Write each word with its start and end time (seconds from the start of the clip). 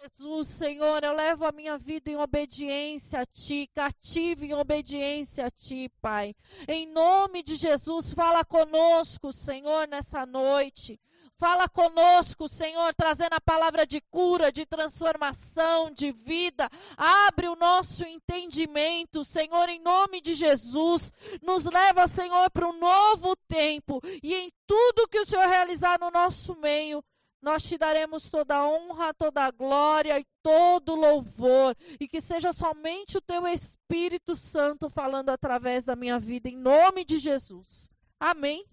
Jesus, 0.00 0.46
Senhor, 0.46 1.02
eu 1.02 1.12
levo 1.12 1.44
a 1.44 1.50
minha 1.50 1.76
vida 1.76 2.08
em 2.08 2.16
obediência 2.16 3.20
a 3.20 3.26
Ti, 3.26 3.68
cativo 3.74 4.44
em 4.44 4.54
obediência 4.54 5.46
a 5.46 5.50
Ti, 5.50 5.90
Pai. 6.00 6.36
Em 6.68 6.86
nome 6.86 7.42
de 7.42 7.56
Jesus, 7.56 8.12
fala 8.12 8.44
conosco, 8.44 9.32
Senhor, 9.32 9.88
nessa 9.88 10.24
noite. 10.24 11.00
Fala 11.36 11.68
conosco, 11.68 12.48
Senhor, 12.48 12.94
trazendo 12.94 13.34
a 13.34 13.40
palavra 13.40 13.84
de 13.84 14.00
cura, 14.00 14.52
de 14.52 14.64
transformação, 14.64 15.90
de 15.90 16.12
vida. 16.12 16.68
Abre 16.96 17.48
o 17.48 17.56
nosso 17.56 18.04
entendimento, 18.04 19.24
Senhor, 19.24 19.68
em 19.68 19.80
nome 19.80 20.20
de 20.20 20.34
Jesus. 20.34 21.12
Nos 21.42 21.64
leva, 21.64 22.06
Senhor, 22.06 22.50
para 22.50 22.68
um 22.68 22.78
novo 22.78 23.34
tempo. 23.48 24.00
E 24.22 24.34
em 24.34 24.52
tudo 24.66 25.08
que 25.08 25.18
o 25.18 25.26
Senhor 25.26 25.46
realizar 25.46 25.98
no 25.98 26.10
nosso 26.10 26.54
meio, 26.56 27.04
nós 27.40 27.62
te 27.62 27.78
daremos 27.78 28.30
toda 28.30 28.66
honra, 28.68 29.14
toda 29.14 29.50
glória 29.50 30.18
e 30.18 30.26
todo 30.42 30.96
louvor. 30.96 31.76
E 32.00 32.08
que 32.08 32.20
seja 32.20 32.52
somente 32.52 33.16
o 33.16 33.20
teu 33.20 33.46
Espírito 33.46 34.34
Santo 34.34 34.90
falando 34.90 35.30
através 35.30 35.84
da 35.84 35.94
minha 35.94 36.18
vida, 36.18 36.48
em 36.48 36.56
nome 36.56 37.04
de 37.04 37.18
Jesus. 37.18 37.88
Amém. 38.18 38.66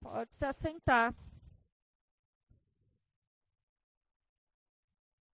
Pode 0.00 0.34
se 0.34 0.44
assentar. 0.44 1.14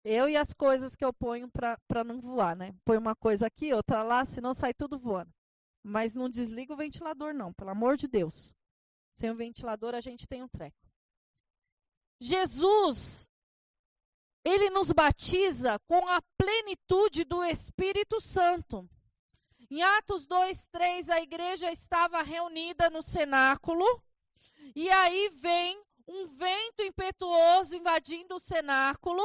Eu 0.03 0.27
e 0.27 0.37
as 0.37 0.53
coisas 0.53 0.95
que 0.95 1.03
eu 1.03 1.13
ponho 1.13 1.49
para 1.49 2.03
não 2.03 2.19
voar, 2.19 2.55
né? 2.55 2.73
Põe 2.83 2.97
uma 2.97 3.15
coisa 3.15 3.45
aqui, 3.47 3.73
outra 3.73 4.02
lá, 4.03 4.25
senão 4.25 4.53
sai 4.53 4.73
tudo 4.73 4.97
voando. 4.97 5.31
Mas 5.83 6.15
não 6.15 6.29
desliga 6.29 6.73
o 6.73 6.77
ventilador, 6.77 7.33
não, 7.33 7.53
pelo 7.53 7.71
amor 7.71 7.97
de 7.97 8.07
Deus. 8.07 8.56
Sem 9.17 9.31
o 9.31 9.35
ventilador 9.35 9.95
a 9.95 9.99
gente 9.99 10.27
tem 10.27 10.43
um 10.43 10.47
treco. 10.47 10.77
Jesus, 12.19 13.27
ele 14.45 14.69
nos 14.69 14.91
batiza 14.91 15.79
com 15.87 16.07
a 16.07 16.21
plenitude 16.37 17.23
do 17.23 17.43
Espírito 17.43 18.21
Santo. 18.21 18.87
Em 19.71 19.81
Atos 19.81 20.27
2, 20.27 20.67
3, 20.67 21.09
a 21.09 21.19
igreja 21.19 21.71
estava 21.71 22.21
reunida 22.21 22.91
no 22.91 23.01
cenáculo 23.01 23.85
e 24.75 24.87
aí 24.87 25.30
vem 25.30 25.83
um 26.08 26.27
vento 26.27 26.83
impetuoso 26.83 27.75
invadindo 27.75 28.36
o 28.36 28.39
cenáculo 28.39 29.23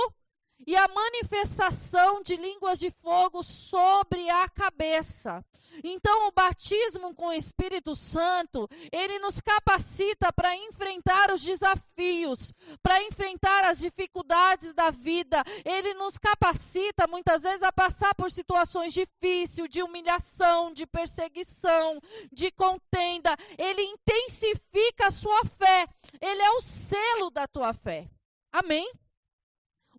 e 0.67 0.77
a 0.77 0.89
manifestação 0.89 2.23
de 2.23 2.37
línguas 2.37 2.78
de 2.78 2.91
fogo 2.91 3.43
sobre 3.43 4.28
a 4.31 4.49
cabeça. 4.49 5.45
Então, 5.83 6.28
o 6.28 6.33
batismo 6.33 7.15
com 7.15 7.28
o 7.28 7.33
Espírito 7.33 7.97
Santo, 7.97 8.69
ele 8.93 9.19
nos 9.19 9.41
capacita 9.41 10.33
para 10.33 10.55
enfrentar 10.56 11.33
os 11.33 11.43
desafios, 11.43 12.53
para 12.83 13.03
enfrentar 13.05 13.65
as 13.65 13.78
dificuldades 13.78 14.75
da 14.75 14.91
vida. 14.91 15.43
Ele 15.65 15.95
nos 15.95 16.19
capacita, 16.19 17.06
muitas 17.06 17.43
vezes, 17.43 17.62
a 17.62 17.73
passar 17.73 18.15
por 18.15 18.31
situações 18.31 18.93
difíceis, 18.93 19.69
de 19.69 19.83
humilhação, 19.83 20.73
de 20.73 20.87
perseguição, 20.87 22.00
de 22.31 22.50
contenda. 22.53 23.37
Ele 23.59 23.83
intensifica 23.83 25.06
a 25.06 25.11
sua 25.11 25.44
fé. 25.44 25.87
Ele 26.21 26.43
é 26.43 26.50
o 26.50 26.61
selo 26.61 27.31
da 27.31 27.47
tua 27.47 27.73
fé. 27.73 28.09
Amém? 28.53 28.91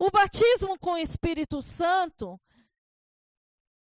O 0.06 0.12
batismo 0.12 0.78
com 0.78 0.96
o 0.96 0.98
Espírito 0.98 1.62
Santo, 1.62 2.38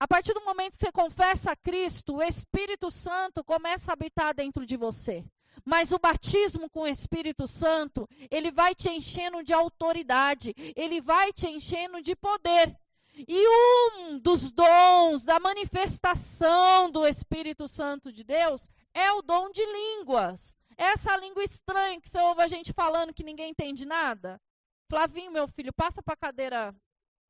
a 0.01 0.09
partir 0.09 0.33
do 0.33 0.41
momento 0.41 0.73
que 0.73 0.79
você 0.79 0.91
confessa 0.91 1.53
a 1.53 1.57
Cristo, 1.57 2.17
o 2.17 2.23
Espírito 2.23 2.91
Santo 2.91 3.45
começa 3.45 3.93
a 3.93 3.93
habitar 3.93 4.33
dentro 4.33 4.65
de 4.65 4.75
você. 4.75 5.23
Mas 5.67 5.93
o 5.93 5.99
batismo 5.99 6.71
com 6.71 6.81
o 6.81 6.87
Espírito 6.87 7.47
Santo, 7.47 8.09
ele 8.31 8.51
vai 8.51 8.75
te 8.75 8.89
enchendo 8.89 9.43
de 9.43 9.53
autoridade, 9.53 10.55
ele 10.75 11.03
vai 11.03 11.31
te 11.31 11.47
enchendo 11.47 12.01
de 12.01 12.17
poder. 12.17 12.75
E 13.15 13.47
um 13.47 14.19
dos 14.19 14.51
dons 14.51 15.25
da 15.27 15.39
manifestação 15.39 16.91
do 16.91 17.07
Espírito 17.07 17.69
Santo 17.69 18.11
de 18.11 18.25
Deus 18.25 18.71
é 18.95 19.13
o 19.13 19.21
dom 19.21 19.51
de 19.51 19.63
línguas. 19.63 20.57
Essa 20.75 21.15
língua 21.19 21.45
estranha 21.45 22.01
que 22.01 22.09
você 22.09 22.19
ouve 22.19 22.41
a 22.41 22.49
gente 22.49 22.73
falando 22.73 23.13
que 23.13 23.23
ninguém 23.23 23.51
entende 23.51 23.85
nada. 23.85 24.41
Flavinho, 24.88 25.31
meu 25.31 25.47
filho, 25.47 25.72
passa 25.72 26.03
para 26.03 26.15
a 26.15 26.16
cadeira 26.16 26.75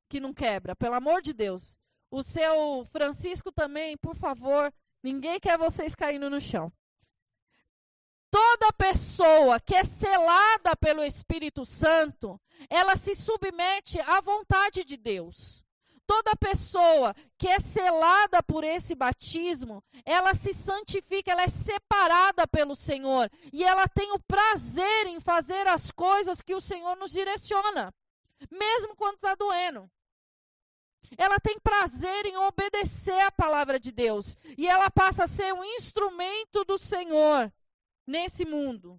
que 0.09 0.21
não 0.21 0.33
quebra, 0.33 0.77
pelo 0.77 0.95
amor 0.95 1.21
de 1.21 1.33
Deus. 1.33 1.77
O 2.11 2.23
seu 2.23 2.87
Francisco 2.91 3.53
também, 3.53 3.97
por 3.97 4.17
favor. 4.17 4.73
Ninguém 5.03 5.39
quer 5.39 5.59
vocês 5.59 5.95
caindo 5.95 6.31
no 6.31 6.41
chão. 6.41 6.73
Toda 8.31 8.73
pessoa 8.73 9.59
que 9.59 9.75
é 9.75 9.85
selada 9.85 10.77
pelo 10.77 11.03
Espírito 11.03 11.65
Santo, 11.65 12.41
ela 12.69 12.95
se 12.95 13.15
submete 13.15 14.01
à 14.01 14.21
vontade 14.21 14.85
de 14.85 14.97
Deus. 14.97 15.65
Toda 16.09 16.35
pessoa 16.35 17.15
que 17.37 17.47
é 17.47 17.61
selada 17.61 18.43
por 18.43 18.65
esse 18.65 18.95
batismo, 18.95 19.85
ela 20.07 20.33
se 20.33 20.55
santifica, 20.55 21.31
ela 21.31 21.43
é 21.43 21.49
separada 21.49 22.49
pelo 22.49 22.75
Senhor. 22.75 23.31
E 23.53 23.63
ela 23.63 23.87
tem 23.87 24.11
o 24.13 24.19
prazer 24.19 25.07
em 25.07 25.21
fazer 25.21 25.67
as 25.67 25.91
coisas 25.91 26.41
que 26.41 26.55
o 26.55 26.63
Senhor 26.63 26.97
nos 26.97 27.11
direciona, 27.11 27.93
mesmo 28.51 28.97
quando 28.97 29.17
está 29.17 29.35
doendo. 29.35 29.89
Ela 31.19 31.39
tem 31.39 31.61
prazer 31.61 32.25
em 32.25 32.39
obedecer 32.39 33.21
a 33.21 33.31
palavra 33.31 33.79
de 33.79 33.93
Deus. 33.93 34.35
E 34.57 34.67
ela 34.67 34.91
passa 34.91 35.25
a 35.25 35.27
ser 35.27 35.53
um 35.53 35.63
instrumento 35.63 36.65
do 36.65 36.79
Senhor 36.79 37.53
nesse 38.07 38.47
mundo. 38.47 38.99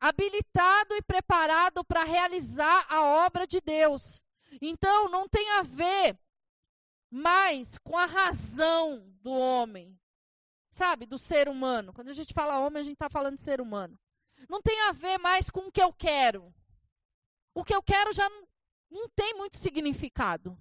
Habilitado 0.00 0.96
e 0.96 1.02
preparado 1.02 1.84
para 1.84 2.02
realizar 2.02 2.86
a 2.88 3.04
obra 3.24 3.46
de 3.46 3.60
Deus. 3.60 4.24
Então, 4.60 5.08
não 5.08 5.28
tem 5.28 5.50
a 5.52 5.62
ver 5.62 6.18
mais 7.10 7.78
com 7.78 7.96
a 7.96 8.06
razão 8.06 9.04
do 9.22 9.30
homem, 9.30 9.98
sabe? 10.70 11.06
Do 11.06 11.18
ser 11.18 11.48
humano. 11.48 11.92
Quando 11.92 12.08
a 12.08 12.12
gente 12.12 12.34
fala 12.34 12.58
homem, 12.58 12.80
a 12.80 12.84
gente 12.84 12.94
está 12.94 13.08
falando 13.08 13.36
de 13.36 13.42
ser 13.42 13.60
humano. 13.60 13.98
Não 14.48 14.62
tem 14.62 14.80
a 14.82 14.92
ver 14.92 15.18
mais 15.18 15.50
com 15.50 15.60
o 15.60 15.72
que 15.72 15.82
eu 15.82 15.92
quero. 15.92 16.54
O 17.54 17.64
que 17.64 17.74
eu 17.74 17.82
quero 17.82 18.12
já 18.12 18.28
não, 18.90 19.08
tem 19.08 19.34
muito 19.34 19.56
significado. 19.56 20.56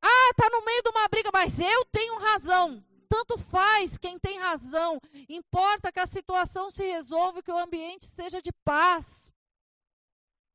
Ah, 0.00 0.30
está 0.30 0.48
no 0.50 0.64
meio 0.64 0.82
de 0.82 0.90
uma 0.90 1.08
briga, 1.08 1.30
mas 1.32 1.60
eu 1.60 1.84
tenho 1.86 2.18
razão. 2.18 2.84
Tanto 3.08 3.36
faz 3.36 3.98
quem 3.98 4.18
tem 4.18 4.38
razão. 4.38 4.98
Importa 5.28 5.92
que 5.92 6.00
a 6.00 6.06
situação 6.06 6.70
se 6.70 6.84
resolva, 6.84 7.42
que 7.42 7.52
o 7.52 7.58
ambiente 7.58 8.06
seja 8.06 8.40
de 8.40 8.50
paz. 8.64 9.32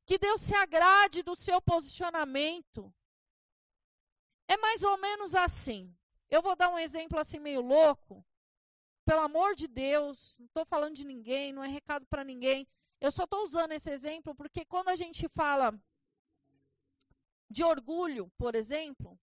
Que 0.08 0.16
Deus 0.16 0.40
se 0.40 0.54
agrade 0.54 1.22
do 1.22 1.36
seu 1.36 1.60
posicionamento. 1.60 2.90
É 4.48 4.56
mais 4.56 4.82
ou 4.82 4.96
menos 4.96 5.34
assim. 5.34 5.94
Eu 6.30 6.40
vou 6.40 6.56
dar 6.56 6.70
um 6.70 6.78
exemplo 6.78 7.18
assim 7.18 7.38
meio 7.38 7.60
louco. 7.60 8.24
Pelo 9.04 9.20
amor 9.20 9.54
de 9.54 9.68
Deus, 9.68 10.34
não 10.38 10.46
estou 10.46 10.64
falando 10.64 10.96
de 10.96 11.04
ninguém, 11.04 11.52
não 11.52 11.62
é 11.62 11.68
recado 11.68 12.06
para 12.06 12.24
ninguém. 12.24 12.66
Eu 12.98 13.10
só 13.10 13.24
estou 13.24 13.44
usando 13.44 13.72
esse 13.72 13.90
exemplo 13.90 14.34
porque 14.34 14.64
quando 14.64 14.88
a 14.88 14.96
gente 14.96 15.28
fala 15.28 15.78
de 17.50 17.62
orgulho, 17.62 18.32
por 18.38 18.54
exemplo, 18.54 19.20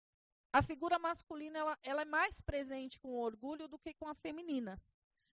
a 0.53 0.61
figura 0.61 0.99
masculina 0.99 1.57
ela, 1.57 1.79
ela 1.81 2.01
é 2.03 2.05
mais 2.05 2.41
presente 2.41 2.99
com 2.99 3.09
o 3.09 3.21
orgulho 3.21 3.67
do 3.67 3.79
que 3.79 3.91
com 3.95 4.07
a 4.07 4.13
feminina. 4.13 4.79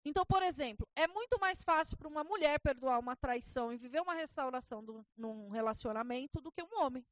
Então, 0.04 0.26
por 0.26 0.43
exemplo, 0.43 0.87
é 0.96 1.06
muito 1.06 1.38
mais 1.38 1.62
fácil 1.62 1.96
para 1.96 2.08
uma 2.08 2.25
mulher 2.25 2.58
perdoar 2.58 2.99
uma 2.99 3.14
traição 3.14 3.72
e 3.72 3.76
viver 3.76 4.00
uma 4.00 4.14
restauração 4.14 4.84
do, 4.84 5.06
num 5.16 5.49
relacionamento 5.49 6.40
do 6.40 6.50
que 6.50 6.62
um 6.62 6.81
homem. 6.81 7.06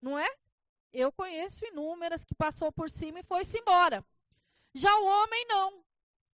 Não 0.00 0.18
é? 0.18 0.28
Eu 0.92 1.12
conheço 1.12 1.64
inúmeras 1.64 2.24
que 2.24 2.34
passou 2.34 2.72
por 2.72 2.90
cima 2.90 3.20
e 3.20 3.24
foi-se 3.24 3.58
embora. 3.58 4.04
Já 4.74 4.94
o 4.98 5.04
homem 5.04 5.46
não. 5.46 5.84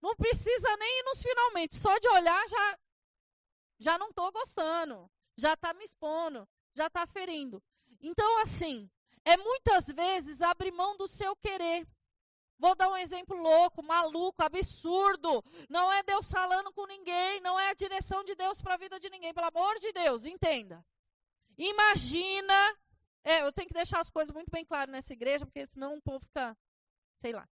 Não 0.02 0.16
precisa 0.16 0.76
nem 0.76 0.98
ir 1.00 1.04
nos 1.04 1.22
finalmente. 1.22 1.76
Só 1.76 1.96
de 1.98 2.08
olhar 2.08 2.48
já 2.48 2.78
já 3.78 3.98
não 3.98 4.10
estou 4.10 4.30
gostando. 4.32 5.10
Já 5.36 5.54
está 5.54 5.72
me 5.72 5.84
expondo. 5.84 6.48
Já 6.74 6.88
está 6.88 7.06
ferindo. 7.06 7.62
Então, 8.00 8.42
assim, 8.42 8.90
é 9.24 9.36
muitas 9.36 9.86
vezes 9.86 10.42
abrir 10.42 10.72
mão 10.72 10.96
do 10.96 11.06
seu 11.06 11.36
querer. 11.36 11.86
Vou 12.62 12.76
dar 12.76 12.88
um 12.88 12.96
exemplo 12.96 13.36
louco, 13.36 13.82
maluco, 13.82 14.40
absurdo. 14.40 15.44
Não 15.68 15.92
é 15.92 16.00
Deus 16.04 16.30
falando 16.30 16.72
com 16.72 16.86
ninguém, 16.86 17.40
não 17.40 17.58
é 17.58 17.70
a 17.70 17.74
direção 17.74 18.22
de 18.22 18.36
Deus 18.36 18.62
para 18.62 18.74
a 18.74 18.76
vida 18.76 19.00
de 19.00 19.10
ninguém, 19.10 19.34
pelo 19.34 19.48
amor 19.48 19.80
de 19.80 19.92
Deus, 19.92 20.26
entenda. 20.26 20.80
Imagina, 21.58 22.78
é, 23.24 23.42
eu 23.42 23.52
tenho 23.52 23.66
que 23.66 23.74
deixar 23.74 23.98
as 23.98 24.08
coisas 24.08 24.32
muito 24.32 24.48
bem 24.48 24.64
claras 24.64 24.92
nessa 24.92 25.12
igreja, 25.12 25.44
porque 25.44 25.66
senão 25.66 25.96
o 25.96 26.00
povo 26.00 26.20
fica, 26.20 26.56
sei 27.16 27.32
lá. 27.32 27.48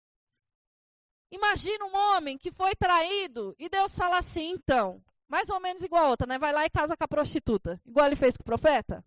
Imagina 1.31 1.85
um 1.85 1.95
homem 1.95 2.37
que 2.37 2.51
foi 2.51 2.75
traído 2.75 3.55
e 3.57 3.69
Deus 3.69 3.95
fala 3.97 4.17
assim, 4.17 4.49
então, 4.49 5.01
mais 5.25 5.49
ou 5.49 5.61
menos 5.61 5.83
igual 5.83 6.03
a 6.03 6.09
outra, 6.09 6.27
né? 6.27 6.37
Vai 6.37 6.51
lá 6.51 6.65
e 6.65 6.69
casa 6.69 6.97
com 6.97 7.03
a 7.05 7.07
prostituta, 7.07 7.79
igual 7.85 8.07
ele 8.07 8.17
fez 8.17 8.35
com 8.35 8.41
o 8.41 8.45
profeta. 8.45 9.01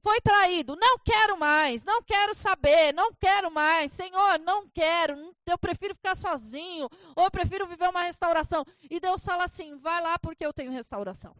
Foi 0.00 0.20
traído, 0.20 0.76
não 0.76 0.98
quero 0.98 1.36
mais, 1.36 1.82
não 1.82 2.02
quero 2.02 2.32
saber, 2.34 2.94
não 2.94 3.12
quero 3.14 3.50
mais, 3.50 3.90
Senhor, 3.92 4.38
não 4.38 4.68
quero, 4.68 5.34
eu 5.44 5.58
prefiro 5.58 5.94
ficar 5.94 6.16
sozinho, 6.16 6.88
ou 7.16 7.24
eu 7.24 7.30
prefiro 7.30 7.66
viver 7.66 7.88
uma 7.88 8.02
restauração. 8.02 8.64
E 8.88 9.00
Deus 9.00 9.24
fala 9.24 9.44
assim: 9.44 9.76
vai 9.78 10.00
lá 10.00 10.18
porque 10.18 10.46
eu 10.46 10.52
tenho 10.52 10.70
restauração. 10.70 11.36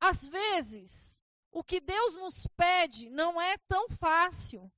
Às 0.00 0.28
vezes, 0.28 1.22
o 1.50 1.64
que 1.64 1.80
Deus 1.80 2.16
nos 2.16 2.46
pede 2.48 3.10
não 3.10 3.40
é 3.40 3.56
tão 3.68 3.88
fácil. 3.88 4.70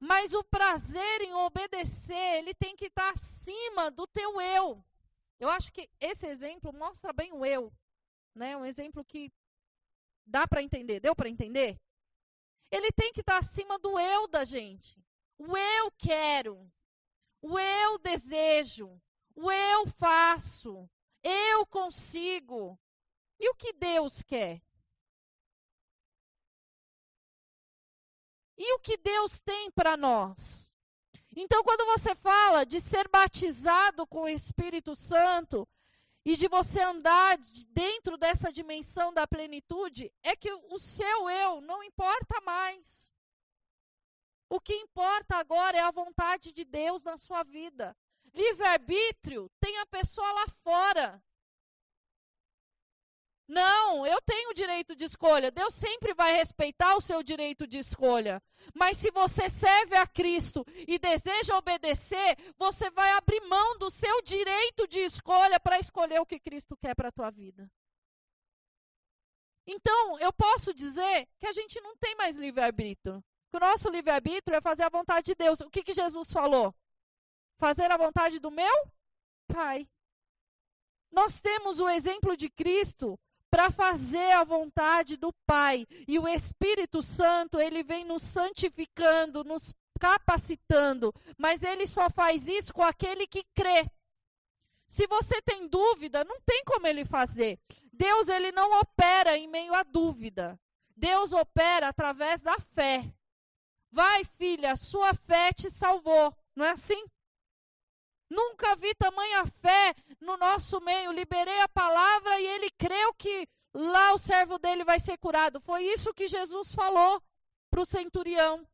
Mas 0.00 0.32
o 0.32 0.42
prazer 0.42 1.20
em 1.20 1.32
obedecer, 1.34 2.38
ele 2.38 2.54
tem 2.54 2.74
que 2.74 2.86
estar 2.86 3.10
acima 3.10 3.90
do 3.90 4.06
teu 4.06 4.40
eu. 4.40 4.84
Eu 5.38 5.48
acho 5.48 5.72
que 5.72 5.88
esse 6.00 6.26
exemplo 6.26 6.72
mostra 6.72 7.12
bem 7.12 7.32
o 7.32 7.44
eu. 7.44 7.72
Né? 8.34 8.56
Um 8.56 8.64
exemplo 8.64 9.04
que 9.04 9.32
dá 10.26 10.46
para 10.46 10.62
entender. 10.62 11.00
Deu 11.00 11.14
para 11.14 11.28
entender? 11.28 11.80
Ele 12.70 12.90
tem 12.90 13.12
que 13.12 13.20
estar 13.20 13.38
acima 13.38 13.78
do 13.78 13.98
eu 13.98 14.26
da 14.26 14.44
gente. 14.44 14.98
O 15.38 15.56
eu 15.56 15.90
quero. 15.92 16.70
O 17.40 17.58
eu 17.58 17.98
desejo. 17.98 19.00
O 19.34 19.50
eu 19.50 19.86
faço. 19.86 20.88
Eu 21.22 21.66
consigo. 21.66 22.78
E 23.38 23.50
o 23.50 23.54
que 23.54 23.72
Deus 23.72 24.22
quer? 24.22 24.62
E 28.56 28.74
o 28.74 28.78
que 28.78 28.96
Deus 28.96 29.38
tem 29.40 29.70
para 29.70 29.96
nós? 29.96 30.72
Então, 31.34 31.64
quando 31.64 31.84
você 31.86 32.14
fala 32.14 32.64
de 32.64 32.78
ser 32.78 33.08
batizado 33.08 34.06
com 34.06 34.22
o 34.22 34.28
Espírito 34.28 34.94
Santo 34.94 35.66
e 36.24 36.36
de 36.36 36.46
você 36.46 36.80
andar 36.80 37.36
dentro 37.70 38.16
dessa 38.16 38.52
dimensão 38.52 39.12
da 39.12 39.26
plenitude, 39.26 40.12
é 40.22 40.36
que 40.36 40.52
o 40.52 40.78
seu 40.78 41.28
eu 41.28 41.60
não 41.60 41.82
importa 41.82 42.40
mais. 42.42 43.12
O 44.48 44.60
que 44.60 44.74
importa 44.74 45.36
agora 45.36 45.78
é 45.78 45.80
a 45.80 45.90
vontade 45.90 46.52
de 46.52 46.64
Deus 46.64 47.02
na 47.02 47.16
sua 47.16 47.42
vida. 47.42 47.96
Livre-arbítrio 48.34 49.50
tem 49.60 49.78
a 49.78 49.86
pessoa 49.86 50.30
lá 50.32 50.46
fora. 50.62 51.22
Não, 53.52 54.06
eu 54.06 54.18
tenho 54.22 54.54
direito 54.54 54.96
de 54.96 55.04
escolha. 55.04 55.50
Deus 55.50 55.74
sempre 55.74 56.14
vai 56.14 56.32
respeitar 56.32 56.96
o 56.96 57.02
seu 57.02 57.22
direito 57.22 57.66
de 57.66 57.76
escolha. 57.76 58.42
Mas 58.74 58.96
se 58.96 59.10
você 59.10 59.46
serve 59.46 59.94
a 59.94 60.06
Cristo 60.06 60.64
e 60.88 60.98
deseja 60.98 61.58
obedecer, 61.58 62.38
você 62.56 62.90
vai 62.90 63.10
abrir 63.10 63.42
mão 63.42 63.76
do 63.76 63.90
seu 63.90 64.22
direito 64.22 64.88
de 64.88 65.00
escolha 65.00 65.60
para 65.60 65.78
escolher 65.78 66.18
o 66.18 66.24
que 66.24 66.40
Cristo 66.40 66.74
quer 66.78 66.94
para 66.94 67.10
a 67.10 67.12
tua 67.12 67.30
vida. 67.30 67.70
Então, 69.66 70.18
eu 70.18 70.32
posso 70.32 70.72
dizer 70.72 71.28
que 71.38 71.46
a 71.46 71.52
gente 71.52 71.78
não 71.82 71.94
tem 71.98 72.16
mais 72.16 72.38
livre-arbítrio. 72.38 73.22
Que 73.50 73.58
o 73.58 73.60
nosso 73.60 73.90
livre-arbítrio 73.90 74.56
é 74.56 74.62
fazer 74.62 74.84
a 74.84 74.88
vontade 74.88 75.26
de 75.26 75.34
Deus. 75.34 75.60
O 75.60 75.68
que, 75.68 75.82
que 75.82 75.92
Jesus 75.92 76.32
falou? 76.32 76.74
Fazer 77.58 77.90
a 77.90 77.98
vontade 77.98 78.38
do 78.38 78.50
meu 78.50 78.74
Pai. 79.46 79.86
Nós 81.10 81.38
temos 81.38 81.80
o 81.80 81.88
exemplo 81.90 82.34
de 82.34 82.48
Cristo 82.48 83.20
para 83.52 83.70
fazer 83.70 84.32
a 84.32 84.42
vontade 84.42 85.18
do 85.18 85.30
Pai. 85.46 85.86
E 86.08 86.18
o 86.18 86.26
Espírito 86.26 87.02
Santo, 87.02 87.60
ele 87.60 87.82
vem 87.82 88.02
nos 88.02 88.22
santificando, 88.22 89.44
nos 89.44 89.74
capacitando, 90.00 91.12
mas 91.36 91.62
ele 91.62 91.86
só 91.86 92.08
faz 92.08 92.48
isso 92.48 92.72
com 92.72 92.82
aquele 92.82 93.26
que 93.26 93.44
crê. 93.54 93.86
Se 94.88 95.06
você 95.06 95.40
tem 95.42 95.68
dúvida, 95.68 96.24
não 96.24 96.40
tem 96.40 96.64
como 96.64 96.86
ele 96.86 97.04
fazer. 97.04 97.60
Deus 97.92 98.26
ele 98.28 98.52
não 98.52 98.80
opera 98.80 99.36
em 99.36 99.46
meio 99.46 99.74
à 99.74 99.82
dúvida. 99.82 100.58
Deus 100.96 101.34
opera 101.34 101.88
através 101.88 102.40
da 102.40 102.58
fé. 102.58 103.04
Vai, 103.90 104.24
filha, 104.24 104.76
sua 104.76 105.12
fé 105.12 105.52
te 105.52 105.68
salvou. 105.68 106.34
Não 106.56 106.64
é 106.64 106.70
assim? 106.70 107.04
Nunca 108.32 108.74
vi 108.76 108.94
tamanha 108.94 109.44
fé 109.44 109.94
no 110.18 110.38
nosso 110.38 110.80
meio. 110.80 111.12
Liberei 111.12 111.60
a 111.60 111.68
palavra 111.68 112.40
e 112.40 112.46
ele 112.46 112.70
creu 112.70 113.12
que 113.12 113.46
lá 113.74 114.14
o 114.14 114.18
servo 114.18 114.58
dele 114.58 114.84
vai 114.84 114.98
ser 114.98 115.18
curado. 115.18 115.60
Foi 115.60 115.84
isso 115.84 116.14
que 116.14 116.26
Jesus 116.26 116.74
falou 116.74 117.22
para 117.70 117.82
o 117.82 117.84
centurião. 117.84 118.66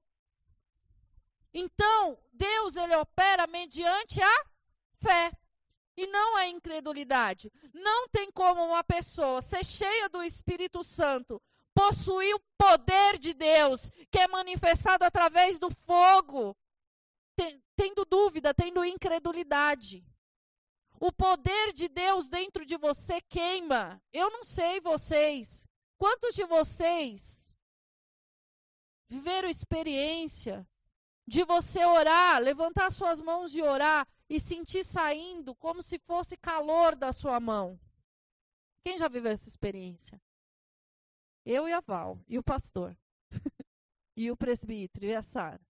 Então, 1.52 2.16
Deus 2.32 2.76
ele 2.76 2.94
opera 2.94 3.48
mediante 3.48 4.22
a 4.22 4.44
fé 5.00 5.32
e 5.96 6.06
não 6.06 6.36
a 6.36 6.46
incredulidade. 6.46 7.50
Não 7.74 8.08
tem 8.10 8.30
como 8.30 8.64
uma 8.64 8.84
pessoa 8.84 9.42
ser 9.42 9.64
cheia 9.64 10.08
do 10.08 10.22
Espírito 10.22 10.84
Santo, 10.84 11.42
possuir 11.74 12.32
o 12.36 12.40
poder 12.56 13.18
de 13.18 13.34
Deus, 13.34 13.90
que 14.08 14.20
é 14.20 14.28
manifestado 14.28 15.04
através 15.04 15.58
do 15.58 15.68
fogo, 15.68 16.56
tendo 17.78 18.04
dúvida, 18.04 18.52
tendo 18.52 18.84
incredulidade. 18.84 20.04
O 21.00 21.12
poder 21.12 21.72
de 21.72 21.88
Deus 21.88 22.28
dentro 22.28 22.66
de 22.66 22.76
você 22.76 23.20
queima. 23.20 24.02
Eu 24.12 24.28
não 24.30 24.42
sei 24.42 24.80
vocês. 24.80 25.64
Quantos 25.96 26.34
de 26.34 26.44
vocês 26.44 27.54
viveram 29.08 29.48
experiência 29.48 30.68
de 31.24 31.44
você 31.44 31.84
orar, 31.84 32.42
levantar 32.42 32.90
suas 32.90 33.20
mãos 33.20 33.54
e 33.54 33.62
orar 33.62 34.08
e 34.28 34.40
sentir 34.40 34.84
saindo 34.84 35.54
como 35.54 35.80
se 35.80 36.00
fosse 36.00 36.36
calor 36.36 36.96
da 36.96 37.12
sua 37.12 37.38
mão? 37.38 37.78
Quem 38.84 38.98
já 38.98 39.06
viveu 39.06 39.30
essa 39.30 39.48
experiência? 39.48 40.20
Eu 41.46 41.68
e 41.68 41.72
a 41.72 41.80
Val, 41.80 42.18
e 42.26 42.38
o 42.38 42.42
pastor, 42.42 42.96
e 44.16 44.32
o 44.32 44.36
presbítero, 44.36 45.06
e 45.06 45.14
a 45.14 45.22
Sara. 45.22 45.67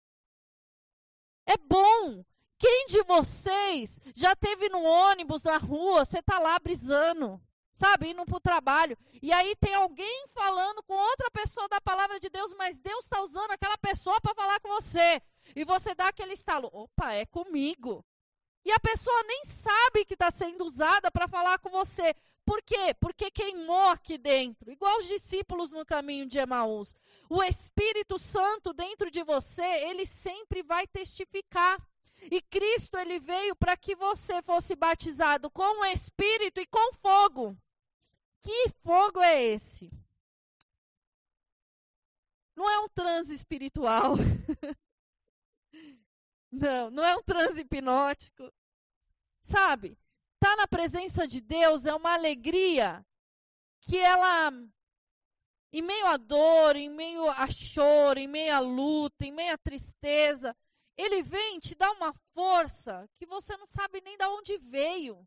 É 1.46 1.56
bom. 1.56 2.24
Quem 2.58 2.86
de 2.86 3.02
vocês 3.02 4.00
já 4.14 4.34
teve 4.34 4.68
no 4.68 4.82
ônibus, 4.82 5.42
na 5.42 5.58
rua, 5.58 6.04
você 6.04 6.22
tá 6.22 6.38
lá 6.38 6.58
brisando, 6.58 7.40
sabe, 7.72 8.10
indo 8.10 8.24
para 8.24 8.36
o 8.36 8.40
trabalho, 8.40 8.96
e 9.20 9.32
aí 9.32 9.54
tem 9.56 9.74
alguém 9.74 10.26
falando 10.28 10.82
com 10.84 10.94
outra 10.94 11.30
pessoa 11.30 11.68
da 11.68 11.80
palavra 11.80 12.18
de 12.18 12.30
Deus, 12.30 12.54
mas 12.54 12.78
Deus 12.78 13.04
está 13.04 13.20
usando 13.20 13.50
aquela 13.50 13.76
pessoa 13.76 14.20
para 14.20 14.34
falar 14.34 14.60
com 14.60 14.68
você. 14.68 15.20
E 15.54 15.64
você 15.64 15.94
dá 15.94 16.08
aquele 16.08 16.32
estalo, 16.32 16.70
opa, 16.72 17.12
é 17.12 17.26
comigo. 17.26 18.04
E 18.64 18.72
a 18.72 18.80
pessoa 18.80 19.22
nem 19.24 19.44
sabe 19.44 20.04
que 20.06 20.14
está 20.14 20.30
sendo 20.30 20.64
usada 20.64 21.10
para 21.10 21.28
falar 21.28 21.58
com 21.58 21.68
você. 21.68 22.14
Por 22.44 22.62
quê? 22.62 22.94
Porque 23.00 23.30
queimou 23.30 23.88
aqui 23.88 24.18
dentro, 24.18 24.70
igual 24.70 24.98
os 24.98 25.06
discípulos 25.06 25.70
no 25.70 25.84
caminho 25.84 26.26
de 26.26 26.38
Emaús. 26.38 26.94
O 27.28 27.42
Espírito 27.42 28.18
Santo 28.18 28.72
dentro 28.72 29.10
de 29.10 29.22
você, 29.22 29.64
ele 29.88 30.04
sempre 30.04 30.62
vai 30.62 30.86
testificar. 30.86 31.78
E 32.30 32.40
Cristo 32.42 32.96
ele 32.96 33.18
veio 33.18 33.56
para 33.56 33.76
que 33.76 33.96
você 33.96 34.42
fosse 34.42 34.76
batizado 34.76 35.50
com 35.50 35.80
o 35.80 35.84
Espírito 35.86 36.60
e 36.60 36.66
com 36.66 36.92
fogo. 36.94 37.56
Que 38.42 38.68
fogo 38.82 39.20
é 39.20 39.42
esse? 39.42 39.90
Não 42.54 42.70
é 42.70 42.78
um 42.78 42.88
transe 42.88 43.34
espiritual. 43.34 44.14
não, 46.52 46.90
não 46.90 47.04
é 47.04 47.16
um 47.16 47.22
transe 47.22 47.62
hipnótico. 47.62 48.52
Sabe? 49.42 49.98
Estar 50.44 50.56
na 50.56 50.68
presença 50.68 51.26
de 51.26 51.40
Deus 51.40 51.86
é 51.86 51.94
uma 51.94 52.12
alegria 52.12 53.02
que 53.80 53.96
ela, 53.96 54.52
em 55.72 55.80
meio 55.80 56.06
à 56.06 56.18
dor, 56.18 56.76
em 56.76 56.90
meio 56.90 57.30
a 57.30 57.46
choro, 57.46 58.18
em 58.18 58.28
meio 58.28 58.54
à 58.54 58.58
luta, 58.60 59.24
em 59.24 59.32
meio 59.32 59.54
à 59.54 59.56
tristeza, 59.56 60.54
ele 60.98 61.22
vem 61.22 61.58
te 61.60 61.74
dar 61.74 61.90
uma 61.92 62.12
força 62.34 63.08
que 63.16 63.24
você 63.24 63.56
não 63.56 63.66
sabe 63.66 64.02
nem 64.02 64.18
de 64.18 64.26
onde 64.26 64.58
veio. 64.58 65.26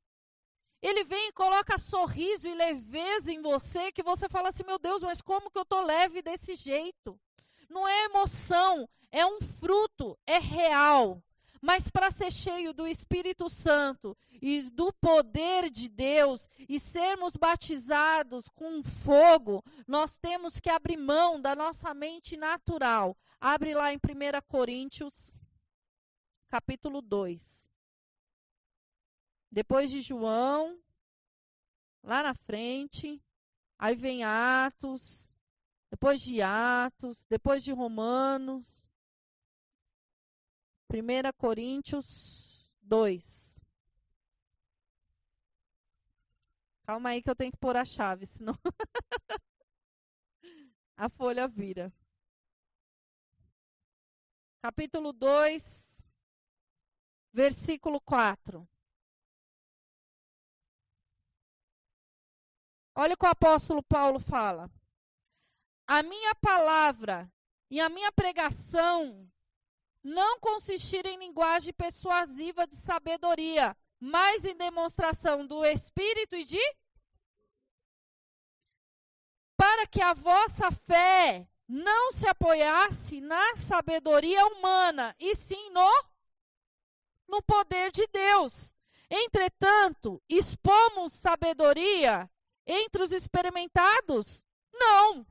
Ele 0.84 1.04
vem 1.04 1.30
e 1.30 1.34
coloca 1.34 1.80
sorriso 1.80 2.48
e 2.48 2.54
leveza 2.54 3.32
em 3.32 3.42
você 3.42 3.92
que 3.92 4.04
você 4.04 4.30
fala 4.30 4.50
assim: 4.50 4.64
meu 4.66 4.78
Deus, 4.78 5.02
mas 5.02 5.20
como 5.20 5.50
que 5.50 5.58
eu 5.58 5.66
tô 5.66 5.82
leve 5.82 6.22
desse 6.22 6.54
jeito? 6.54 7.20
Não 7.68 7.88
é 7.88 8.04
emoção, 8.04 8.88
é 9.12 9.26
um 9.26 9.42
fruto, 9.42 10.16
é 10.28 10.38
real. 10.38 11.24
Mas 11.62 11.90
para 11.90 12.12
ser 12.12 12.32
cheio 12.32 12.74
do 12.74 12.88
Espírito 12.88 13.50
Santo 13.50 14.16
e 14.42 14.64
do 14.72 14.94
poder 14.94 15.70
de 15.70 15.90
Deus 15.90 16.48
e 16.68 16.80
sermos 16.80 17.36
batizados 17.36 18.48
com 18.50 18.84
fogo, 18.84 19.64
nós 19.88 20.18
temos 20.18 20.60
que 20.60 20.70
abrir 20.70 20.98
mão 20.98 21.42
da 21.42 21.56
nossa 21.56 21.94
mente 21.94 22.38
natural. 22.38 23.18
Abre 23.40 23.74
lá 23.74 23.94
em 23.94 23.98
1 23.98 24.00
Coríntios, 24.48 25.34
capítulo 26.50 27.02
2. 27.02 27.72
Depois 29.52 29.90
de 29.90 30.02
João, 30.02 30.80
lá 32.04 32.22
na 32.24 32.34
frente, 32.34 33.22
aí 33.78 33.96
vem 33.96 34.24
Atos, 34.24 35.30
depois 35.90 36.22
de 36.22 36.42
Atos, 36.42 37.26
depois 37.30 37.64
de 37.64 37.72
Romanos. 37.72 38.87
1 40.90 41.34
Coríntios 41.38 42.66
2. 42.82 43.60
Calma 46.84 47.10
aí 47.10 47.22
que 47.22 47.30
eu 47.30 47.36
tenho 47.36 47.52
que 47.52 47.58
pôr 47.58 47.76
a 47.76 47.84
chave, 47.84 48.26
senão 48.26 48.58
a 50.96 51.10
folha 51.10 51.46
vira. 51.46 51.92
Capítulo 54.62 55.12
2, 55.12 56.08
versículo 57.34 58.00
4. 58.00 58.68
Olha 62.96 63.14
o 63.14 63.18
que 63.18 63.26
o 63.26 63.30
apóstolo 63.30 63.84
Paulo 63.84 64.20
fala. 64.20 64.72
A 65.86 66.02
minha 66.02 66.34
palavra 66.36 67.32
e 67.70 67.82
a 67.82 67.90
minha 67.90 68.12
pregação 68.12 69.30
não 70.08 70.40
consistiram 70.40 71.10
em 71.10 71.18
linguagem 71.18 71.74
persuasiva 71.74 72.66
de 72.66 72.76
sabedoria, 72.76 73.76
mas 74.00 74.46
em 74.46 74.56
demonstração 74.56 75.46
do 75.46 75.66
Espírito 75.66 76.34
e 76.34 76.46
de. 76.46 76.76
Para 79.58 79.86
que 79.86 80.02
a 80.02 80.14
vossa 80.14 80.72
fé 80.72 81.46
não 81.68 82.14
se 82.14 82.26
apoiasse 82.26 83.20
na 83.20 83.58
sabedoria 83.58 84.46
humana, 84.48 85.14
e 85.20 85.36
sim 85.36 85.70
no, 85.72 86.06
no 87.28 87.42
poder 87.42 87.92
de 87.92 88.08
Deus. 88.08 88.74
Entretanto, 89.10 90.24
expomos 90.30 91.12
sabedoria 91.12 92.30
entre 92.66 93.04
os 93.04 93.12
experimentados? 93.12 94.42
Não. 94.74 95.28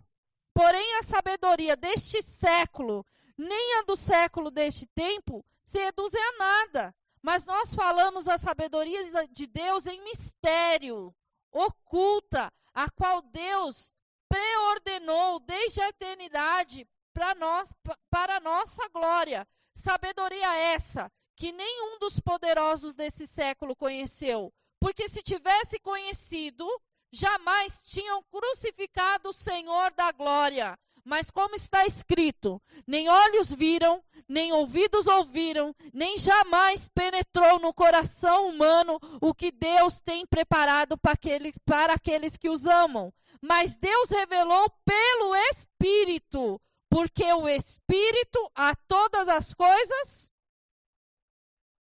Porém, 0.53 0.97
a 0.97 1.03
sabedoria 1.03 1.77
deste 1.77 2.21
século, 2.23 3.07
nem 3.37 3.79
a 3.79 3.83
do 3.83 3.97
século 3.97 4.51
deste 4.51 4.87
tempo, 4.87 5.45
se 5.65 5.79
reduzem 5.79 6.23
a 6.23 6.39
nada. 6.39 6.95
Mas 7.23 7.45
nós 7.45 7.75
falamos 7.75 8.29
a 8.29 8.39
sabedoria 8.39 9.01
de 9.27 9.47
Deus 9.47 9.87
em 9.87 10.03
mistério, 10.05 11.15
oculta, 11.51 12.53
a 12.73 12.91
qual 12.91 13.21
Deus 13.23 13.93
preordenou 14.29 15.41
desde 15.41 15.81
a 15.81 15.89
eternidade 15.89 16.87
para 17.13 17.35
nós, 17.35 17.73
para 18.11 18.41
nossa 18.41 18.89
glória. 18.89 19.47
Sabedoria 19.75 20.55
essa 20.55 21.11
que 21.35 21.53
nenhum 21.53 21.99
dos 21.99 22.21
poderosos 22.21 22.95
desse 22.95 23.27
século 23.27 23.77
conheceu, 23.77 24.53
porque 24.81 25.09
se 25.09 25.23
tivesse 25.23 25.79
conhecido, 25.79 26.67
jamais 27.13 27.83
tinham 27.83 28.23
crucificado 28.25 29.31
o 29.31 29.35
Senhor 29.35 29.91
da 29.93 30.13
glória. 30.13 30.79
Mas 31.07 31.31
como 31.31 31.55
está 31.55 31.87
escrito, 31.87 32.61
nem 32.85 33.09
olhos 33.09 33.55
viram, 33.55 34.03
nem 34.29 34.53
ouvidos 34.53 35.07
ouviram, 35.07 35.73
nem 35.93 36.19
jamais 36.19 36.89
penetrou 36.89 37.61
no 37.61 37.73
coração 37.73 38.49
humano 38.49 38.99
o 39.21 39.33
que 39.33 39.53
Deus 39.53 40.01
tem 40.01 40.27
preparado 40.27 40.99
para 40.99 41.13
aqueles, 41.13 41.57
para 41.65 41.93
aqueles 41.93 42.37
que 42.37 42.49
os 42.49 42.67
amam. 42.67 43.15
Mas 43.41 43.77
Deus 43.77 44.11
revelou 44.11 44.69
pelo 44.85 45.37
Espírito, 45.49 46.61
porque 46.91 47.33
o 47.35 47.49
Espírito 47.49 48.51
a 48.53 48.75
todas 48.75 49.29
as 49.29 49.55
coisas 49.55 50.33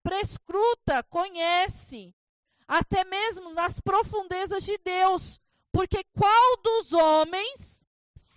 prescruta, 0.02 1.04
conhece, 1.04 2.12
até 2.68 3.04
mesmo 3.04 3.52
nas 3.52 3.80
profundezas 3.80 4.64
de 4.64 4.80
Deus. 4.80 5.40
Porque 5.72 6.04
qual 6.06 6.58
dos 6.58 6.92
homens 6.92 7.81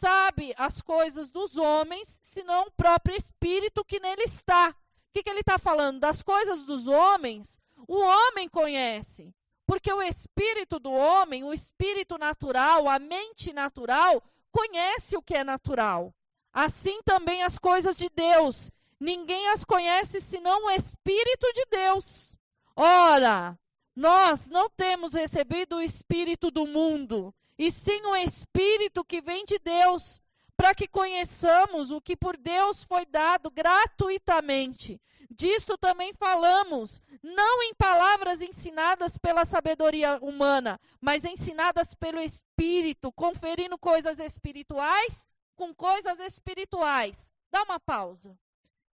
sabe 0.04 0.54
as 0.58 0.82
coisas 0.82 1.30
dos 1.30 1.56
homens, 1.56 2.20
senão 2.22 2.66
o 2.66 2.70
próprio 2.72 3.16
Espírito 3.16 3.82
que 3.82 3.98
nele 3.98 4.24
está? 4.24 4.68
O 4.68 4.74
que, 5.14 5.22
que 5.22 5.30
ele 5.30 5.40
está 5.40 5.56
falando? 5.56 5.98
Das 5.98 6.22
coisas 6.22 6.66
dos 6.66 6.86
homens, 6.86 7.58
o 7.88 7.96
homem 7.96 8.46
conhece. 8.46 9.34
Porque 9.66 9.90
o 9.90 10.02
espírito 10.02 10.78
do 10.78 10.92
homem, 10.92 11.42
o 11.42 11.54
espírito 11.54 12.18
natural, 12.18 12.86
a 12.86 12.98
mente 12.98 13.50
natural, 13.50 14.22
conhece 14.52 15.16
o 15.16 15.22
que 15.22 15.36
é 15.36 15.42
natural. 15.42 16.14
Assim 16.52 17.00
também 17.02 17.42
as 17.42 17.58
coisas 17.58 17.96
de 17.96 18.10
Deus. 18.10 18.70
Ninguém 19.00 19.48
as 19.48 19.64
conhece 19.64 20.20
senão 20.20 20.66
o 20.66 20.70
Espírito 20.70 21.50
de 21.54 21.64
Deus. 21.70 22.36
Ora, 22.76 23.58
nós 23.96 24.48
não 24.48 24.68
temos 24.68 25.14
recebido 25.14 25.76
o 25.76 25.82
espírito 25.82 26.50
do 26.50 26.66
mundo, 26.66 27.34
e 27.58 27.70
sim 27.70 28.00
o 28.06 28.16
espírito 28.16 29.04
que 29.04 29.20
vem 29.20 29.44
de 29.44 29.58
Deus, 29.58 30.20
para 30.56 30.74
que 30.74 30.86
conheçamos 30.86 31.90
o 31.90 32.00
que 32.00 32.16
por 32.16 32.36
Deus 32.36 32.82
foi 32.84 33.04
dado 33.06 33.50
gratuitamente. 33.50 35.00
Disto 35.30 35.76
também 35.76 36.12
falamos, 36.14 37.02
não 37.22 37.62
em 37.62 37.74
palavras 37.74 38.40
ensinadas 38.40 39.18
pela 39.18 39.44
sabedoria 39.44 40.18
humana, 40.22 40.80
mas 41.00 41.24
ensinadas 41.24 41.94
pelo 41.94 42.20
Espírito, 42.20 43.10
conferindo 43.12 43.76
coisas 43.76 44.20
espirituais 44.20 45.26
com 45.56 45.74
coisas 45.74 46.20
espirituais. 46.20 47.32
Dá 47.50 47.62
uma 47.62 47.80
pausa. 47.80 48.36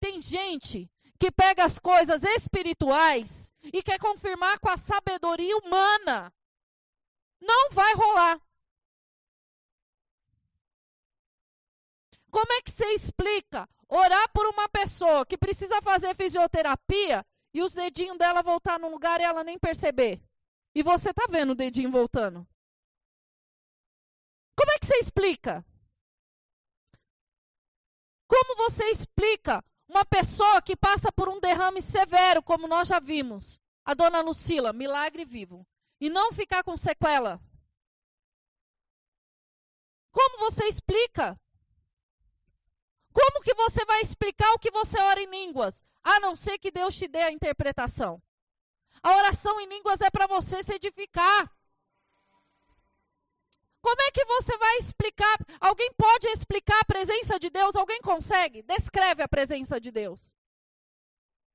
Tem 0.01 0.21
gente 0.21 0.91
que 1.19 1.31
pega 1.31 1.65
as 1.65 1.79
coisas 1.79 2.23
espirituais 2.23 3.53
e 3.63 3.83
quer 3.83 3.99
confirmar 3.99 4.59
com 4.59 4.69
a 4.69 4.77
sabedoria 4.77 5.57
humana. 5.59 6.33
Não 7.41 7.71
vai 7.71 7.95
rolar. 7.95 8.41
Como 12.31 12.53
é 12.53 12.63
que 12.63 12.71
você 12.71 12.87
explica 12.93 13.69
orar 13.89 14.31
por 14.33 14.47
uma 14.47 14.69
pessoa 14.69 15.25
que 15.25 15.39
precisa 15.39 15.81
fazer 15.81 16.15
fisioterapia 16.15 17.25
e 17.55 17.63
os 17.63 17.73
dedinhos 17.73 18.19
dela 18.19 18.43
voltar 18.43 18.79
no 18.79 18.91
lugar 18.91 19.21
e 19.21 19.25
ela 19.25 19.45
nem 19.45 19.59
perceber? 19.59 20.23
E 20.75 20.83
você 20.83 21.13
tá 21.15 21.27
vendo 21.29 21.51
o 21.51 21.55
dedinho 21.55 21.91
voltando? 21.91 22.47
Como 24.57 24.71
é 24.73 24.79
que 24.79 24.87
você 24.87 24.99
explica? 24.99 25.65
Como 28.27 28.57
você 28.57 28.85
explica 28.91 29.65
uma 29.89 30.05
pessoa 30.05 30.61
que 30.61 30.77
passa 30.77 31.13
por 31.13 31.29
um 31.29 31.41
derrame 31.41 31.81
severo, 31.81 32.43
como 32.43 32.67
nós 32.67 32.89
já 32.89 32.99
vimos, 32.99 33.61
a 33.85 33.95
dona 33.95 34.21
Lucila, 34.21 34.73
milagre 34.73 35.25
vivo, 35.25 35.67
e 36.01 36.11
não 36.11 36.33
ficar 36.33 36.65
com 36.65 36.77
sequela. 36.77 37.41
Como 40.11 40.39
você 40.39 40.65
explica? 40.65 41.39
Como 43.17 43.43
que 43.43 43.55
você 43.55 43.83
vai 43.87 44.03
explicar 44.03 44.53
o 44.53 44.59
que 44.59 44.71
você 44.71 45.01
ora 45.01 45.19
em 45.19 45.31
línguas? 45.31 45.83
A 46.05 46.21
não 46.21 46.37
ser 46.37 46.59
que 46.59 46.71
Deus 46.71 46.95
te 46.95 47.09
dê 47.09 47.23
a 47.23 47.33
interpretação. 47.33 48.23
A 49.03 49.17
oração 49.17 49.59
em 49.59 49.67
línguas 49.67 50.03
é 50.03 50.11
para 50.11 50.27
você 50.27 50.63
se 50.63 50.75
edificar. 50.75 51.51
Como 53.81 54.03
é 54.03 54.11
que 54.11 54.23
você 54.27 54.55
vai 54.59 54.77
explicar? 54.77 55.39
Alguém 55.59 55.91
pode 55.95 56.29
explicar 56.29 56.79
a 56.79 56.85
presença 56.85 57.41
de 57.41 57.49
Deus? 57.49 57.75
Alguém 57.75 58.03
consegue? 58.03 58.63
Descreve 58.63 59.23
a 59.23 59.29
presença 59.29 59.81
de 59.81 59.91
Deus. 59.91 60.37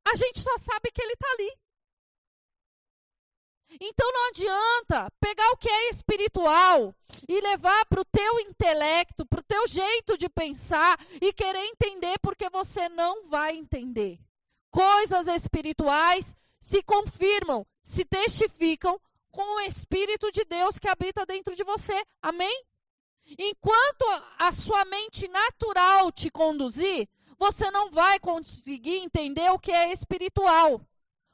A 0.04 0.16
gente 0.16 0.40
só 0.40 0.58
sabe 0.58 0.92
que 0.92 1.04
ele 1.04 1.14
está 1.14 1.28
ali. 1.34 1.60
Então 3.80 4.12
não 4.12 4.28
adianta 4.30 5.12
pegar 5.20 5.50
o 5.52 5.58
que 5.58 5.70
é 5.70 5.90
espiritual 5.90 6.94
e 7.28 7.40
levar 7.40 7.86
para 7.86 8.02
o 8.02 8.06
teu 8.06 8.40
intelecto, 8.42 9.26
para 9.26 9.40
o 9.40 9.44
teu 9.44 9.68
jeito 9.68 10.18
de 10.18 10.28
pensar 10.30 11.00
e 11.22 11.32
querer 11.32 11.66
entender, 11.66 12.20
porque 12.20 12.50
você 12.50 12.90
não 12.90 13.28
vai 13.28 13.56
entender. 13.56 14.20
Coisas 14.70 15.28
espirituais 15.28 16.36
se 16.60 16.84
confirmam, 16.84 17.66
se 17.82 18.06
testificam 18.06 19.00
com 19.32 19.56
o 19.56 19.60
Espírito 19.62 20.32
de 20.32 20.44
Deus 20.46 20.78
que 20.78 20.90
habita 20.90 21.26
dentro 21.26 21.56
de 21.56 21.64
você. 21.64 22.04
Amém? 22.22 22.64
Enquanto 23.38 24.06
a 24.38 24.52
sua 24.52 24.84
mente 24.86 25.28
natural 25.30 26.12
te 26.12 26.30
conduzir, 26.30 27.08
você 27.38 27.72
não 27.72 27.90
vai 27.90 28.20
conseguir 28.20 28.98
entender 28.98 29.50
o 29.52 29.60
que 29.60 29.72
é 29.72 29.92
espiritual. 29.92 30.82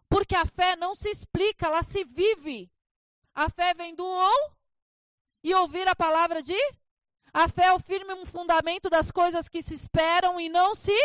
Porque 0.10 0.36
a 0.36 0.46
fé 0.46 0.76
não 0.76 0.96
se 0.96 1.10
explica, 1.10 1.68
ela 1.68 1.84
se 1.84 2.04
vive. 2.06 2.72
A 3.34 3.50
fé 3.50 3.74
vem 3.74 3.94
do 3.94 4.06
ou 4.06 4.52
e 5.44 5.54
ouvir 5.54 5.88
a 5.88 5.96
palavra 5.96 6.42
de. 6.42 6.58
A 7.34 7.48
fé 7.48 7.66
é 7.66 7.74
o 7.74 7.80
firme 7.80 8.26
fundamento 8.26 8.90
das 8.90 9.12
coisas 9.12 9.48
que 9.48 9.62
se 9.62 9.76
esperam 9.76 10.40
e 10.40 10.50
não 10.50 10.74
se. 10.74 10.98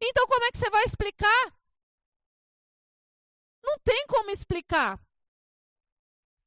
Então, 0.00 0.26
como 0.26 0.44
é 0.44 0.50
que 0.50 0.58
você 0.58 0.70
vai 0.70 0.84
explicar? 0.84 1.54
Não 3.62 3.78
tem 3.80 4.06
como 4.06 4.30
explicar. 4.30 5.00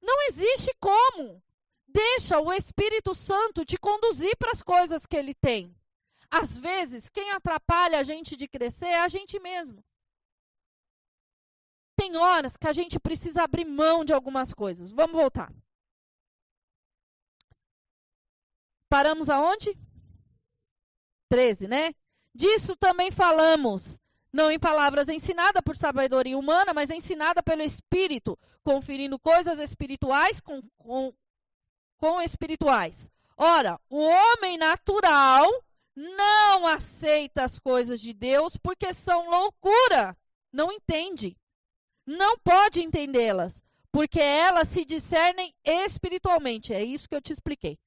Não 0.01 0.21
existe 0.27 0.73
como. 0.79 1.43
Deixa 1.87 2.39
o 2.39 2.53
Espírito 2.53 3.13
Santo 3.13 3.65
te 3.65 3.77
conduzir 3.77 4.35
para 4.37 4.51
as 4.51 4.63
coisas 4.63 5.05
que 5.05 5.17
ele 5.17 5.33
tem. 5.33 5.75
Às 6.29 6.57
vezes, 6.57 7.09
quem 7.09 7.31
atrapalha 7.31 7.99
a 7.99 8.03
gente 8.03 8.37
de 8.37 8.47
crescer 8.47 8.87
é 8.87 8.99
a 8.99 9.09
gente 9.09 9.37
mesmo. 9.39 9.83
Tem 12.01 12.17
horas 12.17 12.57
que 12.57 12.67
a 12.67 12.73
gente 12.73 12.99
precisa 12.99 13.43
abrir 13.43 13.63
mão 13.63 14.03
de 14.03 14.11
algumas 14.11 14.55
coisas. 14.55 14.89
Vamos 14.89 15.15
voltar. 15.15 15.53
Paramos 18.89 19.29
aonde? 19.29 19.77
13, 21.29 21.67
né? 21.67 21.93
Disso 22.33 22.75
também 22.75 23.11
falamos, 23.11 23.99
não 24.33 24.49
em 24.49 24.57
palavras 24.57 25.09
ensinada 25.09 25.61
por 25.61 25.77
sabedoria 25.77 26.35
humana, 26.35 26.73
mas 26.73 26.89
ensinada 26.89 27.43
pelo 27.43 27.61
Espírito, 27.61 28.35
conferindo 28.63 29.19
coisas 29.19 29.59
espirituais 29.59 30.41
com, 30.41 30.59
com, 30.79 31.13
com 31.97 32.19
espirituais. 32.19 33.11
Ora, 33.37 33.79
o 33.87 33.99
homem 33.99 34.57
natural 34.57 35.47
não 35.95 36.65
aceita 36.65 37.43
as 37.43 37.59
coisas 37.59 38.01
de 38.01 38.11
Deus 38.11 38.57
porque 38.57 38.91
são 38.91 39.29
loucura, 39.29 40.17
não 40.51 40.71
entende, 40.71 41.37
não 42.05 42.37
pode 42.37 42.81
entendê-las, 42.81 43.61
porque 43.91 44.19
elas 44.19 44.67
se 44.67 44.85
discernem 44.85 45.53
espiritualmente. 45.63 46.73
É 46.73 46.83
isso 46.83 47.07
que 47.07 47.15
eu 47.15 47.21
te 47.21 47.33
expliquei. 47.33 47.77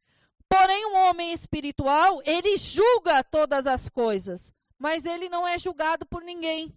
Porém, 0.48 0.86
um 0.86 0.96
homem 0.96 1.32
espiritual, 1.32 2.20
ele 2.24 2.56
julga 2.56 3.24
todas 3.24 3.66
as 3.66 3.88
coisas, 3.88 4.52
mas 4.78 5.04
ele 5.04 5.28
não 5.28 5.46
é 5.46 5.58
julgado 5.58 6.06
por 6.06 6.22
ninguém. 6.22 6.72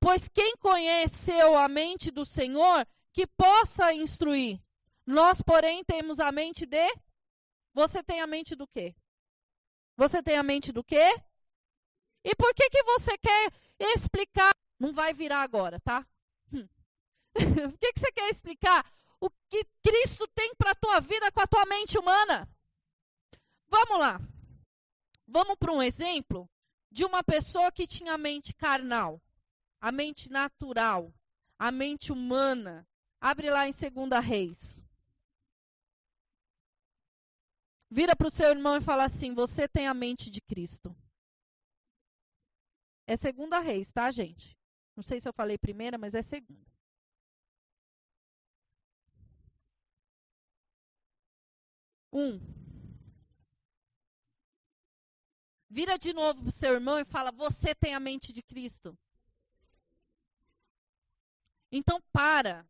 Pois 0.00 0.28
quem 0.28 0.56
conheceu 0.56 1.56
a 1.56 1.68
mente 1.68 2.10
do 2.10 2.24
Senhor, 2.24 2.86
que 3.12 3.26
possa 3.26 3.92
instruir. 3.92 4.60
Nós, 5.04 5.42
porém, 5.42 5.82
temos 5.84 6.20
a 6.20 6.30
mente 6.30 6.64
de. 6.64 6.86
Você 7.74 8.02
tem 8.02 8.20
a 8.20 8.26
mente 8.26 8.54
do 8.54 8.66
quê? 8.66 8.94
Você 9.96 10.22
tem 10.22 10.36
a 10.36 10.42
mente 10.42 10.70
do 10.70 10.84
quê? 10.84 11.16
E 12.24 12.34
por 12.36 12.54
que, 12.54 12.70
que 12.70 12.82
você 12.84 13.16
quer 13.18 13.50
explicar? 13.78 14.52
Não 14.78 14.92
vai 14.92 15.12
virar 15.12 15.42
agora, 15.42 15.80
tá? 15.80 16.06
Por 17.70 17.78
que, 17.78 17.92
que 17.92 18.00
você 18.00 18.12
quer 18.12 18.28
explicar 18.28 18.84
o 19.20 19.30
que 19.48 19.64
Cristo 19.82 20.26
tem 20.28 20.54
para 20.54 20.72
a 20.72 20.74
tua 20.74 21.00
vida 21.00 21.30
com 21.32 21.40
a 21.40 21.46
tua 21.46 21.66
mente 21.66 21.98
humana? 21.98 22.48
Vamos 23.66 23.98
lá. 23.98 24.20
Vamos 25.26 25.56
para 25.56 25.72
um 25.72 25.82
exemplo 25.82 26.48
de 26.90 27.04
uma 27.04 27.22
pessoa 27.22 27.70
que 27.70 27.86
tinha 27.86 28.14
a 28.14 28.18
mente 28.18 28.54
carnal, 28.54 29.20
a 29.80 29.92
mente 29.92 30.30
natural, 30.30 31.12
a 31.58 31.70
mente 31.70 32.12
humana. 32.12 32.86
Abre 33.20 33.50
lá 33.50 33.66
em 33.66 33.70
2 33.70 34.24
Reis. 34.24 34.84
Vira 37.90 38.14
para 38.14 38.28
o 38.28 38.30
seu 38.30 38.50
irmão 38.50 38.76
e 38.76 38.80
fala 38.80 39.04
assim: 39.04 39.34
Você 39.34 39.66
tem 39.66 39.86
a 39.86 39.94
mente 39.94 40.30
de 40.30 40.40
Cristo. 40.40 40.94
É 43.06 43.16
segunda 43.16 43.58
reis, 43.58 43.90
tá, 43.90 44.10
gente? 44.10 44.54
Não 44.94 45.02
sei 45.02 45.18
se 45.18 45.26
eu 45.26 45.32
falei 45.32 45.56
primeira, 45.56 45.96
mas 45.96 46.14
é 46.14 46.20
segunda. 46.20 46.70
Vira 55.70 55.98
de 55.98 56.12
novo 56.12 56.40
para 56.40 56.48
o 56.48 56.52
seu 56.52 56.74
irmão 56.74 56.98
e 56.98 57.04
fala: 57.04 57.30
Você 57.30 57.74
tem 57.74 57.94
a 57.94 58.00
mente 58.00 58.32
de 58.32 58.42
Cristo. 58.42 58.98
Então 61.70 62.00
para. 62.12 62.66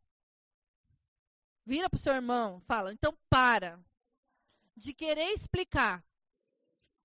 Vira 1.64 1.88
para 1.88 1.96
o 1.96 2.00
seu 2.00 2.14
irmão, 2.14 2.60
fala: 2.62 2.92
Então 2.92 3.16
para 3.30 3.80
de 4.76 4.94
querer 4.94 5.32
explicar 5.32 6.04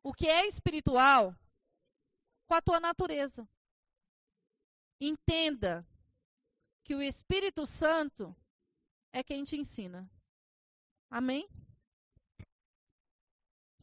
o 0.04 0.14
que 0.14 0.28
é 0.28 0.46
espiritual 0.46 1.36
com 2.46 2.54
a 2.54 2.62
tua 2.62 2.80
natureza. 2.80 3.48
Entenda 5.00 5.86
que 6.84 6.94
o 6.96 7.02
Espírito 7.02 7.66
Santo 7.66 8.36
é 9.12 9.24
quem 9.24 9.44
te 9.44 9.56
ensina. 9.56 10.10
Amém? 11.10 11.50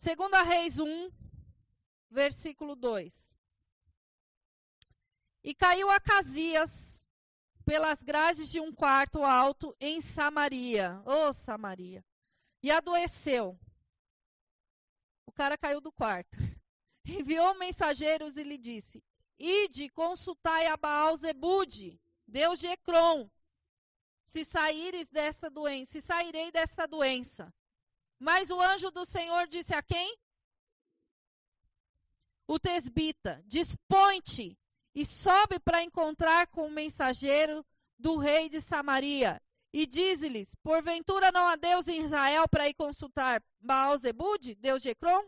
Segunda 0.01 0.41
Reis 0.41 0.79
1, 0.79 1.11
versículo 2.11 2.75
2. 2.75 3.37
E 5.45 5.55
caiu 5.55 5.91
Acasias 5.91 7.05
pelas 7.67 8.03
grades 8.03 8.51
de 8.51 8.59
um 8.61 8.75
quarto 8.75 9.23
alto 9.23 9.77
em 9.79 10.01
Samaria. 10.01 11.03
Ô 11.05 11.29
oh, 11.29 11.33
Samaria. 11.35 12.03
E 12.63 12.71
adoeceu. 12.71 13.61
O 15.27 15.33
cara 15.33 15.59
caiu 15.59 15.83
do 15.83 15.93
quarto. 15.93 16.35
Enviou 17.05 17.59
mensageiros 17.59 18.39
e 18.39 18.43
lhe 18.43 18.57
disse: 18.57 19.05
Ide, 19.39 19.91
consultai 19.91 20.67
a 20.67 20.79
Baal 20.79 21.15
Zebude, 21.15 22.01
Deus 22.27 22.59
de 22.59 22.69
Ecrom, 22.69 23.29
se 24.25 24.47
saíres 24.47 25.11
desta 25.11 25.51
doença, 25.51 25.93
se 25.93 26.01
sairei 26.01 26.51
desta 26.51 26.89
doença. 26.89 27.53
Mas 28.21 28.51
o 28.51 28.61
anjo 28.61 28.91
do 28.91 29.07
Senhor 29.07 29.49
disse 29.49 29.75
a 29.75 29.83
quem? 29.83 30.17
O 32.47 32.59
tesbita: 32.59 33.43
Dispõe-te 33.47 34.59
e 34.95 35.07
sobe 35.07 35.59
para 35.59 35.83
encontrar 35.83 36.47
com 36.49 36.67
o 36.67 36.71
mensageiro 36.71 37.65
do 37.99 38.19
rei 38.19 38.51
de 38.51 38.61
Samaria. 38.61 39.41
E 39.73 39.87
diz-lhes: 39.87 40.55
Porventura 40.57 41.33
não 41.33 41.49
há 41.49 41.57
Deus 41.57 41.89
em 41.89 42.05
Israel 42.05 42.47
para 42.47 42.69
ir 42.69 42.75
consultar 42.75 43.43
Baal-Zebude, 43.59 44.55
Deus 44.55 44.83
de 44.83 44.91
Ecrom? 44.91 45.25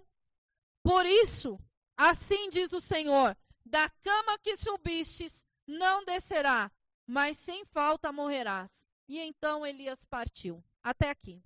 Por 0.83 1.07
isso, 1.07 1.59
assim 1.97 2.51
diz 2.51 2.73
o 2.73 2.81
Senhor: 2.81 3.35
da 3.65 3.89
cama 3.89 4.39
que 4.39 4.55
subistes 4.55 5.47
não 5.67 6.05
descerá, 6.05 6.71
mas 7.07 7.39
sem 7.39 7.65
falta 7.65 8.13
morrerás. 8.13 8.87
E 9.09 9.19
então 9.19 9.65
Elias 9.65 10.05
partiu. 10.05 10.63
Até 10.83 11.09
aqui. 11.09 11.43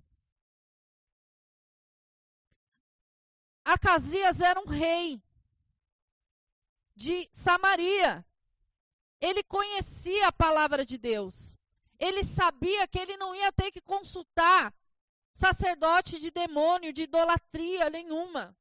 Acasias 3.66 4.40
era 4.40 4.60
um 4.60 4.66
rei 4.66 5.20
de 6.94 7.28
Samaria. 7.32 8.24
Ele 9.20 9.42
conhecia 9.42 10.28
a 10.28 10.32
palavra 10.32 10.86
de 10.86 10.96
Deus. 10.96 11.58
Ele 11.98 12.22
sabia 12.22 12.86
que 12.86 12.96
ele 12.96 13.16
não 13.16 13.34
ia 13.34 13.50
ter 13.50 13.72
que 13.72 13.80
consultar 13.80 14.72
sacerdote 15.32 16.20
de 16.20 16.30
demônio, 16.30 16.92
de 16.92 17.02
idolatria 17.02 17.90
nenhuma. 17.90 18.56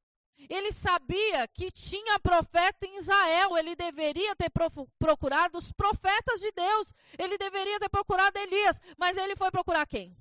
Ele 0.50 0.72
sabia 0.72 1.46
que 1.48 1.70
tinha 1.70 2.18
profeta 2.18 2.84
em 2.84 2.98
Israel, 2.98 3.56
ele 3.56 3.76
deveria 3.76 4.34
ter 4.34 4.50
procurado 4.98 5.56
os 5.56 5.70
profetas 5.70 6.40
de 6.40 6.50
Deus, 6.50 6.92
ele 7.16 7.38
deveria 7.38 7.78
ter 7.78 7.88
procurado 7.88 8.36
Elias, 8.40 8.80
mas 8.98 9.16
ele 9.16 9.36
foi 9.36 9.52
procurar 9.52 9.86
quem? 9.86 10.16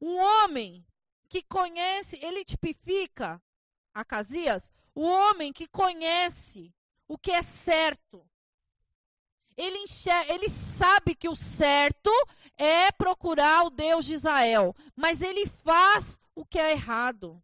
Um 0.00 0.16
homem 0.16 0.84
que 1.30 1.42
conhece, 1.44 2.18
ele 2.20 2.44
tipifica 2.44 3.40
Acasias, 3.94 4.70
o 4.94 5.02
homem 5.02 5.52
que 5.52 5.66
conhece 5.68 6.74
o 7.08 7.16
que 7.16 7.30
é 7.30 7.42
certo, 7.42 8.28
ele, 9.56 9.78
enxerga, 9.78 10.32
ele 10.32 10.48
sabe 10.48 11.14
que 11.14 11.28
o 11.28 11.36
certo 11.36 12.10
é 12.56 12.90
procurar 12.92 13.64
o 13.64 13.70
Deus 13.70 14.04
de 14.04 14.14
Israel, 14.14 14.74
mas 14.96 15.20
ele 15.20 15.46
faz 15.46 16.18
o 16.34 16.44
que 16.44 16.58
é 16.58 16.72
errado. 16.72 17.42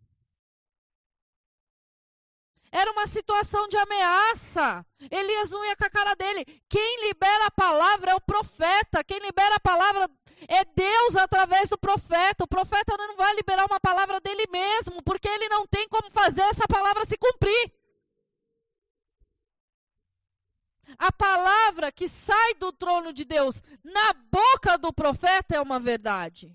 Era 2.72 2.90
uma 2.92 3.07
situação 3.07 3.68
de 3.68 3.77
ameaça. 3.77 4.85
Elias 5.11 5.51
não 5.51 5.64
ia 5.64 5.77
com 5.77 5.85
a 5.85 5.90
cara 5.90 6.14
dele. 6.14 6.44
Quem 6.68 7.07
libera 7.07 7.46
a 7.46 7.51
palavra 7.51 8.11
é 8.11 8.14
o 8.14 8.20
profeta. 8.20 9.03
Quem 9.05 9.18
libera 9.20 9.55
a 9.57 9.61
palavra 9.61 10.11
é 10.49 10.64
Deus 10.64 11.16
através 11.16 11.68
do 11.68 11.79
profeta. 11.79 12.44
O 12.44 12.49
profeta 12.49 12.96
não 12.96 13.16
vai 13.16 13.35
liberar 13.35 13.66
uma 13.66 13.81
palavra 13.81 14.20
dele 14.20 14.46
mesmo, 14.51 15.03
porque 15.03 15.29
ele 15.29 15.49
não 15.49 15.66
tem 15.66 15.88
como 15.88 16.11
fazer 16.11 16.42
essa 16.42 16.66
palavra 16.68 17.05
se 17.05 17.16
cumprir. 17.16 17.72
A 20.99 21.11
palavra 21.11 21.90
que 21.90 22.07
sai 22.09 22.55
do 22.55 22.72
trono 22.72 23.12
de 23.12 23.25
Deus 23.25 23.62
na 23.83 24.12
boca 24.12 24.79
do 24.79 24.92
profeta 24.92 25.57
é 25.57 25.61
uma 25.61 25.81
verdade. 25.81 26.55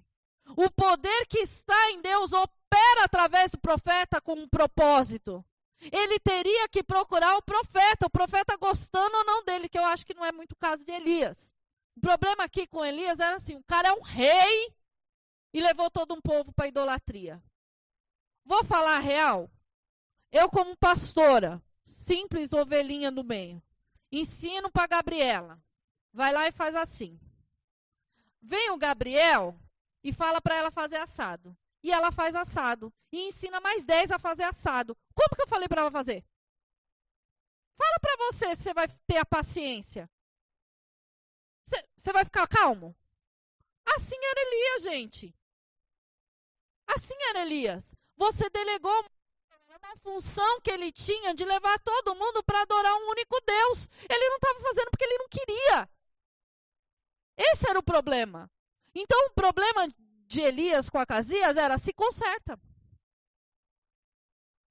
O 0.55 0.69
poder 0.69 1.25
que 1.27 1.39
está 1.39 1.91
em 1.91 2.01
Deus 2.01 2.33
opera 2.33 3.03
através 3.03 3.51
do 3.51 3.59
profeta 3.59 4.21
com 4.21 4.33
um 4.33 4.47
propósito. 4.47 5.43
Ele 5.79 6.19
teria 6.19 6.69
que 6.69 6.83
procurar 6.83 7.35
o 7.37 7.41
profeta, 7.41 8.05
o 8.05 8.09
profeta 8.09 8.55
gostando 8.55 9.17
ou 9.17 9.25
não 9.25 9.43
dele, 9.43 9.67
que 9.67 9.77
eu 9.77 9.85
acho 9.85 10.05
que 10.05 10.13
não 10.13 10.23
é 10.23 10.31
muito 10.31 10.51
o 10.51 10.57
caso 10.57 10.85
de 10.85 10.91
Elias. 10.91 11.55
O 11.95 12.01
problema 12.01 12.43
aqui 12.43 12.67
com 12.67 12.83
Elias 12.83 13.19
era 13.19 13.35
assim: 13.35 13.55
o 13.55 13.63
cara 13.63 13.89
é 13.89 13.93
um 13.93 14.01
rei 14.01 14.73
e 15.53 15.61
levou 15.61 15.89
todo 15.89 16.13
um 16.13 16.21
povo 16.21 16.51
para 16.53 16.67
idolatria. 16.67 17.41
Vou 18.45 18.63
falar 18.63 18.97
a 18.97 18.99
real. 18.99 19.49
Eu, 20.31 20.49
como 20.49 20.77
pastora, 20.77 21.61
simples 21.85 22.53
ovelhinha 22.53 23.11
do 23.11 23.23
meio, 23.23 23.61
Ensino 24.11 24.69
para 24.69 24.87
Gabriela. 24.87 25.57
Vai 26.11 26.33
lá 26.33 26.47
e 26.47 26.51
faz 26.51 26.75
assim. 26.75 27.17
Vem 28.41 28.69
o 28.71 28.77
Gabriel 28.77 29.57
e 30.03 30.11
fala 30.11 30.41
para 30.41 30.55
ela 30.55 30.69
fazer 30.69 30.97
assado. 30.97 31.57
E 31.81 31.91
ela 31.91 32.11
faz 32.11 32.35
assado. 32.35 32.93
E 33.11 33.27
ensina 33.27 33.61
mais 33.61 33.83
10 33.83 34.11
a 34.11 34.19
fazer 34.19 34.43
assado. 34.43 34.97
Como 35.15 35.35
que 35.35 35.43
eu 35.43 35.47
falei 35.47 35.67
para 35.69 35.81
ela 35.81 35.91
fazer? 35.91 36.25
Fala 37.77 37.99
para 38.01 38.17
você 38.17 38.53
se 38.53 38.63
você 38.63 38.73
vai 38.73 38.87
ter 39.07 39.17
a 39.17 39.25
paciência. 39.25 40.09
Você 41.63 42.11
vai 42.11 42.25
ficar 42.25 42.47
calmo? 42.47 42.95
Assim 43.85 44.17
era 44.17 44.41
Elias, 44.41 44.83
gente. 44.83 45.35
Assim 46.87 47.15
era 47.29 47.41
Elias. 47.41 47.95
Você 48.17 48.49
delegou 48.49 49.05
uma 49.81 49.95
função 49.97 50.61
que 50.61 50.69
ele 50.69 50.91
tinha 50.91 51.33
de 51.33 51.43
levar 51.43 51.79
todo 51.79 52.15
mundo 52.15 52.43
para 52.43 52.61
adorar 52.61 52.93
um 52.93 53.09
único 53.09 53.39
Deus. 53.41 53.89
Ele 54.09 54.29
não 54.29 54.35
estava 54.35 54.59
fazendo 54.61 54.91
porque 54.91 55.03
ele 55.03 55.17
não 55.17 55.27
queria. 55.29 55.89
Esse 57.37 57.69
era 57.69 57.79
o 57.79 57.83
problema. 57.83 58.49
Então, 58.93 59.27
o 59.27 59.31
problema 59.31 59.87
de 60.27 60.41
Elias 60.41 60.89
com 60.89 60.99
Acasias 60.99 61.57
era 61.57 61.77
se 61.77 61.93
conserta. 61.93 62.59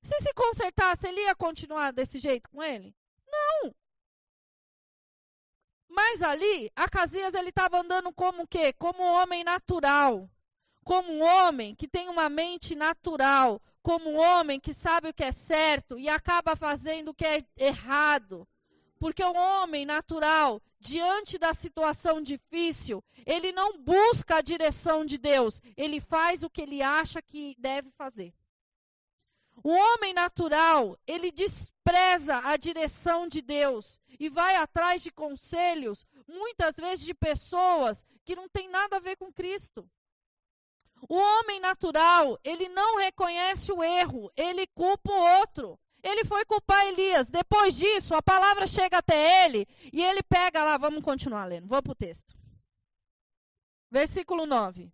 Se 0.03 0.18
se 0.20 0.33
consertasse, 0.33 1.07
ele 1.07 1.20
ia 1.20 1.35
continuar 1.35 1.92
desse 1.92 2.18
jeito 2.18 2.48
com 2.48 2.62
ele? 2.62 2.94
Não. 3.26 3.74
Mas 5.90 6.22
ali, 6.22 6.70
Acasias 6.76 7.35
ele 7.35 7.48
estava 7.48 7.81
andando 7.81 8.12
como 8.12 8.44
o 8.44 8.46
quê? 8.46 8.72
Como 8.72 9.03
um 9.03 9.07
homem 9.07 9.42
natural. 9.42 10.31
Como 10.85 11.12
um 11.12 11.22
homem 11.22 11.74
que 11.74 11.88
tem 11.88 12.09
uma 12.09 12.29
mente 12.29 12.76
natural. 12.76 13.61
Como 13.83 14.09
um 14.09 14.16
homem 14.16 14.61
que 14.61 14.72
sabe 14.72 15.09
o 15.09 15.14
que 15.14 15.24
é 15.24 15.33
certo 15.33 15.98
e 15.98 16.09
acaba 16.09 16.55
fazendo 16.55 17.09
o 17.09 17.14
que 17.14 17.26
é 17.26 17.44
errado. 17.57 18.46
Porque 19.00 19.24
um 19.24 19.37
homem 19.37 19.85
natural, 19.85 20.62
diante 20.79 21.38
da 21.38 21.53
situação 21.53 22.22
difícil, 22.22 23.03
ele 23.26 23.50
não 23.50 23.79
busca 23.79 24.37
a 24.37 24.42
direção 24.42 25.05
de 25.05 25.16
Deus, 25.18 25.61
ele 25.76 26.00
faz 26.00 26.42
o 26.42 26.50
que 26.50 26.61
ele 26.61 26.83
acha 26.83 27.20
que 27.22 27.57
deve 27.59 27.90
fazer. 27.92 28.33
O 29.62 29.70
homem 29.70 30.14
natural, 30.14 30.99
ele 31.07 31.31
despreza 31.31 32.40
a 32.44 32.57
direção 32.57 33.29
de 33.29 33.42
Deus 33.42 34.01
e 34.18 34.29
vai 34.29 34.57
atrás 34.57 35.03
de 35.03 35.11
conselhos, 35.11 36.07
muitas 36.27 36.77
vezes 36.77 37.05
de 37.05 37.14
pessoas 37.14 38.05
que 38.25 38.37
não 38.37 38.49
têm 38.49 38.68
nada 38.68 38.96
a 38.96 39.01
ver 39.01 39.16
com 39.16 39.33
Cristo. 39.33 39.88
O 41.09 41.16
homem 41.16 41.61
natural, 41.61 42.38
ele 42.44 42.68
não 42.68 42.99
reconhece 42.99 43.73
o 43.73 43.83
erro, 43.83 44.31
ele 44.37 44.66
culpa 44.68 45.11
o 45.11 45.40
outro. 45.40 45.79
Ele 46.03 46.25
foi 46.25 46.44
culpar 46.44 46.87
Elias. 46.87 47.29
Depois 47.29 47.77
disso, 47.77 48.14
a 48.14 48.23
palavra 48.23 48.66
chega 48.66 48.99
até 48.99 49.44
ele 49.44 49.66
e 49.92 50.03
ele 50.03 50.23
pega 50.23 50.64
lá, 50.64 50.79
vamos 50.79 51.03
continuar 51.03 51.44
lendo, 51.44 51.68
vamos 51.68 51.83
para 51.83 51.92
o 51.92 51.96
texto. 51.96 52.35
Versículo 53.90 54.46
9. 54.46 54.90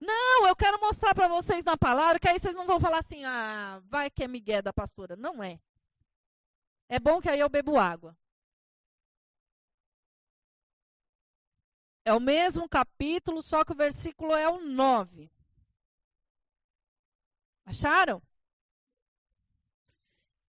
Não, 0.00 0.46
eu 0.46 0.54
quero 0.54 0.78
mostrar 0.80 1.14
para 1.14 1.28
vocês 1.28 1.64
na 1.64 1.76
palavra, 1.76 2.18
que 2.18 2.28
aí 2.28 2.38
vocês 2.38 2.54
não 2.54 2.66
vão 2.66 2.78
falar 2.78 2.98
assim, 2.98 3.24
ah, 3.24 3.80
vai 3.86 4.10
que 4.10 4.22
é 4.22 4.28
migué 4.28 4.60
da 4.60 4.72
pastora. 4.72 5.16
Não 5.16 5.42
é. 5.42 5.58
É 6.88 7.00
bom 7.00 7.20
que 7.20 7.28
aí 7.28 7.40
eu 7.40 7.48
bebo 7.48 7.78
água. 7.78 8.16
É 12.04 12.12
o 12.14 12.20
mesmo 12.20 12.68
capítulo, 12.68 13.42
só 13.42 13.64
que 13.64 13.72
o 13.72 13.76
versículo 13.76 14.34
é 14.34 14.48
o 14.48 14.60
9. 14.60 15.30
Acharam? 17.64 18.22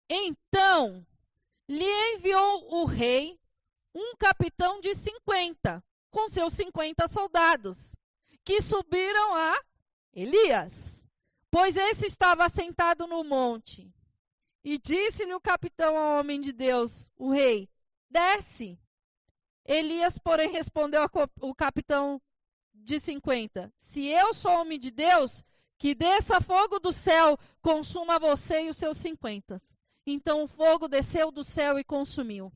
Então, 0.08 1.06
lhe 1.68 2.14
enviou 2.14 2.74
o 2.74 2.84
rei 2.84 3.40
um 3.94 4.14
capitão 4.16 4.80
de 4.80 4.94
50, 4.94 5.82
com 6.10 6.28
seus 6.28 6.52
50 6.52 7.08
soldados 7.08 7.94
que 8.46 8.62
subiram 8.62 9.34
a 9.34 9.60
Elias, 10.14 11.04
pois 11.50 11.76
esse 11.76 12.06
estava 12.06 12.48
sentado 12.48 13.04
no 13.08 13.24
monte. 13.24 13.92
E 14.62 14.78
disse-lhe 14.78 15.34
o 15.34 15.40
capitão 15.40 15.98
ao 15.98 16.20
homem 16.20 16.40
de 16.40 16.52
Deus, 16.52 17.10
o 17.16 17.30
rei: 17.30 17.68
Desce. 18.08 18.78
Elias, 19.64 20.16
porém, 20.16 20.52
respondeu 20.52 21.02
ao 21.02 21.54
capitão 21.56 22.22
de 22.72 23.00
50: 23.00 23.72
Se 23.74 24.06
eu 24.06 24.32
sou 24.32 24.52
homem 24.52 24.78
de 24.78 24.92
Deus, 24.92 25.44
que 25.76 25.92
desça 25.92 26.40
fogo 26.40 26.78
do 26.78 26.92
céu, 26.92 27.36
consuma 27.60 28.16
você 28.18 28.62
e 28.62 28.70
os 28.70 28.76
seus 28.76 28.96
50. 28.98 29.60
Então 30.06 30.44
o 30.44 30.48
fogo 30.48 30.86
desceu 30.86 31.32
do 31.32 31.42
céu 31.42 31.80
e 31.80 31.84
consumiu. 31.84 32.52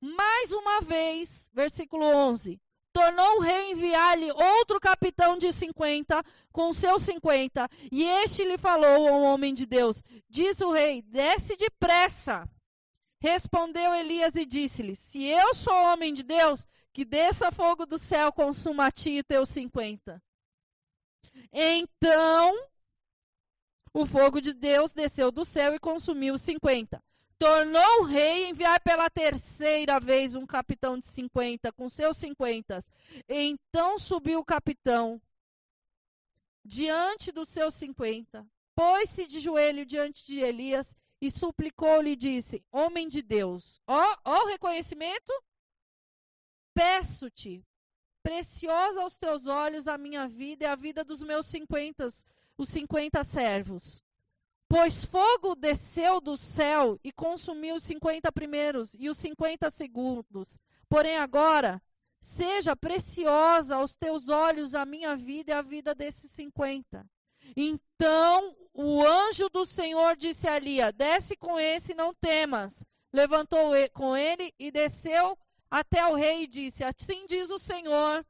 Mais 0.00 0.50
uma 0.50 0.80
vez, 0.80 1.48
versículo 1.52 2.04
11: 2.04 2.60
tornou 2.92 3.38
o 3.38 3.40
rei 3.40 3.72
enviar-lhe 3.72 4.30
outro 4.30 4.80
capitão 4.80 5.36
de 5.38 5.52
50 5.52 6.22
com 6.52 6.72
seus 6.72 7.02
50. 7.02 7.68
E 7.90 8.04
este 8.04 8.44
lhe 8.44 8.58
falou 8.58 9.08
ao 9.08 9.22
homem 9.22 9.54
de 9.54 9.66
Deus: 9.66 10.02
Diz 10.28 10.60
o 10.60 10.72
rei: 10.72 11.02
Desce 11.02 11.56
depressa. 11.56 12.48
Respondeu 13.20 13.94
Elias 13.94 14.34
e 14.34 14.46
disse-lhe: 14.46 14.96
Se 14.96 15.24
eu 15.24 15.54
sou 15.54 15.74
homem 15.74 16.14
de 16.14 16.22
Deus, 16.22 16.66
que 16.92 17.04
desça 17.04 17.52
fogo 17.52 17.86
do 17.86 17.98
céu, 17.98 18.32
consuma 18.32 18.86
a 18.86 18.90
ti 18.90 19.18
e 19.18 19.22
teus 19.22 19.48
50. 19.50 20.22
Então, 21.52 22.68
o 23.92 24.06
fogo 24.06 24.40
de 24.40 24.52
Deus 24.52 24.92
desceu 24.92 25.30
do 25.30 25.44
céu 25.44 25.74
e 25.74 25.78
consumiu 25.78 26.34
os 26.34 26.42
50 26.42 27.02
tornou 27.40 28.02
rei 28.02 28.50
enviar 28.50 28.78
pela 28.82 29.08
terceira 29.08 29.98
vez 29.98 30.34
um 30.34 30.46
capitão 30.46 30.98
de 30.98 31.06
50 31.06 31.72
com 31.72 31.88
seus 31.88 32.18
50. 32.18 32.84
Então 33.26 33.98
subiu 33.98 34.40
o 34.40 34.44
capitão 34.44 35.20
diante 36.62 37.32
dos 37.32 37.48
seus 37.48 37.74
50, 37.76 38.46
pôs-se 38.74 39.26
de 39.26 39.40
joelho 39.40 39.86
diante 39.86 40.26
de 40.26 40.40
Elias 40.40 40.94
e 41.18 41.30
suplicou-lhe 41.30 42.10
e 42.10 42.16
disse: 42.16 42.62
Homem 42.70 43.08
de 43.08 43.22
Deus, 43.22 43.80
ó, 43.86 44.18
ó 44.22 44.44
o 44.44 44.48
reconhecimento, 44.48 45.32
peço-te, 46.74 47.64
preciosa 48.22 49.00
aos 49.00 49.16
teus 49.16 49.46
olhos 49.46 49.88
a 49.88 49.96
minha 49.96 50.28
vida 50.28 50.64
e 50.64 50.66
a 50.66 50.74
vida 50.74 51.02
dos 51.02 51.22
meus 51.22 51.46
50, 51.46 52.06
os 52.58 52.68
50 52.68 53.24
servos. 53.24 54.04
Pois 54.70 55.04
fogo 55.04 55.56
desceu 55.56 56.20
do 56.20 56.36
céu 56.36 56.96
e 57.02 57.10
consumiu 57.10 57.74
os 57.74 57.82
50 57.82 58.30
primeiros 58.30 58.94
e 58.96 59.10
os 59.10 59.18
50 59.18 59.68
segundos. 59.68 60.56
Porém, 60.88 61.16
agora, 61.16 61.82
seja 62.20 62.76
preciosa 62.76 63.74
aos 63.74 63.96
teus 63.96 64.28
olhos 64.28 64.72
a 64.72 64.86
minha 64.86 65.16
vida 65.16 65.50
e 65.50 65.54
a 65.54 65.60
vida 65.60 65.92
desses 65.92 66.30
50. 66.30 67.04
Então 67.56 68.54
o 68.72 69.04
anjo 69.04 69.48
do 69.48 69.66
Senhor 69.66 70.14
disse 70.16 70.46
a 70.46 70.56
Lia: 70.56 70.92
Desce 70.92 71.36
com 71.36 71.58
esse, 71.58 71.92
não 71.92 72.14
temas. 72.14 72.84
Levantou 73.12 73.72
com 73.92 74.16
ele 74.16 74.54
e 74.56 74.70
desceu 74.70 75.36
até 75.68 76.06
o 76.06 76.14
rei 76.14 76.44
e 76.44 76.46
disse: 76.46 76.84
Assim 76.84 77.26
diz 77.26 77.50
o 77.50 77.58
Senhor, 77.58 78.24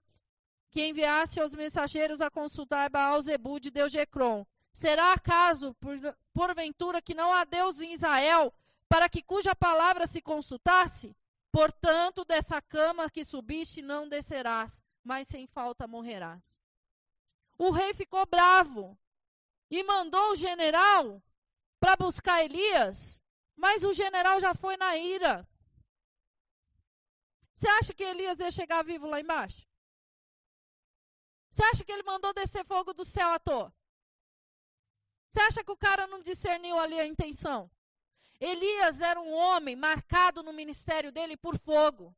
que 0.71 0.89
enviasse 0.89 1.39
os 1.39 1.55
mensageiros 1.55 2.23
a 2.23 2.31
consultar 2.31 2.89
Baal 2.89 3.21
Zebu 3.21 3.61
de 3.61 3.71
Deus 3.71 3.93
de 3.93 3.99
Ecrom. 3.99 4.47
Será 4.73 5.13
acaso, 5.13 5.75
por, 5.75 5.97
porventura, 6.33 7.03
que 7.03 7.15
não 7.15 7.33
há 7.33 7.45
Deus 7.45 7.81
em 7.81 7.93
Israel, 7.93 8.53
para 8.89 9.09
que 9.09 9.23
cuja 9.23 9.55
palavra 9.55 10.07
se 10.07 10.21
consultasse? 10.21 11.17
Portanto, 11.51 12.25
dessa 12.25 12.63
cama 12.63 13.11
que 13.11 13.25
subiste 13.25 13.83
não 13.83 14.09
descerás, 14.09 14.81
mas 15.03 15.27
sem 15.27 15.47
falta 15.47 15.87
morrerás. 15.87 16.61
O 17.59 17.71
rei 17.71 17.93
ficou 17.93 18.25
bravo 18.27 18.97
e 19.71 19.83
mandou 19.83 20.33
o 20.33 20.37
general 20.37 21.23
para 21.79 21.97
buscar 21.97 22.45
Elias, 22.45 23.21
mas 23.57 23.83
o 23.83 23.93
general 23.93 24.41
já 24.41 24.55
foi 24.55 24.77
na 24.77 24.97
ira. 24.97 25.47
Você 27.53 27.69
acha 27.69 27.93
que 27.93 28.03
Elias 28.03 28.39
ia 28.39 28.51
chegar 28.51 28.83
vivo 28.83 29.07
lá 29.07 29.21
embaixo? 29.21 29.69
Você 31.51 31.63
acha 31.65 31.85
que 31.85 31.93
ele 31.93 32.05
mandou 32.05 32.33
descer 32.33 32.65
fogo 32.65 32.95
do 32.95 33.05
céu 33.05 33.29
à 33.31 33.39
toa? 33.39 33.75
Você 35.31 35.41
acha 35.41 35.65
que 35.65 35.71
o 35.71 35.77
cara 35.77 36.07
não 36.07 36.23
discerniu 36.23 36.79
ali 36.79 36.99
a 36.99 37.07
intenção? 37.07 37.71
Elias 38.41 39.01
era 39.01 39.21
um 39.21 39.33
homem 39.33 39.77
marcado 39.77 40.43
no 40.43 40.53
ministério 40.53 41.13
dele 41.13 41.37
por 41.37 41.59
fogo. 41.59 42.15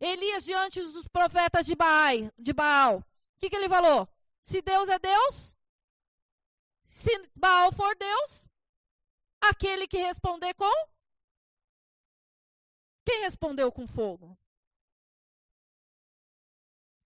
Elias, 0.00 0.44
diante 0.44 0.80
dos 0.80 1.06
profetas 1.08 1.66
de 1.66 1.74
Baal, 1.74 2.32
de 2.38 2.52
Baal 2.52 2.98
o 2.98 3.40
que, 3.40 3.48
que 3.48 3.56
ele 3.56 3.70
falou? 3.70 4.06
Se 4.42 4.60
Deus 4.60 4.86
é 4.90 4.98
Deus, 4.98 5.54
se 6.86 7.10
Baal 7.34 7.72
for 7.72 7.96
Deus, 7.96 8.46
aquele 9.40 9.88
que 9.88 9.96
responder 9.96 10.52
com? 10.52 10.70
Quem 13.02 13.22
respondeu 13.22 13.72
com 13.72 13.86
fogo? 13.86 14.38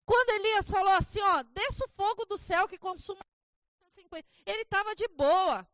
Quando 0.04 0.30
Elias 0.30 0.68
falou 0.68 0.92
assim, 0.94 1.20
ó, 1.20 1.44
desça 1.44 1.84
o 1.84 1.90
fogo 1.90 2.24
do 2.24 2.36
céu 2.36 2.66
que 2.66 2.78
consuma 2.78 3.24
ele 4.16 4.62
estava 4.62 4.94
de 4.94 5.08
boa, 5.08 5.66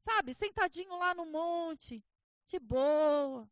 sabe? 0.00 0.34
Sentadinho 0.34 0.96
lá 0.96 1.14
no 1.14 1.26
monte, 1.26 2.04
de 2.46 2.58
boa. 2.58 3.48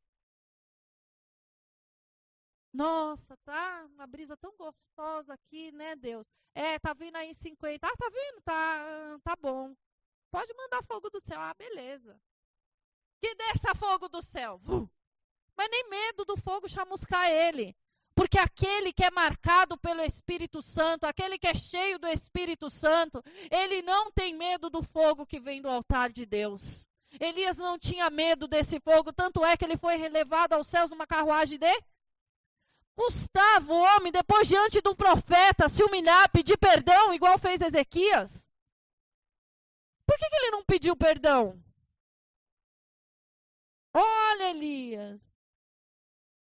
Nossa, 2.73 3.37
tá 3.39 3.85
uma 3.95 4.07
brisa 4.07 4.37
tão 4.37 4.57
gostosa 4.57 5.35
aqui, 5.35 5.71
né, 5.73 5.95
Deus? 5.95 6.27
É, 6.55 6.79
tá 6.79 6.95
vindo 6.95 7.17
aí 7.17 7.35
50. 7.35 7.87
Ah, 7.87 7.97
tá 7.97 8.09
vindo? 8.09 8.43
Tá, 8.43 9.19
tá 9.23 9.37
bom. 9.37 9.75
Pode 10.31 10.53
mandar 10.55 10.83
fogo 10.83 11.11
do 11.11 11.21
céu. 11.21 11.39
Ah, 11.39 11.55
beleza. 11.55 12.19
Que 13.21 13.35
desça 13.35 13.75
fogo 13.75 14.09
do 14.09 14.23
céu. 14.23 14.61
Mas 15.55 15.71
nem 15.71 15.89
medo 15.89 16.25
do 16.25 16.37
fogo 16.37 16.69
chamuscar 16.69 17.31
ele. 17.31 17.77
Porque 18.15 18.39
aquele 18.39 18.93
que 18.93 19.05
é 19.05 19.11
marcado 19.11 19.77
pelo 19.79 20.03
Espírito 20.03 20.61
Santo, 20.61 21.05
aquele 21.05 21.39
que 21.39 21.47
é 21.47 21.55
cheio 21.55 21.99
do 21.99 22.07
Espírito 22.09 22.69
Santo, 22.69 23.23
ele 23.51 23.83
não 23.83 24.11
tem 24.13 24.35
medo 24.35 24.69
do 24.69 24.83
fogo 24.83 25.27
que 25.27 25.41
vem 25.41 25.63
do 25.63 25.69
altar 25.69 26.11
de 26.11 26.27
Deus. 26.27 26.87
Elias 27.21 27.59
não 27.59 27.79
tinha 27.79 28.09
medo 28.11 28.47
desse 28.47 28.81
fogo, 28.81 29.13
tanto 29.13 29.45
é 29.45 29.57
que 29.57 29.65
ele 29.65 29.77
foi 29.77 29.97
levado 30.09 30.55
aos 30.55 30.67
céus 30.67 30.91
numa 30.91 31.07
carruagem 31.07 31.59
de 31.59 31.83
Custava 32.95 33.73
o 33.73 33.81
homem, 33.81 34.13
depois 34.13 34.47
diante 34.47 34.83
de 34.83 34.89
um 34.89 34.95
profeta, 34.95 35.69
se 35.69 35.83
humilhar, 35.83 36.31
pedir 36.31 36.59
perdão, 36.59 37.15
igual 37.15 37.39
fez 37.39 37.61
Ezequias? 37.63 38.51
Por 40.07 40.19
que, 40.19 40.29
que 40.29 40.37
ele 40.37 40.51
não 40.51 40.65
pediu 40.65 40.95
perdão? 40.95 41.63
Olha, 43.95 44.51
Elias. 44.51 45.32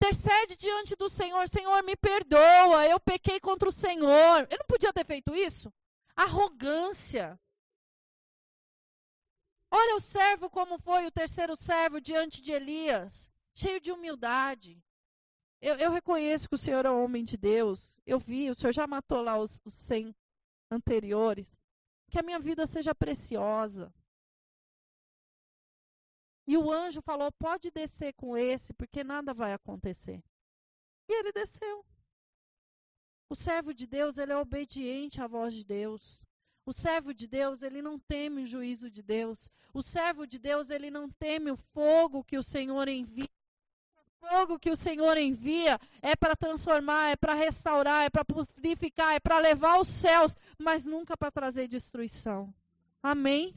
Intercede 0.03 0.57
diante 0.57 0.97
do 0.97 1.11
Senhor. 1.11 1.47
Senhor, 1.47 1.83
me 1.83 1.95
perdoa. 1.95 2.87
Eu 2.87 2.99
pequei 2.99 3.39
contra 3.39 3.69
o 3.69 3.73
Senhor. 3.73 4.47
Ele 4.49 4.59
não 4.59 4.67
podia 4.67 4.95
ter 4.95 5.05
feito 5.05 5.35
isso? 5.35 5.71
Arrogância. 6.17 7.39
Olha 9.71 9.95
o 9.95 10.01
servo 10.01 10.49
como 10.49 10.79
foi 10.79 11.07
o 11.07 11.11
terceiro 11.11 11.55
servo 11.55 12.01
diante 12.01 12.41
de 12.41 12.51
Elias. 12.51 13.31
Cheio 13.55 13.79
de 13.79 13.93
humildade. 13.93 14.83
Eu, 15.61 15.77
eu, 15.77 15.93
reconheço 15.93 16.49
que 16.49 16.55
o 16.55 16.59
Senhor 16.59 16.87
é 16.87 16.91
um 16.91 17.05
homem 17.05 17.23
de 17.23 17.37
Deus. 17.37 18.01
Eu 18.07 18.19
vi, 18.19 18.49
o 18.49 18.55
Senhor 18.55 18.73
já 18.73 18.87
matou 18.87 19.21
lá 19.21 19.37
os, 19.37 19.61
100 19.69 20.17
anteriores. 20.71 21.61
Que 22.11 22.19
a 22.19 22.23
minha 22.23 22.39
vida 22.39 22.67
seja 22.67 22.95
preciosa. 22.95 23.93
E 26.47 26.57
o 26.57 26.71
anjo 26.71 27.01
falou: 27.01 27.31
pode 27.33 27.71
descer 27.71 28.13
com 28.15 28.37
esse, 28.37 28.73
porque 28.73 29.05
nada 29.05 29.33
vai 29.33 29.53
acontecer. 29.53 30.23
E 31.09 31.13
ele 31.13 31.33
desceu. 31.33 31.85
O 33.29 33.35
servo 33.35 33.73
de 33.73 33.87
Deus, 33.87 34.19
ele 34.19 34.33
é 34.33 34.37
obediente 34.37 35.21
à 35.21 35.27
voz 35.27 35.55
de 35.55 35.65
Deus. 35.65 36.23
O 36.67 36.73
servo 36.73 37.15
de 37.15 37.27
Deus, 37.27 37.63
ele 37.63 37.81
não 37.81 37.99
teme 37.99 38.43
o 38.43 38.47
juízo 38.47 38.91
de 38.91 39.03
Deus. 39.03 39.49
O 39.73 39.83
servo 39.83 40.27
de 40.27 40.39
Deus, 40.39 40.71
ele 40.71 40.91
não 40.91 41.09
teme 41.09 41.51
o 41.51 41.57
fogo 41.57 42.25
que 42.25 42.37
o 42.37 42.43
Senhor 42.43 42.89
envia 42.89 43.29
fogo 44.21 44.59
que 44.59 44.71
o 44.71 44.77
Senhor 44.77 45.17
envia 45.17 45.81
é 46.03 46.15
para 46.15 46.37
transformar, 46.37 47.11
é 47.11 47.17
para 47.17 47.35
restaurar, 47.35 48.05
é 48.05 48.11
para 48.11 48.25
purificar, 48.25 49.15
é 49.15 49.21
para 49.21 49.39
levar 49.39 49.77
aos 49.77 49.89
céus, 49.89 50.37
mas 50.59 50.85
nunca 50.85 51.17
para 51.17 51.31
trazer 51.31 51.67
destruição. 51.67 52.53
Amém? 53.03 53.55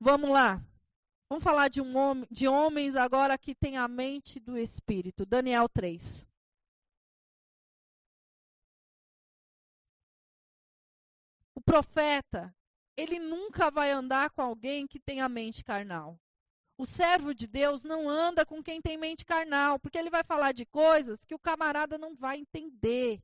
Vamos 0.00 0.30
lá. 0.30 0.62
Vamos 1.30 1.44
falar 1.44 1.68
de, 1.68 1.80
um 1.80 1.96
homem, 1.96 2.26
de 2.28 2.48
homens 2.48 2.96
agora 2.96 3.38
que 3.38 3.54
têm 3.54 3.76
a 3.76 3.86
mente 3.86 4.40
do 4.40 4.58
Espírito. 4.58 5.24
Daniel 5.24 5.68
3. 5.68 6.26
O 11.54 11.60
profeta, 11.60 12.52
ele 12.96 13.20
nunca 13.20 13.70
vai 13.70 13.92
andar 13.92 14.30
com 14.30 14.42
alguém 14.42 14.88
que 14.88 14.98
tem 14.98 15.20
a 15.20 15.28
mente 15.28 15.62
carnal. 15.62 16.18
O 16.76 16.84
servo 16.84 17.32
de 17.32 17.46
Deus 17.46 17.84
não 17.84 18.08
anda 18.08 18.44
com 18.44 18.60
quem 18.60 18.82
tem 18.82 18.98
mente 18.98 19.24
carnal, 19.24 19.78
porque 19.78 19.98
ele 19.98 20.10
vai 20.10 20.24
falar 20.24 20.50
de 20.50 20.66
coisas 20.66 21.24
que 21.24 21.34
o 21.34 21.38
camarada 21.38 21.96
não 21.96 22.16
vai 22.16 22.38
entender. 22.38 23.22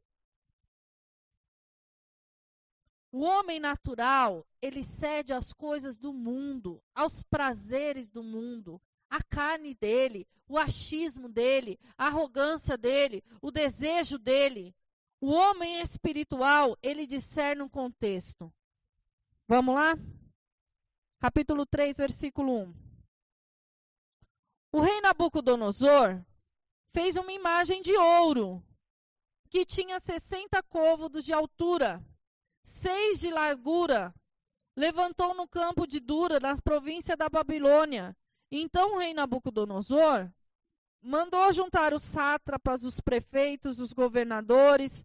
O 3.16 3.22
homem 3.22 3.59
natural, 3.59 4.46
ele 4.61 4.85
cede 4.85 5.33
às 5.33 5.50
coisas 5.50 5.98
do 5.98 6.12
mundo, 6.12 6.83
aos 6.94 7.22
prazeres 7.22 8.11
do 8.11 8.22
mundo, 8.22 8.79
a 9.09 9.22
carne 9.22 9.74
dele, 9.74 10.29
o 10.46 10.59
achismo 10.59 11.26
dele, 11.26 11.81
a 11.96 12.09
arrogância 12.09 12.76
dele, 12.76 13.24
o 13.40 13.50
desejo 13.50 14.18
dele. 14.18 14.76
O 15.18 15.33
homem 15.33 15.81
espiritual, 15.81 16.76
ele 16.83 17.07
discerne 17.07 17.62
um 17.62 17.70
contexto. 17.70 18.52
Vamos 19.48 19.74
lá? 19.74 19.94
Capítulo 21.18 21.64
3, 21.64 21.96
versículo 21.96 22.64
1. 22.64 22.74
O 24.72 24.81
rei 24.83 25.00
Nabucodonosor 25.00 26.22
fez 26.90 27.16
uma 27.16 27.33
imagem 27.33 27.81
de 27.81 27.96
ouro 27.96 28.62
que 29.48 29.64
tinha 29.64 29.98
60 29.98 30.62
côvados 30.64 31.24
de 31.24 31.33
altura, 31.33 32.05
seis 32.66 33.20
de 33.20 33.31
largura. 33.31 34.12
Levantou 34.76 35.33
no 35.33 35.48
campo 35.48 35.87
de 35.87 36.00
Dura, 36.00 36.38
na 36.38 36.55
província 36.57 37.16
da 37.16 37.29
Babilônia. 37.31 38.14
Então 38.50 38.94
o 38.94 38.98
rei 38.98 39.14
Nabucodonosor 39.14 40.29
mandou 41.00 41.52
juntar 41.52 41.94
os 41.94 42.02
sátrapas, 42.02 42.85
os 42.85 43.00
prefeitos, 43.00 43.79
os 43.79 43.92
governadores, 43.92 45.05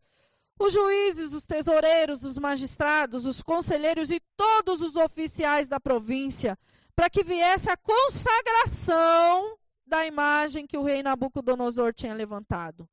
os 0.59 0.73
juízes, 0.73 1.33
os 1.33 1.45
tesoureiros, 1.45 2.23
os 2.23 2.37
magistrados, 2.37 3.25
os 3.25 3.41
conselheiros 3.41 4.09
e 4.09 4.19
todos 4.35 4.81
os 4.81 4.95
oficiais 4.95 5.67
da 5.67 5.79
província, 5.79 6.57
para 6.95 7.09
que 7.09 7.23
viesse 7.23 7.69
a 7.69 7.77
consagração 7.77 9.57
da 9.85 10.05
imagem 10.05 10.67
que 10.67 10.77
o 10.77 10.83
rei 10.83 11.01
Nabucodonosor 11.01 11.93
tinha 11.93 12.13
levantado. 12.13 12.87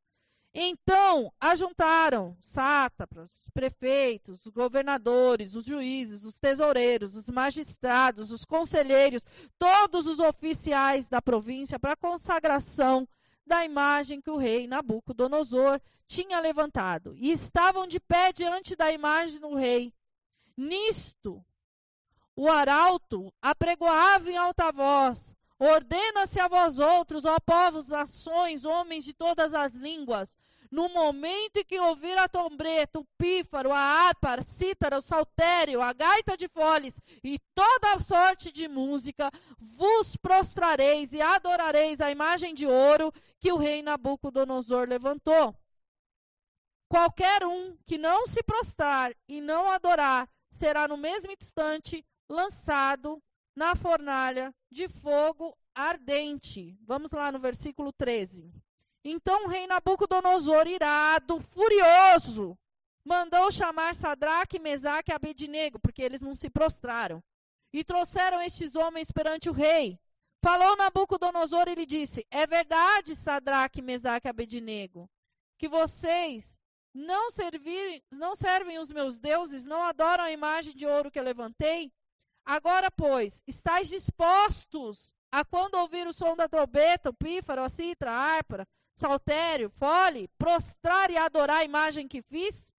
Então, 0.60 1.32
ajuntaram 1.40 2.36
sátrapas, 2.40 3.40
prefeitos, 3.54 4.44
os 4.44 4.52
governadores, 4.52 5.54
os 5.54 5.64
juízes, 5.64 6.24
os 6.24 6.40
tesoureiros, 6.40 7.14
os 7.14 7.28
magistrados, 7.28 8.32
os 8.32 8.44
conselheiros, 8.44 9.24
todos 9.56 10.04
os 10.08 10.18
oficiais 10.18 11.08
da 11.08 11.22
província 11.22 11.78
para 11.78 11.92
a 11.92 11.96
consagração 11.96 13.08
da 13.46 13.64
imagem 13.64 14.20
que 14.20 14.32
o 14.32 14.36
rei 14.36 14.66
Nabucodonosor 14.66 15.80
tinha 16.08 16.40
levantado. 16.40 17.14
E 17.16 17.30
estavam 17.30 17.86
de 17.86 18.00
pé 18.00 18.32
diante 18.32 18.74
da 18.74 18.90
imagem 18.90 19.38
do 19.38 19.54
rei. 19.54 19.94
Nisto, 20.56 21.40
o 22.34 22.48
arauto 22.48 23.32
apregoava 23.40 24.28
em 24.28 24.36
alta 24.36 24.72
voz: 24.72 25.36
Ordena-se 25.56 26.38
a 26.38 26.46
vós 26.46 26.78
outros, 26.78 27.24
ó 27.24 27.38
povos, 27.40 27.88
nações, 27.88 28.64
homens 28.64 29.04
de 29.04 29.12
todas 29.12 29.52
as 29.52 29.74
línguas, 29.74 30.36
no 30.70 30.88
momento 30.88 31.58
em 31.58 31.64
que 31.64 31.78
ouvir 31.78 32.16
a 32.18 32.28
trombeta, 32.28 32.98
o 32.98 33.06
pífaro, 33.16 33.72
a 33.72 33.78
harpa, 33.78 34.34
a 34.34 34.42
cítara, 34.42 34.98
o 34.98 35.02
saltério, 35.02 35.82
a 35.82 35.92
gaita 35.92 36.36
de 36.36 36.48
foles 36.48 37.00
e 37.22 37.38
toda 37.54 37.98
sorte 38.00 38.52
de 38.52 38.68
música, 38.68 39.30
vos 39.58 40.16
prostrareis 40.16 41.12
e 41.12 41.20
adorareis 41.20 42.00
a 42.00 42.10
imagem 42.10 42.54
de 42.54 42.66
ouro 42.66 43.12
que 43.40 43.52
o 43.52 43.56
rei 43.56 43.82
Nabucodonosor 43.82 44.88
levantou. 44.88 45.54
Qualquer 46.88 47.44
um 47.44 47.76
que 47.86 47.98
não 47.98 48.26
se 48.26 48.42
prostrar 48.42 49.14
e 49.28 49.40
não 49.40 49.68
adorar 49.70 50.28
será 50.50 50.88
no 50.88 50.96
mesmo 50.96 51.30
instante 51.30 52.04
lançado 52.28 53.22
na 53.54 53.74
fornalha 53.74 54.54
de 54.70 54.88
fogo 54.88 55.56
ardente. 55.74 56.78
Vamos 56.82 57.12
lá 57.12 57.30
no 57.30 57.38
versículo 57.38 57.92
13. 57.92 58.50
Então 59.10 59.46
o 59.46 59.48
rei 59.48 59.66
Nabucodonosor, 59.66 60.66
irado, 60.66 61.40
furioso, 61.40 62.58
mandou 63.02 63.50
chamar 63.50 63.94
Sadraque, 63.94 64.58
Mesaque 64.58 65.10
e 65.10 65.14
Abednego, 65.14 65.78
porque 65.78 66.02
eles 66.02 66.20
não 66.20 66.34
se 66.34 66.50
prostraram. 66.50 67.24
E 67.72 67.82
trouxeram 67.82 68.38
estes 68.42 68.74
homens 68.74 69.10
perante 69.10 69.48
o 69.48 69.52
rei. 69.52 69.98
Falou 70.44 70.76
Nabucodonosor 70.76 71.68
e 71.68 71.74
lhe 71.74 71.86
disse: 71.86 72.26
É 72.30 72.46
verdade, 72.46 73.16
Sadraque, 73.16 73.80
Mesaque 73.80 74.28
e 74.28 74.30
Abednego, 74.30 75.08
que 75.58 75.70
vocês 75.70 76.60
não, 76.92 77.30
servir, 77.30 78.02
não 78.12 78.34
servem 78.34 78.78
os 78.78 78.92
meus 78.92 79.18
deuses, 79.18 79.64
não 79.64 79.82
adoram 79.84 80.24
a 80.24 80.32
imagem 80.32 80.74
de 80.74 80.84
ouro 80.84 81.10
que 81.10 81.18
eu 81.18 81.24
levantei? 81.24 81.90
Agora, 82.44 82.90
pois, 82.90 83.42
estáis 83.46 83.88
dispostos 83.88 85.14
a 85.32 85.46
quando 85.46 85.76
ouvir 85.76 86.06
o 86.06 86.12
som 86.12 86.36
da 86.36 86.46
trombeta, 86.46 87.08
o 87.08 87.14
pífaro, 87.14 87.62
a 87.62 87.70
citra, 87.70 88.10
a 88.10 88.14
harpa, 88.14 88.66
saltério, 88.98 89.70
fole, 89.70 90.26
prostrar 90.36 91.08
e 91.08 91.16
adorar 91.16 91.58
a 91.58 91.64
imagem 91.64 92.08
que 92.08 92.20
fiz? 92.20 92.74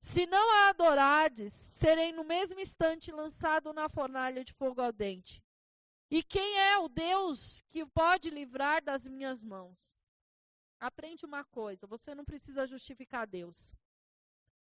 Se 0.00 0.26
não 0.26 0.52
a 0.52 0.68
adorardes, 0.68 1.52
serei 1.52 2.12
no 2.12 2.22
mesmo 2.22 2.60
instante 2.60 3.10
lançado 3.10 3.72
na 3.72 3.88
fornalha 3.88 4.44
de 4.44 4.52
fogo 4.52 4.80
ardente. 4.80 5.42
E 6.08 6.22
quem 6.22 6.58
é 6.58 6.78
o 6.78 6.88
Deus 6.88 7.62
que 7.70 7.84
pode 7.86 8.30
livrar 8.30 8.80
das 8.82 9.08
minhas 9.08 9.42
mãos? 9.42 9.96
Aprende 10.78 11.26
uma 11.26 11.42
coisa, 11.42 11.86
você 11.86 12.14
não 12.14 12.24
precisa 12.24 12.66
justificar 12.66 13.26
Deus. 13.26 13.72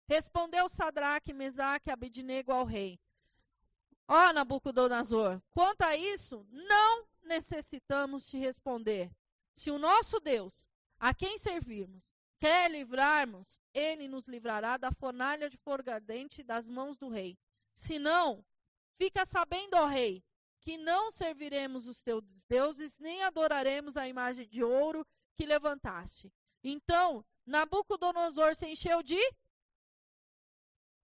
Respondeu 0.08 0.70
Sadraque, 0.70 1.34
Mesaque 1.34 1.90
e 1.90 1.92
Abednego 1.92 2.54
ao 2.54 2.64
rei. 2.64 3.00
Ó 4.08 4.30
oh, 4.30 4.34
Nabucodonosor, 4.34 5.42
quanto 5.52 5.82
a 5.82 5.98
isso, 5.98 6.46
não 6.52 7.06
necessitamos 7.24 8.30
te 8.30 8.38
responder. 8.38 9.12
Se 9.54 9.70
o 9.72 9.78
nosso 9.78 10.20
Deus, 10.20 10.68
a 11.00 11.14
quem 11.14 11.38
servirmos, 11.38 12.04
quer 12.40 12.70
livrarmos, 12.70 13.60
ele 13.74 14.08
nos 14.08 14.28
livrará 14.28 14.78
da 14.78 14.92
fornalha 14.92 15.50
de 15.50 15.58
fogo 15.58 15.90
ardente 15.90 16.44
das 16.44 16.68
mãos 16.68 16.98
do 16.98 17.10
rei. 17.10 17.38
Se 17.74 18.00
não, 18.00 18.44
fica 18.98 19.26
sabendo, 19.26 19.76
ó 19.76 19.86
rei, 19.86 20.24
que 20.60 20.78
não 20.78 21.12
serviremos 21.12 21.88
os 21.88 22.02
teus 22.02 22.24
deuses, 22.48 23.00
nem 23.00 23.24
adoraremos 23.24 23.98
a 23.98 24.08
imagem 24.08 24.48
de 24.48 24.64
ouro 24.64 25.06
que 25.36 25.46
levantaste. 25.46 26.32
Então, 26.64 27.26
Nabucodonosor 27.46 28.56
se 28.56 28.68
encheu 28.68 29.04
de 29.04 29.20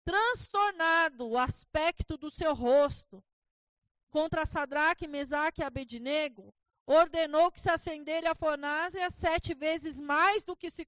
transtornado 0.05 1.27
o 1.27 1.38
aspecto 1.38 2.17
do 2.17 2.29
seu 2.29 2.53
rosto, 2.53 3.23
contra 4.10 4.45
Sadraque, 4.45 5.07
Mesaque 5.07 5.62
e 5.62 5.63
Abednego, 5.63 6.53
ordenou 6.88 7.52
que 7.52 7.60
se 7.60 7.69
acendesse 7.69 8.26
a 8.26 8.34
fornalha 8.34 9.10
sete 9.10 9.54
vezes 9.54 10.00
mais 10.00 10.43
do 10.43 10.56
que 10.56 10.71
se, 10.71 10.88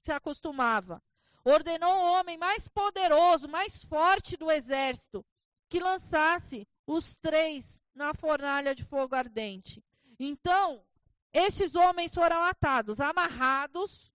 se 0.00 0.12
acostumava. 0.12 1.02
Ordenou 1.44 1.92
o 1.92 2.12
homem 2.12 2.38
mais 2.38 2.68
poderoso, 2.68 3.48
mais 3.48 3.82
forte 3.82 4.36
do 4.36 4.50
exército, 4.50 5.26
que 5.68 5.80
lançasse 5.80 6.66
os 6.86 7.16
três 7.16 7.82
na 7.94 8.14
fornalha 8.14 8.74
de 8.74 8.84
fogo 8.84 9.16
ardente. 9.16 9.84
Então, 10.20 10.84
estes 11.32 11.74
homens 11.74 12.14
foram 12.14 12.44
atados, 12.44 13.00
amarrados, 13.00 14.12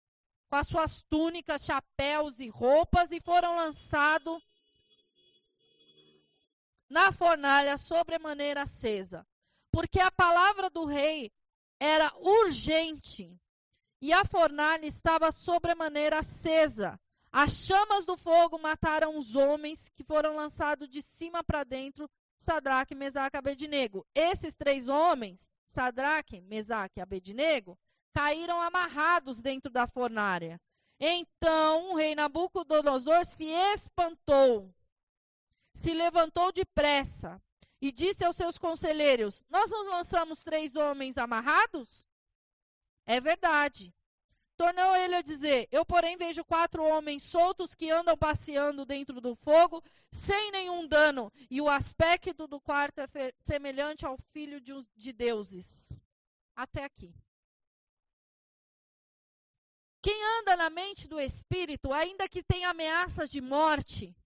com 0.48 0.56
as 0.56 0.68
suas 0.68 1.02
túnicas, 1.02 1.64
chapéus 1.64 2.38
e 2.38 2.48
roupas, 2.48 3.10
e 3.10 3.20
foram 3.20 3.56
lançados 3.56 4.40
na 6.88 7.10
fornalha 7.10 7.76
sobremaneira 7.76 8.62
acesa 8.62 9.26
porque 9.72 9.98
a 9.98 10.10
palavra 10.10 10.68
do 10.68 10.84
rei 10.84 11.32
era 11.80 12.12
urgente 12.20 13.34
e 14.00 14.12
a 14.12 14.24
fornalha 14.24 14.86
estava 14.86 15.32
sobremaneira 15.32 16.18
acesa. 16.18 17.00
As 17.32 17.52
chamas 17.64 18.04
do 18.04 18.16
fogo 18.16 18.58
mataram 18.58 19.18
os 19.18 19.34
homens 19.34 19.88
que 19.88 20.04
foram 20.04 20.36
lançados 20.36 20.88
de 20.88 21.00
cima 21.00 21.42
para 21.42 21.64
dentro, 21.64 22.08
Sadraque, 22.36 22.94
Mesaque 22.94 23.36
e 23.36 23.38
Abednego. 23.38 24.06
Esses 24.14 24.54
três 24.54 24.90
homens, 24.90 25.48
Sadraque, 25.64 26.42
Mesaque 26.42 26.98
e 26.98 27.00
Abednego, 27.00 27.78
caíram 28.12 28.60
amarrados 28.60 29.40
dentro 29.40 29.70
da 29.72 29.86
fornalha. 29.86 30.60
Então 31.00 31.92
o 31.92 31.96
rei 31.96 32.14
Nabucodonosor 32.14 33.24
se 33.24 33.46
espantou, 33.46 34.72
se 35.72 35.94
levantou 35.94 36.52
depressa 36.52 37.40
e 37.82 37.90
disse 37.90 38.24
aos 38.24 38.36
seus 38.36 38.56
conselheiros: 38.56 39.44
Nós 39.50 39.68
nos 39.68 39.88
lançamos 39.88 40.44
três 40.44 40.76
homens 40.76 41.18
amarrados? 41.18 42.06
É 43.04 43.20
verdade. 43.20 43.92
Tornou 44.56 44.94
ele 44.94 45.16
a 45.16 45.22
dizer: 45.22 45.66
Eu, 45.72 45.84
porém, 45.84 46.16
vejo 46.16 46.44
quatro 46.44 46.84
homens 46.84 47.24
soltos 47.24 47.74
que 47.74 47.90
andam 47.90 48.16
passeando 48.16 48.86
dentro 48.86 49.20
do 49.20 49.34
fogo, 49.34 49.82
sem 50.12 50.52
nenhum 50.52 50.86
dano, 50.86 51.32
e 51.50 51.60
o 51.60 51.68
aspecto 51.68 52.46
do 52.46 52.60
quarto 52.60 53.00
é 53.00 53.08
semelhante 53.38 54.06
ao 54.06 54.16
filho 54.32 54.60
de, 54.60 54.72
de 54.94 55.12
deuses. 55.12 55.98
Até 56.54 56.84
aqui. 56.84 57.12
Quem 60.00 60.22
anda 60.38 60.56
na 60.56 60.70
mente 60.70 61.08
do 61.08 61.18
espírito, 61.18 61.92
ainda 61.92 62.28
que 62.28 62.42
tenha 62.44 62.70
ameaças 62.70 63.30
de 63.30 63.40
morte, 63.40 64.16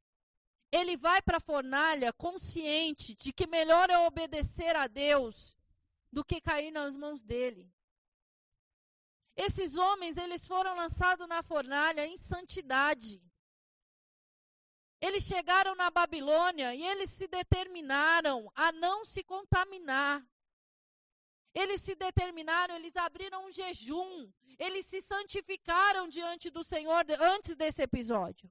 ele 0.71 0.97
vai 0.97 1.23
para 1.23 1.39
a 1.39 1.41
fornalha 1.41 2.13
consciente 2.13 3.15
de 3.15 3.33
que 3.33 3.47
melhor 3.47 3.89
é 3.91 3.99
obedecer 3.99 4.75
a 4.77 4.87
Deus 4.87 5.57
do 6.13 6.25
que 6.25 6.41
cair 6.41 6.71
nas 6.71 6.97
mãos 6.97 7.23
dele. 7.23 7.71
Esses 9.37 9.77
homens, 9.77 10.17
eles 10.17 10.47
foram 10.47 10.75
lançados 10.75 11.29
na 11.29 11.43
fornalha 11.43 12.07
em 12.07 12.17
santidade. 12.17 13.23
Eles 14.99 15.25
chegaram 15.25 15.75
na 15.75 15.91
Babilônia 15.91 16.75
e 16.75 16.83
eles 16.83 17.11
se 17.11 17.29
determinaram 17.29 18.51
a 18.55 18.73
não 18.73 19.05
se 19.05 19.23
contaminar. 19.23 20.27
Eles 21.55 21.83
se 21.83 21.95
determinaram, 21.95 22.77
eles 22.77 22.97
abriram 22.97 23.47
um 23.47 23.53
jejum, 23.53 24.31
eles 24.59 24.87
se 24.87 25.01
santificaram 25.01 26.09
diante 26.09 26.51
do 26.51 26.65
Senhor 26.65 27.05
antes 27.21 27.55
desse 27.55 27.83
episódio. 27.83 28.51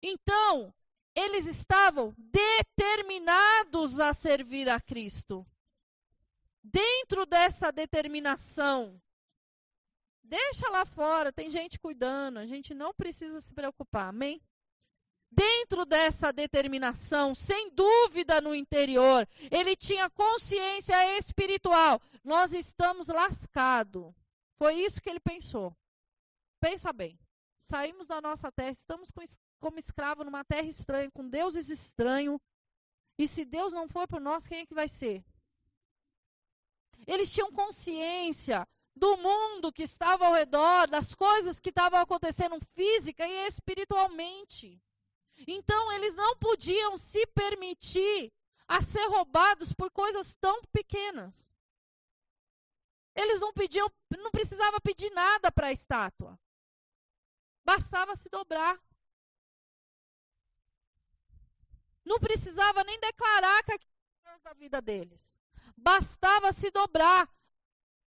Então, 0.00 0.72
eles 1.14 1.46
estavam 1.46 2.14
determinados 2.18 4.00
a 4.00 4.12
servir 4.12 4.68
a 4.68 4.80
Cristo. 4.80 5.46
Dentro 6.62 7.24
dessa 7.26 7.70
determinação, 7.70 9.00
deixa 10.22 10.68
lá 10.70 10.84
fora, 10.84 11.32
tem 11.32 11.50
gente 11.50 11.78
cuidando, 11.78 12.38
a 12.38 12.46
gente 12.46 12.74
não 12.74 12.92
precisa 12.92 13.40
se 13.40 13.52
preocupar, 13.52 14.08
amém? 14.08 14.42
Dentro 15.30 15.84
dessa 15.84 16.32
determinação, 16.32 17.34
sem 17.34 17.68
dúvida 17.70 18.40
no 18.40 18.54
interior, 18.54 19.28
ele 19.50 19.74
tinha 19.74 20.08
consciência 20.08 21.18
espiritual. 21.18 22.00
Nós 22.22 22.52
estamos 22.52 23.08
lascados. 23.08 24.14
Foi 24.56 24.74
isso 24.74 25.02
que 25.02 25.10
ele 25.10 25.18
pensou. 25.20 25.76
Pensa 26.60 26.92
bem. 26.92 27.18
Saímos 27.56 28.06
da 28.06 28.20
nossa 28.20 28.52
terra, 28.52 28.70
estamos 28.70 29.10
com 29.10 29.22
como 29.60 29.78
escravo 29.78 30.24
numa 30.24 30.44
terra 30.44 30.68
estranha, 30.68 31.10
com 31.10 31.28
deuses 31.28 31.68
estranhos. 31.68 32.40
E 33.18 33.28
se 33.28 33.44
Deus 33.44 33.72
não 33.72 33.88
for 33.88 34.06
por 34.08 34.20
nós, 34.20 34.46
quem 34.46 34.60
é 34.60 34.66
que 34.66 34.74
vai 34.74 34.88
ser? 34.88 35.24
Eles 37.06 37.32
tinham 37.32 37.52
consciência 37.52 38.66
do 38.96 39.16
mundo 39.16 39.72
que 39.72 39.82
estava 39.82 40.26
ao 40.26 40.34
redor, 40.34 40.88
das 40.88 41.14
coisas 41.14 41.58
que 41.58 41.70
estavam 41.70 42.00
acontecendo 42.00 42.58
física 42.74 43.26
e 43.26 43.46
espiritualmente. 43.46 44.80
Então, 45.46 45.92
eles 45.92 46.14
não 46.14 46.36
podiam 46.36 46.96
se 46.96 47.26
permitir 47.28 48.32
a 48.68 48.80
ser 48.80 49.04
roubados 49.06 49.72
por 49.72 49.90
coisas 49.90 50.34
tão 50.36 50.62
pequenas. 50.72 51.52
Eles 53.14 53.40
não 53.40 53.52
pediam, 53.52 53.90
não 54.18 54.30
precisava 54.30 54.80
pedir 54.80 55.10
nada 55.10 55.50
para 55.52 55.68
a 55.68 55.72
estátua. 55.72 56.38
Bastava 57.64 58.16
se 58.16 58.28
dobrar. 58.28 58.80
Não 62.04 62.18
precisava 62.18 62.84
nem 62.84 62.98
declarar 63.00 63.62
que 63.64 63.72
aquilo 63.72 63.92
era 64.24 64.32
Deus 64.32 64.42
da 64.42 64.52
vida 64.52 64.82
deles. 64.82 65.38
Bastava 65.76 66.52
se 66.52 66.70
dobrar. 66.70 67.28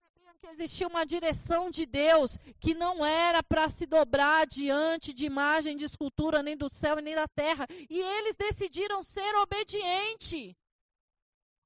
Sabiam 0.02 0.34
que 0.38 0.48
existia 0.48 0.88
uma 0.88 1.06
direção 1.06 1.70
de 1.70 1.86
Deus 1.86 2.36
que 2.60 2.74
não 2.74 3.04
era 3.06 3.42
para 3.42 3.70
se 3.70 3.86
dobrar 3.86 4.46
diante 4.46 5.12
de 5.12 5.24
imagem 5.24 5.76
de 5.76 5.84
escultura, 5.84 6.42
nem 6.42 6.56
do 6.56 6.68
céu 6.68 6.96
nem 6.96 7.14
da 7.14 7.28
terra. 7.28 7.66
E 7.88 8.00
eles 8.00 8.34
decidiram 8.36 9.02
ser 9.02 9.34
obedientes. 9.36 10.54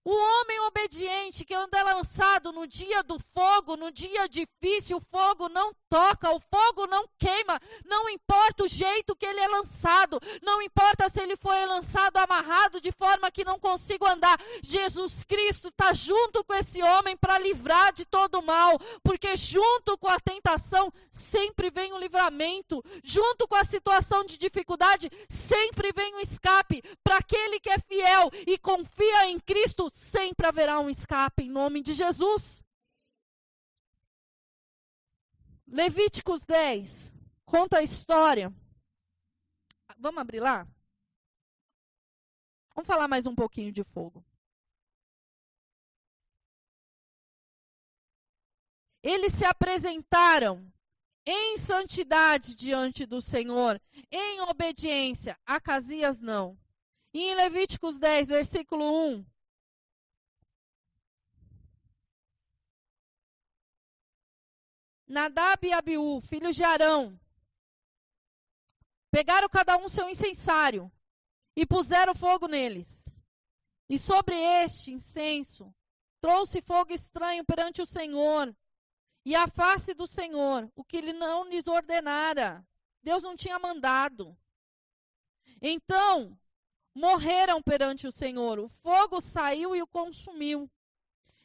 O 0.04 0.14
homem 0.14 0.60
obediente 0.60 1.44
que 1.44 1.54
anda 1.54 1.82
lançado 1.82 2.52
no 2.52 2.66
dia 2.66 3.02
do 3.02 3.18
fogo, 3.18 3.76
no 3.76 3.90
dia 3.90 4.26
difícil, 4.26 4.96
o 4.96 5.00
fogo 5.00 5.48
não 5.48 5.74
toca, 5.90 6.30
o 6.30 6.38
fogo 6.38 6.86
não 6.86 7.04
queima, 7.18 7.60
não 7.84 8.08
importa 8.08 8.62
o 8.62 8.68
jeito 8.68 9.16
que 9.16 9.26
ele 9.26 9.40
é 9.40 9.48
lançado, 9.48 10.20
não 10.40 10.62
importa 10.62 11.08
se 11.08 11.20
ele 11.20 11.36
foi 11.36 11.66
lançado 11.66 12.16
amarrado 12.16 12.80
de 12.80 12.92
forma 12.92 13.30
que 13.30 13.44
não 13.44 13.58
consiga 13.58 14.12
andar. 14.12 14.38
Jesus 14.62 15.24
Cristo 15.24 15.68
está 15.68 15.92
junto 15.92 16.44
com 16.44 16.54
esse 16.54 16.80
homem 16.80 17.16
para 17.16 17.38
livrar 17.38 17.92
de 17.92 18.04
todo 18.04 18.40
mal, 18.40 18.78
porque 19.02 19.36
junto 19.36 19.98
com 19.98 20.08
a 20.08 20.20
tentação 20.20 20.92
sempre 21.10 21.70
vem 21.70 21.92
o 21.92 21.98
livramento, 21.98 22.82
junto 23.02 23.48
com 23.48 23.56
a 23.56 23.64
situação 23.64 24.24
de 24.24 24.38
dificuldade 24.38 25.10
sempre 25.28 25.92
vem 25.92 26.14
o 26.14 26.20
escape. 26.20 26.82
Para 27.02 27.16
aquele 27.16 27.58
que 27.58 27.70
é 27.70 27.78
fiel 27.78 28.30
e 28.46 28.56
confia 28.58 29.26
em 29.26 29.40
Cristo, 29.40 29.90
sempre 29.90 30.46
haverá 30.46 30.78
um 30.78 30.88
escape 30.88 31.42
em 31.42 31.50
nome 31.50 31.82
de 31.82 31.92
Jesus. 31.94 32.62
Levíticos 35.72 36.44
10 36.44 37.12
conta 37.44 37.78
a 37.78 37.82
história. 37.82 38.52
Vamos 39.96 40.20
abrir 40.20 40.40
lá? 40.40 40.66
Vamos 42.74 42.88
falar 42.88 43.06
mais 43.06 43.24
um 43.24 43.36
pouquinho 43.36 43.70
de 43.70 43.84
fogo. 43.84 44.24
Eles 49.00 49.32
se 49.32 49.44
apresentaram 49.44 50.72
em 51.24 51.56
santidade 51.56 52.56
diante 52.56 53.06
do 53.06 53.22
Senhor, 53.22 53.80
em 54.10 54.40
obediência. 54.40 55.38
Acasias 55.46 56.20
não. 56.20 56.58
E 57.14 57.22
em 57.22 57.34
Levíticos 57.36 57.96
10, 57.96 58.28
versículo 58.28 58.84
1, 59.14 59.24
Nadab 65.10 65.66
e 65.66 65.72
Abiú, 65.72 66.20
filhos 66.20 66.54
de 66.54 66.62
Arão, 66.62 67.18
pegaram 69.10 69.48
cada 69.48 69.76
um 69.76 69.88
seu 69.88 70.08
incensário 70.08 70.90
e 71.56 71.66
puseram 71.66 72.14
fogo 72.14 72.46
neles. 72.46 73.12
E 73.88 73.98
sobre 73.98 74.36
este 74.36 74.92
incenso 74.92 75.74
trouxe 76.20 76.62
fogo 76.62 76.92
estranho 76.92 77.44
perante 77.44 77.82
o 77.82 77.86
Senhor, 77.86 78.54
e 79.24 79.34
a 79.34 79.48
face 79.48 79.94
do 79.94 80.06
Senhor, 80.06 80.70
o 80.76 80.84
que 80.84 80.98
ele 80.98 81.12
não 81.12 81.44
lhes 81.48 81.66
ordenara. 81.66 82.64
Deus 83.02 83.24
não 83.24 83.34
tinha 83.34 83.58
mandado. 83.58 84.38
Então, 85.60 86.38
morreram 86.94 87.60
perante 87.60 88.06
o 88.06 88.12
Senhor. 88.12 88.60
O 88.60 88.68
fogo 88.68 89.20
saiu 89.20 89.74
e 89.74 89.82
o 89.82 89.88
consumiu. 89.88 90.70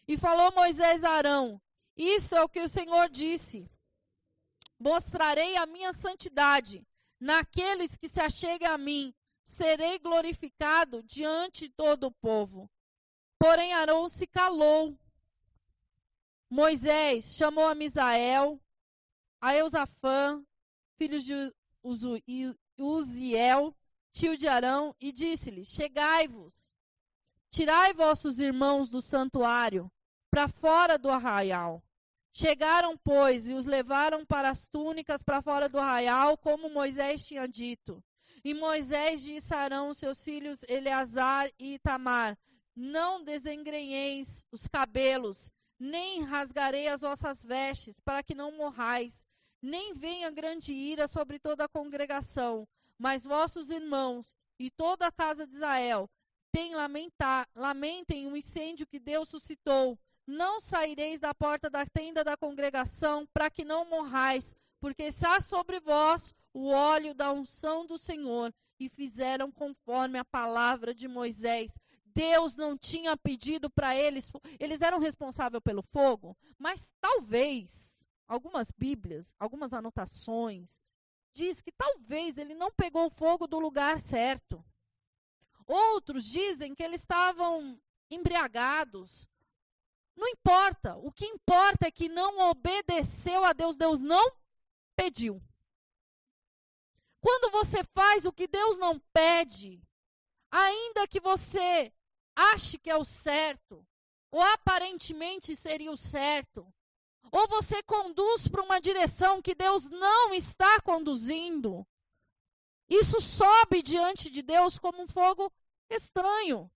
E 0.07 0.17
falou 0.17 0.51
Moisés 0.51 1.03
a 1.03 1.13
Arão: 1.13 1.59
isto 1.95 2.35
é 2.35 2.43
o 2.43 2.49
que 2.49 2.61
o 2.61 2.67
Senhor 2.67 3.09
disse: 3.09 3.69
Mostrarei 4.77 5.55
a 5.55 5.65
minha 5.65 5.93
santidade 5.93 6.85
naqueles 7.19 7.95
que 7.97 8.09
se 8.09 8.19
acheguem 8.19 8.67
a 8.67 8.77
mim, 8.77 9.13
serei 9.41 9.97
glorificado 9.99 11.01
diante 11.03 11.67
de 11.67 11.73
todo 11.73 12.07
o 12.07 12.11
povo. 12.11 12.69
Porém, 13.39 13.73
Arão 13.73 14.09
se 14.09 14.27
calou. 14.27 14.97
Moisés 16.49 17.35
chamou 17.35 17.65
a 17.65 17.75
Misael, 17.75 18.61
a 19.41 19.55
Eusafã, 19.55 20.43
filhos 20.97 21.23
de 21.23 21.33
Uziel, 22.77 23.75
tio 24.11 24.37
de 24.37 24.47
Arão, 24.47 24.95
e 24.99 25.11
disse-lhe: 25.11 25.65
Chegai-vos, 25.65 26.73
tirai 27.49 27.93
vossos 27.93 28.39
irmãos 28.39 28.89
do 28.89 29.01
santuário, 29.01 29.91
para 30.29 30.47
fora 30.47 30.97
do 30.97 31.09
arraial. 31.09 31.84
Chegaram, 32.37 32.97
pois, 32.97 33.47
e 33.47 33.53
os 33.53 33.65
levaram 33.65 34.25
para 34.25 34.49
as 34.49 34.67
túnicas 34.67 35.23
para 35.23 35.41
fora 35.41 35.69
do 35.69 35.79
arraial, 35.79 36.37
como 36.37 36.69
Moisés 36.69 37.25
tinha 37.25 37.47
dito. 37.47 38.03
E 38.43 38.53
Moisés 38.53 39.21
disse 39.21 39.53
a 39.53 39.59
Arão, 39.59 39.93
seus 39.93 40.21
filhos 40.21 40.61
Eleazar 40.67 41.49
e 41.57 41.75
Itamar: 41.75 42.37
Não 42.75 43.23
desengrenheis 43.23 44.43
os 44.51 44.67
cabelos, 44.67 45.49
nem 45.79 46.23
rasgarei 46.23 46.89
as 46.89 46.99
vossas 46.99 47.41
vestes, 47.41 48.01
para 48.01 48.21
que 48.21 48.35
não 48.35 48.51
morrais, 48.51 49.25
nem 49.61 49.93
venha 49.93 50.29
grande 50.29 50.73
ira 50.73 51.07
sobre 51.07 51.39
toda 51.39 51.63
a 51.63 51.69
congregação. 51.69 52.67
Mas 52.97 53.23
vossos 53.23 53.69
irmãos 53.69 54.35
e 54.59 54.69
toda 54.69 55.07
a 55.07 55.11
casa 55.11 55.47
de 55.47 55.53
Israel 55.53 56.09
tem 56.51 56.75
lamentar, 56.75 57.47
lamentem 57.55 58.27
o 58.27 58.35
incêndio 58.35 58.85
que 58.85 58.99
Deus 58.99 59.29
suscitou 59.29 59.97
não 60.25 60.59
saireis 60.59 61.19
da 61.19 61.33
porta 61.33 61.69
da 61.69 61.85
tenda 61.85 62.23
da 62.23 62.35
congregação, 62.35 63.27
para 63.27 63.49
que 63.49 63.63
não 63.63 63.89
morrais, 63.89 64.55
porque 64.79 65.03
está 65.03 65.39
sobre 65.39 65.79
vós 65.79 66.33
o 66.53 66.67
óleo 66.67 67.13
da 67.13 67.31
unção 67.31 67.85
do 67.85 67.97
Senhor. 67.97 68.53
E 68.79 68.89
fizeram 68.89 69.51
conforme 69.51 70.19
a 70.19 70.25
palavra 70.25 70.93
de 70.93 71.07
Moisés. 71.07 71.77
Deus 72.05 72.55
não 72.55 72.77
tinha 72.77 73.15
pedido 73.17 73.69
para 73.69 73.95
eles, 73.95 74.31
eles 74.57 74.81
eram 74.81 74.99
responsáveis 74.99 75.61
pelo 75.61 75.81
fogo, 75.81 76.35
mas 76.57 76.93
talvez, 77.01 78.09
algumas 78.25 78.71
Bíblias, 78.71 79.35
algumas 79.37 79.73
anotações, 79.73 80.79
diz 81.33 81.61
que 81.61 81.73
talvez 81.73 82.37
ele 82.37 82.55
não 82.55 82.71
pegou 82.71 83.07
o 83.07 83.09
fogo 83.09 83.47
do 83.47 83.59
lugar 83.59 83.99
certo. 83.99 84.63
Outros 85.67 86.25
dizem 86.25 86.73
que 86.73 86.83
eles 86.83 87.01
estavam 87.01 87.77
embriagados, 88.09 89.27
não 90.15 90.27
importa. 90.27 90.95
O 90.97 91.11
que 91.11 91.25
importa 91.25 91.87
é 91.87 91.91
que 91.91 92.07
não 92.07 92.49
obedeceu 92.49 93.43
a 93.43 93.53
Deus. 93.53 93.75
Deus 93.75 94.01
não 94.01 94.31
pediu. 94.95 95.41
Quando 97.21 97.51
você 97.51 97.83
faz 97.83 98.25
o 98.25 98.31
que 98.31 98.47
Deus 98.47 98.77
não 98.77 98.99
pede, 99.11 99.81
ainda 100.51 101.07
que 101.07 101.19
você 101.19 101.91
ache 102.35 102.77
que 102.77 102.89
é 102.89 102.95
o 102.95 103.03
certo, 103.03 103.85
ou 104.31 104.41
aparentemente 104.41 105.55
seria 105.55 105.91
o 105.91 105.97
certo, 105.97 106.71
ou 107.31 107.47
você 107.47 107.81
conduz 107.83 108.47
para 108.47 108.61
uma 108.61 108.79
direção 108.79 109.41
que 109.41 109.55
Deus 109.55 109.89
não 109.89 110.33
está 110.33 110.79
conduzindo, 110.81 111.85
isso 112.87 113.19
sobe 113.19 113.81
diante 113.81 114.29
de 114.29 114.41
Deus 114.41 114.77
como 114.77 115.01
um 115.01 115.07
fogo 115.07 115.51
estranho. 115.89 116.71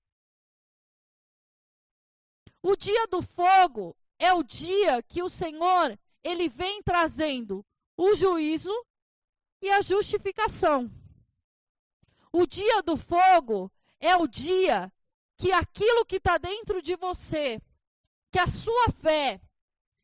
O 2.62 2.76
dia 2.76 3.08
do 3.08 3.22
fogo 3.22 3.96
é 4.18 4.34
o 4.34 4.44
dia 4.44 5.02
que 5.04 5.24
o 5.24 5.30
Senhor, 5.30 5.98
ele 6.24 6.50
vem 6.50 6.84
trazendo 6.84 7.66
o 7.96 8.14
juízo 8.16 8.74
e 9.62 9.70
a 9.70 9.82
justificação. 9.82 10.92
O 12.32 12.46
dia 12.46 12.84
do 12.84 12.98
fogo 12.98 13.72
é 14.00 14.16
o 14.16 14.28
dia 14.28 14.92
que 15.38 15.52
aquilo 15.52 16.06
que 16.06 16.18
está 16.18 16.38
dentro 16.38 16.82
de 16.82 16.96
você, 16.98 17.62
que 18.32 18.40
a 18.40 18.48
sua 18.48 18.90
fé, 18.90 19.42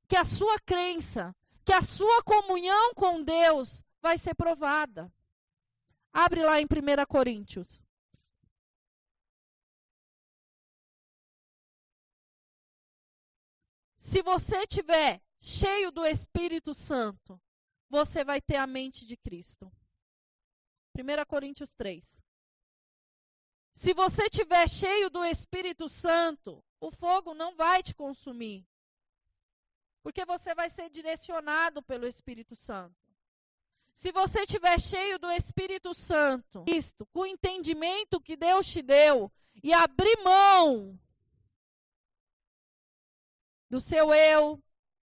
que 0.07 0.15
a 0.15 0.23
sua 0.23 0.57
crença, 0.59 1.35
que 1.65 1.73
a 1.73 1.81
sua 1.81 2.23
comunhão 2.23 2.93
com 2.93 3.21
Deus 3.21 3.83
vai 4.01 4.17
ser 4.17 4.33
provada. 4.33 5.11
Abre 6.13 6.41
lá 6.41 6.61
em 6.61 6.65
1 6.65 7.05
Coríntios. 7.07 7.81
Se 14.05 14.21
você 14.21 14.67
tiver 14.67 15.19
cheio 15.39 15.91
do 15.91 16.05
Espírito 16.05 16.75
Santo, 16.75 17.41
você 17.89 18.23
vai 18.23 18.39
ter 18.39 18.55
a 18.55 18.67
mente 18.67 19.03
de 19.03 19.17
Cristo. 19.17 19.71
1 20.95 21.25
Coríntios 21.27 21.73
3. 21.73 22.21
Se 23.73 23.95
você 23.95 24.29
tiver 24.29 24.69
cheio 24.69 25.09
do 25.09 25.25
Espírito 25.25 25.89
Santo, 25.89 26.63
o 26.79 26.91
fogo 26.91 27.33
não 27.33 27.55
vai 27.55 27.81
te 27.81 27.95
consumir. 27.95 28.63
Porque 30.03 30.23
você 30.23 30.53
vai 30.53 30.69
ser 30.69 30.87
direcionado 30.91 31.81
pelo 31.81 32.05
Espírito 32.05 32.55
Santo. 32.55 33.11
Se 33.95 34.11
você 34.11 34.45
tiver 34.45 34.79
cheio 34.79 35.17
do 35.17 35.31
Espírito 35.31 35.95
Santo, 35.95 36.63
Cristo, 36.65 37.07
com 37.07 37.21
o 37.21 37.25
entendimento 37.25 38.21
que 38.21 38.37
Deus 38.37 38.67
te 38.67 38.83
deu 38.83 39.31
e 39.63 39.73
abrir 39.73 40.15
mão 40.23 40.95
do 43.75 43.81
seu 43.81 44.13
eu, 44.13 44.63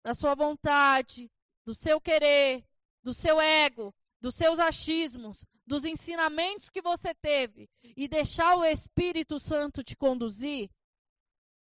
da 0.01 0.13
sua 0.15 0.33
vontade, 0.35 1.29
do 1.65 1.75
seu 1.75 1.99
querer, 1.99 2.65
do 3.03 3.13
seu 3.13 3.41
ego, 3.41 3.93
dos 4.21 4.35
seus 4.35 4.57
achismos, 4.57 5.43
dos 5.67 5.83
ensinamentos 5.83 6.69
que 6.69 6.81
você 6.81 7.13
teve 7.13 7.69
e 7.83 8.07
deixar 8.07 8.55
o 8.55 8.63
Espírito 8.63 9.37
Santo 9.37 9.83
te 9.83 9.97
conduzir, 9.97 10.69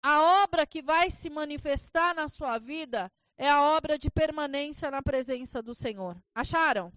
a 0.03 0.43
obra 0.43 0.67
que 0.67 0.81
vai 0.81 1.09
se 1.09 1.29
manifestar 1.29 2.13
na 2.13 2.27
sua 2.27 2.57
vida 2.57 3.09
é 3.37 3.49
a 3.49 3.61
obra 3.61 3.97
de 3.97 4.11
permanência 4.11 4.91
na 4.91 5.01
presença 5.01 5.61
do 5.61 5.73
Senhor. 5.73 6.21
Acharam? 6.35 6.91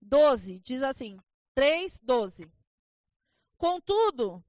12, 0.00 0.60
diz 0.60 0.84
assim: 0.84 1.18
3, 1.52 1.98
12. 1.98 2.48
Contudo, 3.56 4.40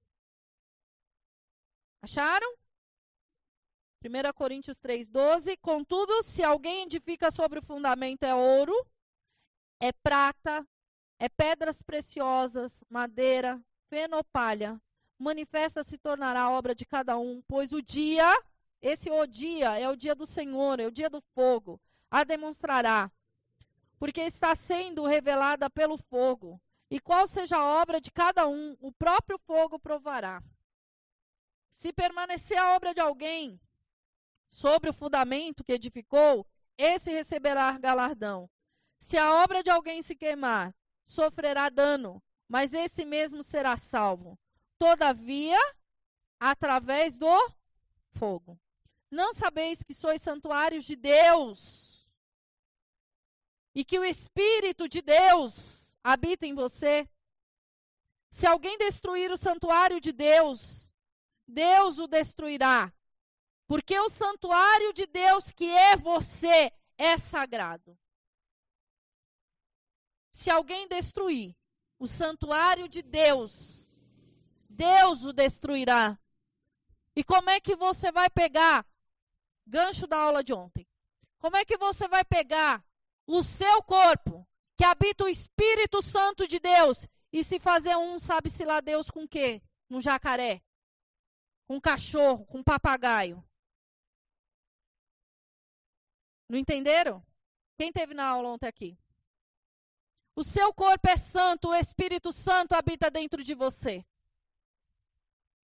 acharam? 2.04 2.59
1 4.02 4.34
Coríntios 4.34 4.80
3,12. 4.80 5.58
Contudo, 5.62 6.24
se 6.24 6.43
alguém 6.43 6.84
edifica 6.84 7.30
sobre 7.30 7.60
o 7.60 7.62
fundamento 7.62 8.24
é 8.24 8.34
ouro, 8.34 8.74
é 9.80 9.91
prata, 9.91 10.66
é 11.20 11.28
pedras 11.28 11.82
preciosas, 11.82 12.84
madeira, 12.89 13.62
fenopalha, 13.89 14.82
manifesta 15.18 15.84
se 15.84 15.97
tornará 15.97 16.43
a 16.43 16.52
obra 16.52 16.74
de 16.74 16.86
cada 16.86 17.18
um, 17.18 17.41
pois 17.47 17.74
o 17.74 17.82
dia, 17.82 18.26
esse 18.82 19.12
o 19.12 19.28
dia, 19.28 19.78
é 19.78 19.89
o 19.89 19.97
dia 19.97 20.16
do 20.16 20.26
Senhor, 20.26 20.80
é 20.80 20.88
o 20.88 20.91
dia 20.91 21.10
do 21.10 21.22
fogo, 21.36 21.80
a 22.10 22.24
demonstrará, 22.24 23.12
porque 23.97 24.22
está 24.22 24.56
sendo 24.56 25.06
revelada 25.06 25.70
pelo 25.70 25.97
fogo. 25.97 26.60
E 26.89 27.00
qual 27.00 27.28
seja 27.28 27.58
a 27.58 27.82
obra 27.82 28.02
de 28.02 28.10
cada 28.10 28.47
um, 28.47 28.76
o 28.80 28.91
próprio 28.91 29.38
fogo 29.38 29.78
provará. 29.78 30.41
Se 31.70 31.93
permanecer 31.93 32.58
a 32.58 32.76
obra 32.76 32.93
de 32.93 33.00
alguém, 33.00 33.60
sobre 34.50 34.89
o 34.89 34.93
fundamento 34.93 35.64
que 35.64 35.74
edificou, 35.74 36.45
esse 36.78 37.12
receberá 37.12 37.78
galardão. 37.78 38.50
Se 39.00 39.18
a 39.18 39.43
obra 39.43 39.64
de 39.64 39.70
alguém 39.70 40.02
se 40.02 40.16
queimar, 40.16 40.76
sofrerá 41.06 41.70
dano, 41.70 42.22
mas 42.47 42.74
esse 42.74 43.06
mesmo 43.06 43.43
será 43.43 43.78
salvo. 43.78 44.38
Todavia, 44.78 45.60
através 46.39 47.18
do 47.18 47.54
fogo. 48.12 48.60
Não 49.12 49.34
sabeis 49.34 49.84
que 49.84 49.93
sois 49.93 50.22
santuários 50.22 50.86
de 50.86 50.95
Deus 50.95 52.08
e 53.74 53.84
que 53.84 53.97
o 53.97 54.04
Espírito 54.04 54.88
de 54.88 55.02
Deus 55.02 55.91
habita 56.04 56.45
em 56.45 56.54
você? 56.54 57.08
Se 58.30 58.45
alguém 58.45 58.78
destruir 58.78 59.32
o 59.32 59.38
santuário 59.38 60.00
de 60.00 60.12
Deus, 60.12 60.91
Deus 61.47 61.97
o 61.97 62.08
destruirá, 62.08 62.93
porque 63.70 64.00
o 64.00 64.10
santuário 64.10 64.92
de 64.94 65.06
Deus, 65.06 65.52
que 65.52 65.70
é 65.70 65.96
você, 65.96 66.74
é 66.98 67.20
sagrado. 67.20 67.96
Se 70.32 70.50
alguém 70.50 70.88
destruir 70.88 71.56
o 72.00 72.08
santuário 72.08 72.90
de 72.90 73.04
Deus, 73.04 73.88
Deus 74.68 75.24
o 75.24 75.32
destruirá. 75.32 76.20
E 77.16 77.24
como 77.24 77.52
é 77.52 77.60
que 77.60 77.76
você 77.76 78.12
vai 78.12 78.28
pegar 78.28 78.84
gancho 79.68 80.08
da 80.08 80.18
aula 80.18 80.44
de 80.44 80.52
ontem? 80.52 80.88
Como 81.38 81.56
é 81.56 81.64
que 81.64 81.78
você 81.78 82.08
vai 82.08 82.26
pegar 82.26 82.84
o 83.28 83.44
seu 83.44 83.84
corpo, 83.84 84.48
que 84.76 84.84
habita 84.84 85.26
o 85.26 85.30
Espírito 85.30 86.02
Santo 86.02 86.48
de 86.48 86.60
Deus, 86.60 87.08
e 87.32 87.44
se 87.44 87.60
fazer 87.60 87.96
um, 87.98 88.18
sabe-se 88.18 88.66
lá 88.66 88.82
Deus 88.82 89.12
com 89.12 89.28
quê? 89.28 89.62
Um 89.92 90.02
jacaré, 90.02 90.60
com 91.68 91.76
um 91.76 91.80
cachorro, 91.80 92.48
com 92.48 92.58
um 92.58 92.64
papagaio. 92.64 93.48
Não 96.50 96.58
entenderam? 96.58 97.24
Quem 97.78 97.93
teve 97.93 98.14
na 98.14 98.28
aula 98.28 98.50
ontem 98.50 98.68
aqui? 98.68 98.97
O 100.36 100.43
seu 100.43 100.74
corpo 100.74 101.08
é 101.08 101.16
santo, 101.16 101.70
o 101.70 101.76
Espírito 101.76 102.32
Santo 102.32 102.74
habita 102.74 103.12
dentro 103.12 103.43
de 103.43 103.54
você. 103.54 104.04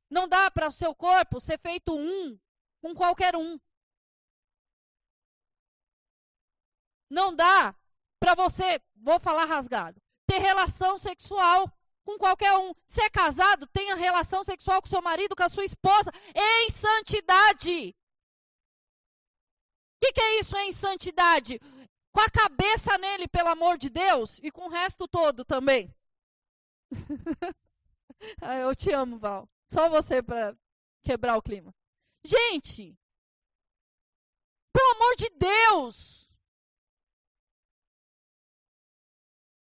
Não 0.09 0.27
dá 0.27 0.51
para 0.51 0.67
o 0.67 0.71
seu 0.71 0.93
corpo 0.93 1.39
ser 1.39 1.59
feito 1.59 1.95
um 1.95 2.37
com 2.81 2.93
qualquer 2.93 3.35
um. 3.35 3.59
Não 7.09 7.35
dá 7.35 7.75
para 8.19 8.35
você, 8.35 8.81
vou 8.95 9.19
falar 9.19 9.45
rasgado, 9.45 10.01
ter 10.27 10.39
relação 10.39 10.97
sexual 10.97 11.71
com 12.03 12.17
qualquer 12.17 12.53
um. 12.57 12.73
Se 12.85 13.01
é 13.01 13.09
casado, 13.09 13.67
tenha 13.67 13.95
relação 13.95 14.43
sexual 14.43 14.81
com 14.81 14.87
seu 14.87 15.01
marido, 15.01 15.35
com 15.35 15.43
a 15.43 15.49
sua 15.49 15.65
esposa, 15.65 16.11
em 16.35 16.69
santidade. 16.69 17.95
O 19.95 20.05
que, 20.05 20.13
que 20.13 20.21
é 20.21 20.39
isso 20.39 20.55
em 20.57 20.71
santidade? 20.71 21.59
Com 22.11 22.21
a 22.21 22.29
cabeça 22.29 22.97
nele, 22.97 23.27
pelo 23.27 23.49
amor 23.49 23.77
de 23.77 23.89
Deus, 23.89 24.39
e 24.41 24.51
com 24.51 24.67
o 24.67 24.69
resto 24.69 25.07
todo 25.07 25.43
também. 25.43 25.93
ah, 28.41 28.55
eu 28.55 28.75
te 28.75 28.91
amo, 28.91 29.17
Val. 29.17 29.49
Só 29.67 29.89
você 29.89 30.21
para 30.21 30.55
quebrar 31.03 31.37
o 31.37 31.41
clima. 31.41 31.73
Gente, 32.23 32.97
pelo 34.73 34.91
amor 34.91 35.15
de 35.15 35.29
Deus, 35.29 36.29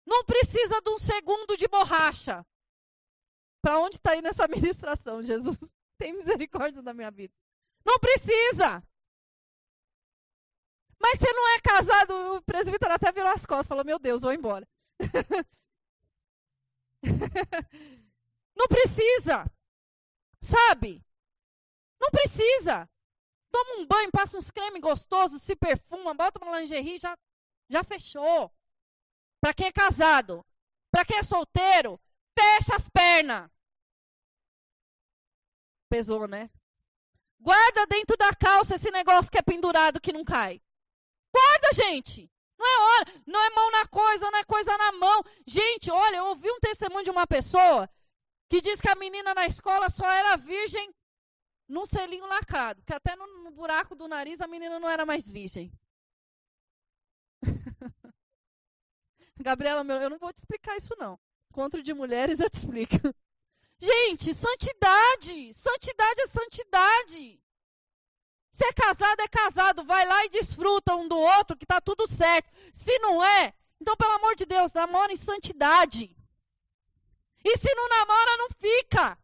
não 0.07 0.25
precisa 0.25 0.81
de 0.81 0.91
um 0.91 0.99
segundo 0.99 1.57
de 1.57 1.69
borracha. 1.69 2.45
Para 3.63 3.79
onde 3.79 3.97
está 3.97 4.17
indo 4.17 4.29
essa 4.29 4.47
ministração, 4.49 5.23
Jesus? 5.23 5.59
Tem 5.99 6.13
misericórdia 6.13 6.83
da 6.83 6.93
minha 6.93 7.11
vida. 7.11 7.35
Não 7.85 7.99
precisa. 7.99 8.83
Mas 11.05 11.19
você 11.19 11.31
não 11.35 11.49
é 11.49 11.61
casado, 11.61 12.37
o 12.37 12.43
presbítero 12.43 12.95
até 12.95 13.13
virou 13.13 13.31
as 13.31 13.45
costas, 13.45 13.67
falou: 13.67 13.85
Meu 13.85 13.99
Deus, 13.99 14.23
vou 14.23 14.33
embora. 14.33 14.67
não 18.57 18.67
precisa. 18.67 19.45
Sabe? 20.41 21.05
Não 22.01 22.11
precisa. 22.11 22.89
Toma 23.53 23.83
um 23.83 23.87
banho, 23.87 24.11
passa 24.11 24.39
uns 24.39 24.51
creme 24.51 24.81
gostosos, 24.81 25.43
se 25.43 25.55
perfuma, 25.55 26.15
bota 26.15 26.43
uma 26.43 26.59
lingerie, 26.59 26.97
já, 26.97 27.15
já 27.69 27.85
fechou. 27.85 28.51
Para 29.43 29.53
quem 29.53 29.67
é 29.67 29.73
casado, 29.73 30.43
para 30.91 31.05
quem 31.05 31.19
é 31.19 31.23
solteiro, 31.23 32.01
fecha 32.35 32.77
as 32.77 32.89
pernas. 32.89 33.51
Pesou, 35.91 36.27
né? 36.27 36.49
Guarda 37.39 37.87
dentro 37.89 38.17
da 38.17 38.35
calça 38.35 38.77
esse 38.77 38.91
negócio 38.91 39.31
que 39.31 39.37
é 39.37 39.43
pendurado 39.43 40.01
que 40.01 40.11
não 40.11 40.25
cai. 40.25 40.64
Guarda, 41.35 41.73
gente. 41.75 42.31
Não 42.57 42.67
é 42.67 42.79
hora, 42.79 43.23
não 43.27 43.43
é 43.43 43.51
mão 43.51 43.71
na 43.73 43.87
coisa, 43.89 44.31
não 44.31 44.39
é 44.39 44.45
coisa 44.45 44.79
na 44.79 44.93
mão. 44.93 45.25
Gente, 45.45 45.91
olha, 45.91 46.19
eu 46.19 46.27
ouvi 46.27 46.49
um 46.51 46.61
testemunho 46.61 47.05
de 47.05 47.11
uma 47.11 47.27
pessoa 47.27 47.91
que 48.49 48.61
diz 48.61 48.81
que 48.81 48.89
a 48.89 48.95
menina 48.95 49.35
na 49.35 49.45
escola 49.47 49.91
só 49.91 50.09
era 50.09 50.37
virgem 50.37 50.95
num 51.69 51.85
selinho 51.85 52.27
lacrado, 52.27 52.83
que 52.85 52.93
até 52.93 53.17
no, 53.17 53.27
no 53.43 53.51
buraco 53.51 53.97
do 53.97 54.07
nariz 54.07 54.41
a 54.41 54.47
menina 54.47 54.79
não 54.79 54.89
era 54.89 55.05
mais 55.05 55.31
virgem. 55.31 55.73
Gabriela, 59.37 59.81
eu 59.81 60.11
não 60.11 60.19
vou 60.19 60.33
te 60.33 60.37
explicar 60.37 60.77
isso 60.77 60.95
não. 60.97 61.19
Encontro 61.51 61.83
de 61.83 61.93
mulheres 61.93 62.39
eu 62.39 62.49
te 62.49 62.59
explico. 62.59 62.95
Gente, 63.81 64.33
santidade, 64.33 65.53
santidade 65.53 66.21
é 66.21 66.27
santidade. 66.29 67.44
Se 68.55 68.65
é 68.65 68.73
casado, 68.73 69.21
é 69.21 69.27
casado. 69.27 69.85
Vai 69.85 70.07
lá 70.07 70.25
e 70.25 70.29
desfruta 70.29 70.95
um 70.95 71.09
do 71.09 71.19
outro, 71.19 71.57
que 71.57 71.65
está 71.65 71.81
tudo 71.81 72.07
certo. 72.07 72.49
Se 72.73 72.97
não 73.01 73.23
é, 73.25 73.53
então, 73.81 73.97
pelo 73.97 74.13
amor 74.13 74.37
de 74.37 74.47
Deus, 74.47 74.73
namora 74.73 75.13
em 75.13 75.17
santidade. 75.17 76.17
E 77.45 77.57
se 77.59 77.75
não 77.75 77.89
namora, 77.89 78.37
não 78.37 78.49
fica. 78.57 79.19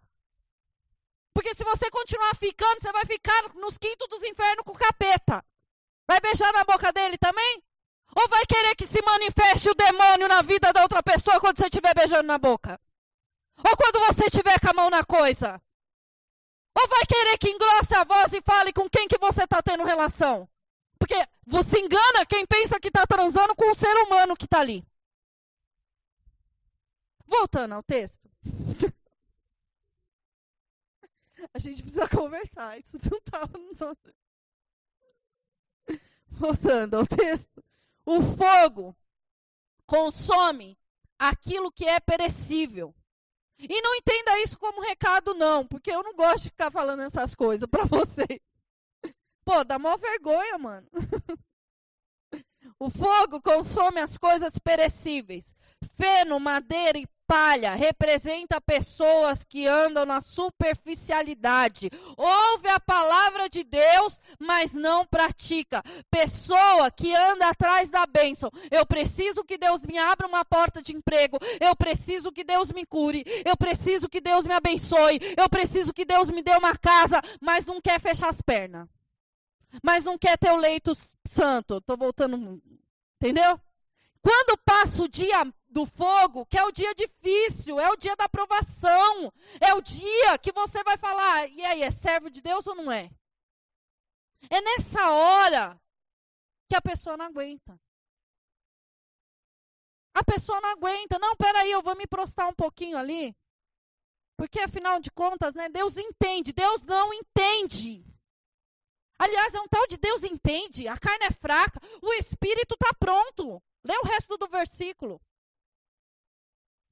Porque 1.32 1.54
se 1.54 1.62
você 1.62 1.88
continuar 1.92 2.34
ficando, 2.34 2.80
você 2.80 2.90
vai 2.90 3.06
ficar 3.06 3.54
nos 3.54 3.78
quintos 3.78 4.08
dos 4.08 4.24
infernos 4.24 4.64
com 4.64 4.72
o 4.72 4.78
capeta. 4.78 5.44
Vai 6.08 6.18
beijar 6.20 6.52
na 6.52 6.64
boca 6.64 6.92
dele 6.92 7.16
também? 7.16 7.62
Ou 8.16 8.28
vai 8.28 8.44
querer 8.46 8.74
que 8.74 8.84
se 8.84 9.00
manifeste 9.00 9.70
o 9.70 9.74
demônio 9.76 10.26
na 10.26 10.42
vida 10.42 10.72
da 10.72 10.82
outra 10.82 11.04
pessoa 11.04 11.38
quando 11.38 11.56
você 11.56 11.66
estiver 11.66 11.94
beijando 11.94 12.24
na 12.24 12.36
boca? 12.36 12.80
Ou 13.58 13.76
quando 13.76 14.00
você 14.08 14.24
estiver 14.24 14.58
com 14.58 14.70
a 14.70 14.74
mão 14.74 14.90
na 14.90 15.04
coisa? 15.04 15.62
Ou 16.78 16.88
vai 16.88 17.06
querer 17.06 17.38
que 17.38 17.50
engrosse 17.50 17.94
a 17.94 18.04
voz 18.04 18.32
e 18.32 18.40
fale 18.42 18.72
com 18.72 18.88
quem 18.88 19.08
que 19.08 19.18
você 19.18 19.44
está 19.44 19.62
tendo 19.62 19.84
relação? 19.84 20.48
Porque 20.98 21.16
você 21.46 21.78
engana 21.80 22.26
quem 22.26 22.46
pensa 22.46 22.78
que 22.78 22.88
está 22.88 23.06
transando 23.06 23.54
com 23.56 23.70
o 23.70 23.74
ser 23.74 23.94
humano 24.04 24.36
que 24.36 24.44
está 24.44 24.60
ali. 24.60 24.86
Voltando 27.26 27.74
ao 27.74 27.82
texto. 27.82 28.28
A 31.54 31.58
gente 31.58 31.82
precisa 31.82 32.08
conversar. 32.08 32.78
Isso 32.78 32.98
não 33.10 33.18
estava 33.18 33.58
no 33.58 33.72
nosso. 33.72 34.14
Voltando 36.28 36.96
ao 36.96 37.06
texto. 37.06 37.64
O 38.04 38.20
fogo 38.36 38.96
consome 39.86 40.78
aquilo 41.18 41.72
que 41.72 41.86
é 41.86 41.98
perecível. 41.98 42.94
E 43.68 43.82
não 43.82 43.94
entenda 43.94 44.38
isso 44.40 44.58
como 44.58 44.80
recado, 44.80 45.34
não, 45.34 45.66
porque 45.66 45.90
eu 45.90 46.02
não 46.02 46.14
gosto 46.14 46.44
de 46.44 46.50
ficar 46.50 46.70
falando 46.70 47.02
essas 47.02 47.34
coisas 47.34 47.68
para 47.68 47.84
vocês. 47.86 48.40
Pô, 49.44 49.64
dá 49.64 49.78
mó 49.78 49.96
vergonha, 49.96 50.58
mano. 50.58 50.86
O 52.82 52.88
fogo 52.88 53.42
consome 53.42 54.00
as 54.00 54.16
coisas 54.16 54.58
perecíveis. 54.58 55.54
Feno, 55.96 56.40
madeira 56.40 56.98
e 56.98 57.06
palha 57.30 57.76
representa 57.76 58.60
pessoas 58.60 59.44
que 59.44 59.64
andam 59.64 60.04
na 60.04 60.20
superficialidade. 60.20 61.88
Ouve 62.16 62.66
a 62.66 62.80
palavra 62.80 63.48
de 63.48 63.62
Deus, 63.62 64.20
mas 64.36 64.74
não 64.74 65.06
pratica. 65.06 65.80
Pessoa 66.10 66.90
que 66.90 67.14
anda 67.14 67.48
atrás 67.48 67.88
da 67.88 68.04
bênção. 68.04 68.50
Eu 68.68 68.84
preciso 68.84 69.44
que 69.44 69.56
Deus 69.56 69.86
me 69.86 69.96
abra 69.96 70.26
uma 70.26 70.44
porta 70.44 70.82
de 70.82 70.92
emprego. 70.92 71.38
Eu 71.60 71.76
preciso 71.76 72.32
que 72.32 72.42
Deus 72.42 72.72
me 72.72 72.84
cure. 72.84 73.22
Eu 73.44 73.56
preciso 73.56 74.08
que 74.08 74.20
Deus 74.20 74.44
me 74.44 74.52
abençoe. 74.52 75.20
Eu 75.36 75.48
preciso 75.48 75.94
que 75.94 76.04
Deus 76.04 76.30
me 76.30 76.42
dê 76.42 76.56
uma 76.56 76.76
casa, 76.76 77.22
mas 77.40 77.64
não 77.64 77.80
quer 77.80 78.00
fechar 78.00 78.28
as 78.28 78.42
pernas. 78.42 78.88
Mas 79.84 80.02
não 80.02 80.18
quer 80.18 80.36
ter 80.36 80.50
o 80.50 80.56
leito 80.56 80.96
santo. 81.24 81.76
Estou 81.76 81.96
voltando. 81.96 82.60
Entendeu? 83.22 83.60
Quando 84.20 84.58
passa 84.64 85.04
o 85.04 85.08
dia 85.08 85.46
do 85.70 85.86
fogo, 85.86 86.44
que 86.46 86.58
é 86.58 86.64
o 86.64 86.72
dia 86.72 86.94
difícil, 86.94 87.78
é 87.78 87.88
o 87.90 87.96
dia 87.96 88.16
da 88.16 88.24
aprovação, 88.24 89.32
é 89.60 89.72
o 89.72 89.80
dia 89.80 90.36
que 90.38 90.52
você 90.52 90.82
vai 90.82 90.96
falar, 90.96 91.48
e 91.48 91.64
aí, 91.64 91.82
é 91.82 91.90
servo 91.90 92.28
de 92.28 92.42
Deus 92.42 92.66
ou 92.66 92.74
não 92.74 92.90
é? 92.90 93.10
É 94.50 94.60
nessa 94.60 95.10
hora 95.10 95.80
que 96.68 96.76
a 96.76 96.80
pessoa 96.80 97.16
não 97.16 97.26
aguenta. 97.26 97.78
A 100.14 100.24
pessoa 100.24 100.60
não 100.60 100.70
aguenta. 100.70 101.18
Não, 101.18 101.36
peraí, 101.36 101.70
eu 101.70 101.82
vou 101.82 101.96
me 101.96 102.06
prostrar 102.06 102.48
um 102.48 102.54
pouquinho 102.54 102.96
ali. 102.96 103.34
Porque, 104.36 104.60
afinal 104.60 104.98
de 105.00 105.10
contas, 105.10 105.54
né, 105.54 105.68
Deus 105.68 105.96
entende. 105.96 106.52
Deus 106.52 106.82
não 106.82 107.12
entende. 107.12 108.04
Aliás, 109.18 109.54
é 109.54 109.60
um 109.60 109.68
tal 109.68 109.86
de 109.86 109.98
Deus 109.98 110.24
entende. 110.24 110.88
A 110.88 110.96
carne 110.96 111.26
é 111.26 111.30
fraca. 111.30 111.80
O 112.02 112.12
espírito 112.14 112.74
está 112.74 112.92
pronto. 112.94 113.62
Lê 113.84 113.96
o 113.98 114.06
resto 114.06 114.36
do 114.36 114.48
versículo. 114.48 115.20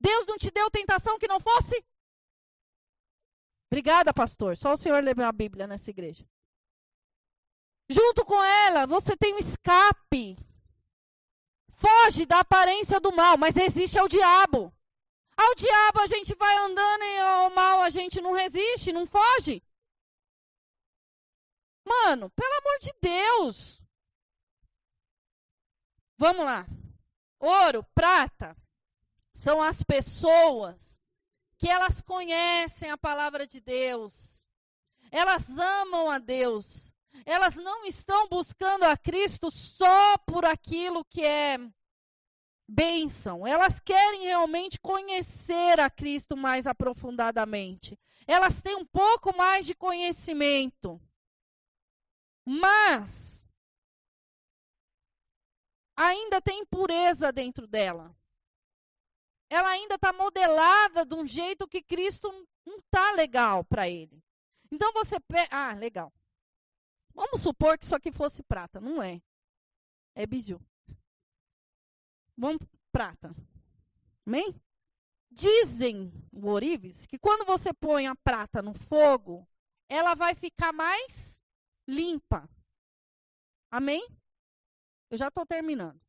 Deus 0.00 0.26
não 0.26 0.36
te 0.36 0.50
deu 0.50 0.70
tentação 0.70 1.18
que 1.18 1.28
não 1.28 1.40
fosse? 1.40 1.84
Obrigada, 3.70 4.14
pastor. 4.14 4.56
Só 4.56 4.72
o 4.72 4.76
senhor 4.76 5.02
lê 5.02 5.12
a 5.22 5.32
Bíblia 5.32 5.66
nessa 5.66 5.90
igreja. 5.90 6.26
Junto 7.88 8.24
com 8.24 8.42
ela, 8.42 8.86
você 8.86 9.16
tem 9.16 9.34
um 9.34 9.38
escape. 9.38 10.36
Foge 11.70 12.26
da 12.26 12.40
aparência 12.40 13.00
do 13.00 13.12
mal, 13.12 13.36
mas 13.38 13.56
existe 13.56 13.98
ao 13.98 14.08
diabo. 14.08 14.72
Ao 15.36 15.54
diabo 15.54 16.00
a 16.00 16.06
gente 16.06 16.34
vai 16.34 16.56
andando 16.56 17.04
e 17.04 17.18
ao 17.20 17.50
mal 17.50 17.80
a 17.80 17.90
gente 17.90 18.20
não 18.20 18.32
resiste, 18.32 18.92
não 18.92 19.06
foge. 19.06 19.62
Mano, 21.86 22.28
pelo 22.30 22.54
amor 22.58 22.78
de 22.80 22.92
Deus. 23.00 23.80
Vamos 26.18 26.44
lá. 26.44 26.66
Ouro, 27.38 27.84
prata, 27.94 28.56
são 29.38 29.62
as 29.62 29.84
pessoas 29.84 31.00
que 31.58 31.68
elas 31.68 32.02
conhecem 32.02 32.90
a 32.90 32.98
palavra 32.98 33.46
de 33.46 33.60
Deus. 33.60 34.44
Elas 35.12 35.56
amam 35.60 36.10
a 36.10 36.18
Deus. 36.18 36.92
Elas 37.24 37.54
não 37.54 37.84
estão 37.84 38.28
buscando 38.28 38.82
a 38.82 38.96
Cristo 38.96 39.48
só 39.52 40.18
por 40.26 40.44
aquilo 40.44 41.04
que 41.04 41.24
é 41.24 41.56
bênção. 42.66 43.46
Elas 43.46 43.78
querem 43.78 44.22
realmente 44.22 44.76
conhecer 44.80 45.78
a 45.78 45.88
Cristo 45.88 46.36
mais 46.36 46.66
aprofundadamente. 46.66 47.96
Elas 48.26 48.60
têm 48.60 48.74
um 48.74 48.86
pouco 48.86 49.36
mais 49.36 49.64
de 49.64 49.74
conhecimento. 49.74 51.00
Mas 52.44 53.46
ainda 55.94 56.42
tem 56.42 56.62
impureza 56.62 57.30
dentro 57.30 57.68
dela. 57.68 58.12
Ela 59.50 59.70
ainda 59.70 59.94
está 59.94 60.12
modelada 60.12 61.06
de 61.06 61.14
um 61.14 61.26
jeito 61.26 61.66
que 61.66 61.82
Cristo 61.82 62.30
não 62.30 62.46
não 62.68 62.80
tá 62.90 63.12
legal 63.12 63.64
para 63.64 63.88
ele. 63.88 64.22
Então 64.70 64.92
você 64.92 65.18
pega. 65.18 65.48
Ah, 65.50 65.72
legal. 65.72 66.12
Vamos 67.14 67.40
supor 67.40 67.78
que 67.78 67.84
isso 67.84 67.96
aqui 67.96 68.12
fosse 68.12 68.42
prata. 68.42 68.80
Não 68.80 69.02
é. 69.02 69.20
É 70.14 70.26
biju. 70.26 70.60
Vamos 72.36 72.60
prata. 72.92 73.34
Amém? 74.26 74.54
Dizem 75.30 76.12
o 76.32 76.48
Orives 76.48 77.06
que 77.06 77.18
quando 77.18 77.44
você 77.44 77.72
põe 77.72 78.06
a 78.06 78.14
prata 78.14 78.62
no 78.62 78.74
fogo, 78.74 79.48
ela 79.88 80.14
vai 80.14 80.34
ficar 80.34 80.72
mais 80.72 81.40
limpa. 81.86 82.48
Amém? 83.70 84.06
Eu 85.10 85.16
já 85.16 85.28
estou 85.28 85.46
terminando. 85.46 86.00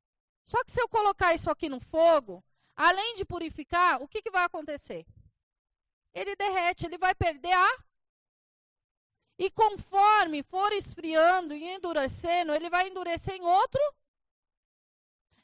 Só 0.46 0.64
que 0.64 0.72
se 0.72 0.82
eu 0.82 0.90
colocar 0.90 1.34
isso 1.34 1.50
aqui 1.50 1.70
no 1.70 1.80
fogo, 1.80 2.44
além 2.80 3.16
de 3.16 3.26
purificar, 3.26 4.02
o 4.02 4.08
que, 4.08 4.22
que 4.22 4.32
vai 4.32 4.46
acontecer? 4.46 5.06
Ele 6.14 6.34
derrete, 6.38 6.86
ele 6.86 6.98
vai 6.98 7.14
perder 7.14 7.52
a. 7.52 7.84
E 9.38 9.52
conforme 9.52 10.44
for 10.44 10.72
esfriando 10.72 11.54
e 11.54 11.62
endurecendo, 11.76 12.54
ele 12.54 12.70
vai 12.70 12.88
endurecer 12.88 13.36
em 13.36 13.42
outro. 13.42 13.82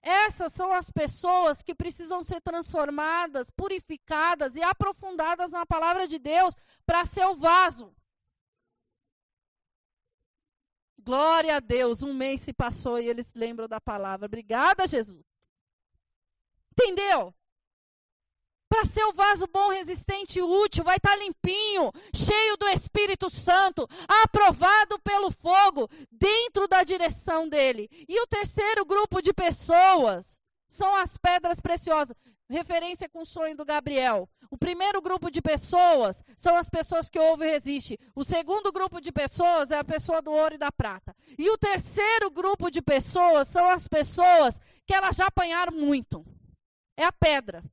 Essas 0.02 0.54
são 0.54 0.72
as 0.72 0.90
pessoas 0.90 1.62
que 1.62 1.76
precisam 1.76 2.24
ser 2.24 2.40
transformadas, 2.40 3.50
purificadas 3.50 4.56
e 4.56 4.64
aprofundadas 4.64 5.52
na 5.52 5.66
palavra 5.66 6.08
de 6.08 6.18
Deus 6.18 6.56
para 6.86 7.06
ser 7.06 7.26
o 7.26 7.36
vaso. 7.36 7.94
Glória 10.98 11.58
a 11.58 11.60
Deus, 11.60 12.02
um 12.02 12.14
mês 12.14 12.42
se 12.42 12.54
passou 12.54 12.98
e 12.98 13.10
eles 13.10 13.34
lembram 13.34 13.68
da 13.68 13.82
palavra. 13.82 14.26
Obrigada, 14.26 14.88
Jesus. 14.88 15.35
Entendeu? 16.78 17.34
Para 18.68 18.84
ser 18.84 19.06
o 19.06 19.14
vaso 19.14 19.48
bom, 19.48 19.70
resistente 19.70 20.40
e 20.40 20.42
útil, 20.42 20.84
vai 20.84 20.98
estar 20.98 21.12
tá 21.12 21.16
limpinho, 21.16 21.92
cheio 22.14 22.58
do 22.58 22.68
Espírito 22.68 23.30
Santo, 23.30 23.88
aprovado 24.24 25.00
pelo 25.00 25.32
fogo, 25.32 25.88
dentro 26.12 26.68
da 26.68 26.84
direção 26.84 27.48
dele. 27.48 27.88
E 28.10 28.20
o 28.20 28.28
terceiro 28.28 28.84
grupo 28.84 29.22
de 29.22 29.32
pessoas 29.32 30.40
são 30.68 30.94
as 30.96 31.18
pedras 31.18 31.62
preciosas 31.62 32.16
referência 32.50 33.10
com 33.10 33.22
o 33.22 33.26
sonho 33.26 33.56
do 33.56 33.66
Gabriel. 33.66 34.30
O 34.52 34.58
primeiro 34.58 35.02
grupo 35.02 35.32
de 35.32 35.42
pessoas 35.42 36.24
são 36.38 36.56
as 36.56 36.70
pessoas 36.70 37.10
que 37.10 37.20
ouvem 37.20 37.50
e 37.50 37.52
resistem. 37.52 37.98
O 38.14 38.24
segundo 38.24 38.72
grupo 38.72 39.02
de 39.02 39.12
pessoas 39.12 39.72
é 39.72 39.78
a 39.78 39.84
pessoa 39.84 40.22
do 40.22 40.32
ouro 40.32 40.56
e 40.56 40.58
da 40.58 40.72
prata. 40.72 41.16
E 41.38 41.50
o 41.50 41.58
terceiro 41.58 42.30
grupo 42.30 42.70
de 42.70 42.82
pessoas 42.82 43.48
são 43.48 43.70
as 43.70 43.88
pessoas 43.88 44.60
que 44.86 44.94
elas 44.94 45.16
já 45.16 45.26
apanharam 45.26 45.74
muito. 45.74 46.26
É 46.98 47.04
a 47.04 47.12
pedra. 47.12 47.64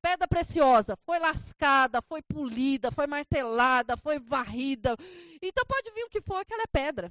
Pedra 0.00 0.26
preciosa. 0.26 0.96
Foi 1.04 1.18
lascada, 1.18 2.00
foi 2.02 2.22
polida, 2.22 2.90
foi 2.90 3.06
martelada, 3.06 3.96
foi 3.96 4.18
varrida. 4.18 4.96
Então 5.42 5.64
pode 5.66 5.90
vir 5.92 6.04
o 6.04 6.08
que 6.08 6.20
for, 6.20 6.44
que 6.44 6.54
ela 6.54 6.62
é 6.62 6.66
pedra. 6.66 7.10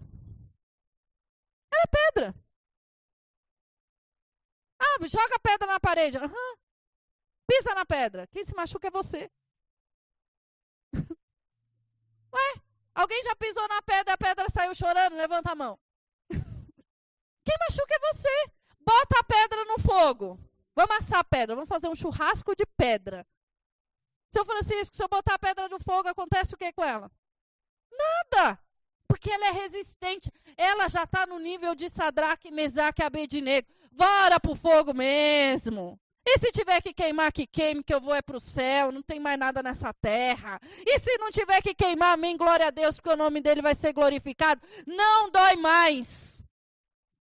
Ela 1.72 1.84
é 1.84 1.88
pedra. 1.88 2.36
Ah, 4.80 5.08
joga 5.08 5.40
pedra 5.40 5.68
na 5.68 5.80
parede. 5.80 6.18
Uhum. 6.18 6.58
Pisa 7.48 7.76
na 7.76 7.86
pedra. 7.86 8.28
Quem 8.28 8.44
se 8.44 8.56
machuca 8.56 8.88
é 8.88 8.92
você. 8.92 9.30
Ué, 12.34 12.62
alguém 12.96 13.24
já 13.24 13.36
pisou 13.36 13.68
na 13.68 13.82
pedra, 13.82 14.14
a 14.14 14.18
pedra 14.18 14.50
saiu 14.50 14.74
chorando? 14.74 15.16
Levanta 15.16 15.52
a 15.52 15.56
mão. 15.56 15.78
Quem 16.30 17.58
machuca 17.60 17.94
é 17.94 18.14
você. 18.14 18.52
Bota 18.80 19.20
a 19.20 19.24
pedra 19.24 19.66
no 19.66 19.80
fogo. 19.80 20.40
Vamos 20.80 20.96
assar 20.96 21.26
pedra. 21.26 21.56
Vamos 21.56 21.68
fazer 21.68 21.90
um 21.90 21.96
churrasco 21.96 22.56
de 22.56 22.66
pedra. 22.78 23.28
Seu 24.30 24.46
Francisco, 24.46 24.96
se 24.96 25.04
eu 25.04 25.10
botar 25.10 25.34
a 25.34 25.40
pedra 25.40 25.68
no 25.68 25.78
fogo, 25.78 26.08
acontece 26.08 26.56
o 26.56 26.58
que 26.58 26.72
com 26.72 26.86
ela? 26.86 27.12
Nada. 27.92 28.58
Porque 29.06 29.30
ela 29.30 29.48
é 29.48 29.52
resistente. 29.52 30.32
Ela 30.56 30.88
já 30.88 31.04
está 31.04 31.28
no 31.28 31.38
nível 31.38 31.76
de 31.76 31.90
Sadraque, 31.90 32.50
Mesaque 32.50 33.02
e 33.02 33.06
Abednego. 33.06 33.68
Vara 33.92 34.40
para 34.40 34.52
o 34.52 34.56
fogo 34.56 34.94
mesmo. 34.94 36.00
E 36.26 36.38
se 36.38 36.50
tiver 36.50 36.82
que 36.82 36.94
queimar, 36.94 37.34
que 37.34 37.46
queime, 37.46 37.84
que 37.84 37.94
eu 37.94 38.00
vou 38.00 38.16
é 38.16 38.22
para 38.22 38.38
o 38.38 38.42
céu, 38.42 38.90
não 38.90 39.02
tem 39.02 39.20
mais 39.20 39.38
nada 39.38 39.62
nessa 39.62 39.92
terra. 39.92 40.62
E 40.86 40.98
se 40.98 41.18
não 41.18 41.30
tiver 41.30 41.62
que 41.62 41.74
queimar, 41.74 42.14
amém, 42.14 42.38
glória 42.38 42.68
a 42.68 42.72
Deus, 42.72 42.96
porque 42.96 43.10
o 43.10 43.18
nome 43.18 43.42
dele 43.42 43.62
vai 43.62 43.76
ser 43.76 43.92
glorificado. 43.92 44.62
Não 44.88 45.30
dói 45.30 45.58
mais 45.58 46.42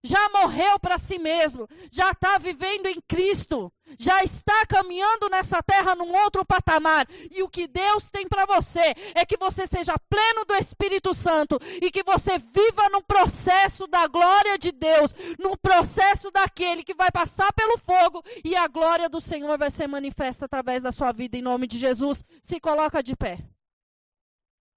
já 0.07 0.29
morreu 0.29 0.79
para 0.79 0.97
si 0.97 1.19
mesmo, 1.19 1.67
já 1.91 2.11
está 2.11 2.37
vivendo 2.37 2.87
em 2.87 2.99
Cristo, 3.07 3.71
já 3.99 4.23
está 4.23 4.65
caminhando 4.65 5.29
nessa 5.29 5.61
terra 5.61 5.95
num 5.95 6.15
outro 6.15 6.45
patamar. 6.45 7.05
E 7.29 7.43
o 7.43 7.49
que 7.49 7.67
Deus 7.67 8.09
tem 8.09 8.27
para 8.27 8.45
você 8.45 8.95
é 9.13 9.25
que 9.25 9.37
você 9.37 9.67
seja 9.67 9.99
pleno 10.09 10.45
do 10.45 10.55
Espírito 10.55 11.13
Santo 11.13 11.59
e 11.81 11.91
que 11.91 12.03
você 12.03 12.37
viva 12.37 12.89
no 12.89 13.03
processo 13.03 13.85
da 13.85 14.07
glória 14.07 14.57
de 14.57 14.71
Deus, 14.71 15.13
no 15.37 15.57
processo 15.57 16.31
daquele 16.31 16.83
que 16.83 16.95
vai 16.95 17.11
passar 17.11 17.51
pelo 17.53 17.77
fogo 17.77 18.23
e 18.45 18.55
a 18.55 18.67
glória 18.67 19.09
do 19.09 19.19
Senhor 19.19 19.57
vai 19.57 19.69
ser 19.69 19.87
manifesta 19.87 20.45
através 20.45 20.83
da 20.83 20.91
sua 20.91 21.11
vida 21.11 21.37
em 21.37 21.41
nome 21.41 21.67
de 21.67 21.77
Jesus. 21.77 22.23
Se 22.41 22.59
coloca 22.61 23.03
de 23.03 23.15
pé. 23.15 23.39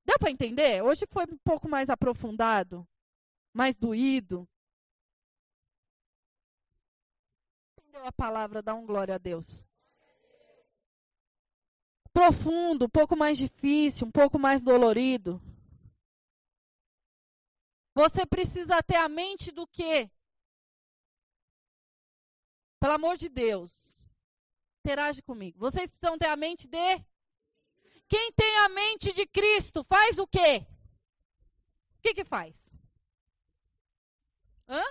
Deu 0.05 0.19
para 0.19 0.31
entender? 0.31 0.83
Hoje 0.83 1.07
foi 1.09 1.25
um 1.25 1.39
pouco 1.45 1.69
mais 1.69 1.89
aprofundado, 1.89 2.85
mais 3.55 3.77
doído. 3.77 4.49
A 8.07 8.13
palavra, 8.13 8.63
dá 8.63 8.75
um 8.75 8.87
glória 8.87 9.15
a 9.15 9.19
Deus. 9.19 9.65
Profundo, 12.13 12.87
um 12.87 12.89
pouco 12.89 13.17
mais 13.17 13.39
difícil, 13.39 14.07
um 14.07 14.11
pouco 14.11 14.39
mais 14.39 14.63
dolorido. 14.63 15.41
Você 17.95 18.27
precisa 18.27 18.83
ter 18.83 18.97
a 18.97 19.09
mente 19.09 19.51
do 19.53 19.67
quê? 19.67 20.11
Pelo 22.81 22.95
amor 22.95 23.17
de 23.17 23.29
Deus. 23.29 23.71
Interage 24.81 25.23
comigo. 25.23 25.59
Vocês 25.59 25.91
precisam 25.91 26.19
ter 26.19 26.27
a 26.27 26.37
mente 26.37 26.67
de. 26.67 26.99
Quem 28.09 28.33
tem 28.33 28.59
a 28.59 28.69
mente 28.69 29.13
de 29.13 29.27
Cristo 29.27 29.85
faz 29.85 30.19
o 30.19 30.27
quê? 30.27 30.67
O 31.99 32.03
que 32.03 32.15
que 32.15 32.25
faz? 32.25 32.73
Hã? 34.69 34.83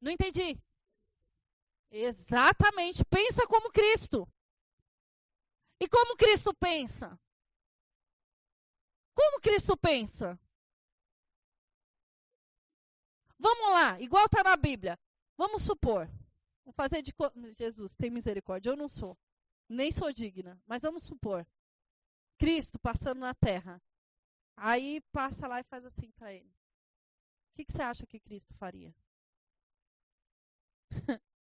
Não 0.00 0.12
entendi. 0.12 0.58
Exatamente. 1.94 3.04
Pensa 3.04 3.46
como 3.46 3.70
Cristo. 3.70 4.28
E 5.80 5.88
como 5.88 6.16
Cristo 6.16 6.52
pensa? 6.52 7.16
Como 9.14 9.40
Cristo 9.40 9.76
pensa? 9.76 10.36
Vamos 13.38 13.70
lá, 13.72 14.00
igual 14.00 14.24
está 14.26 14.42
na 14.42 14.56
Bíblia. 14.56 14.98
Vamos 15.36 15.62
supor. 15.62 16.08
Vou 16.64 16.72
fazer 16.72 17.00
de. 17.00 17.14
Jesus, 17.56 17.94
tem 17.94 18.10
misericórdia. 18.10 18.70
Eu 18.70 18.76
não 18.76 18.88
sou. 18.88 19.16
Nem 19.68 19.92
sou 19.92 20.12
digna. 20.12 20.60
Mas 20.66 20.82
vamos 20.82 21.04
supor. 21.04 21.46
Cristo 22.38 22.76
passando 22.76 23.20
na 23.20 23.34
terra. 23.34 23.80
Aí 24.56 25.00
passa 25.12 25.46
lá 25.46 25.60
e 25.60 25.64
faz 25.64 25.84
assim 25.84 26.10
para 26.12 26.32
ele. 26.32 26.50
O 27.52 27.56
que, 27.56 27.64
que 27.64 27.72
você 27.72 27.82
acha 27.82 28.06
que 28.06 28.18
Cristo 28.18 28.52
faria? 28.54 28.92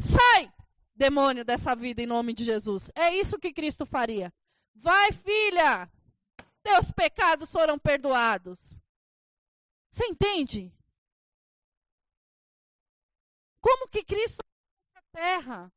Sai, 0.00 0.52
demônio, 0.94 1.44
dessa 1.44 1.74
vida 1.74 2.02
em 2.02 2.06
nome 2.06 2.32
de 2.32 2.44
Jesus. 2.44 2.90
É 2.94 3.14
isso 3.14 3.38
que 3.38 3.52
Cristo 3.52 3.86
faria. 3.86 4.32
Vai, 4.74 5.12
filha. 5.12 5.90
Teus 6.62 6.90
pecados 6.90 7.50
foram 7.50 7.78
perdoados. 7.78 8.74
Você 9.90 10.06
entende? 10.06 10.72
Como 13.60 13.88
que 13.88 14.02
Cristo 14.04 14.42
na 14.94 15.02
terra? 15.12 15.72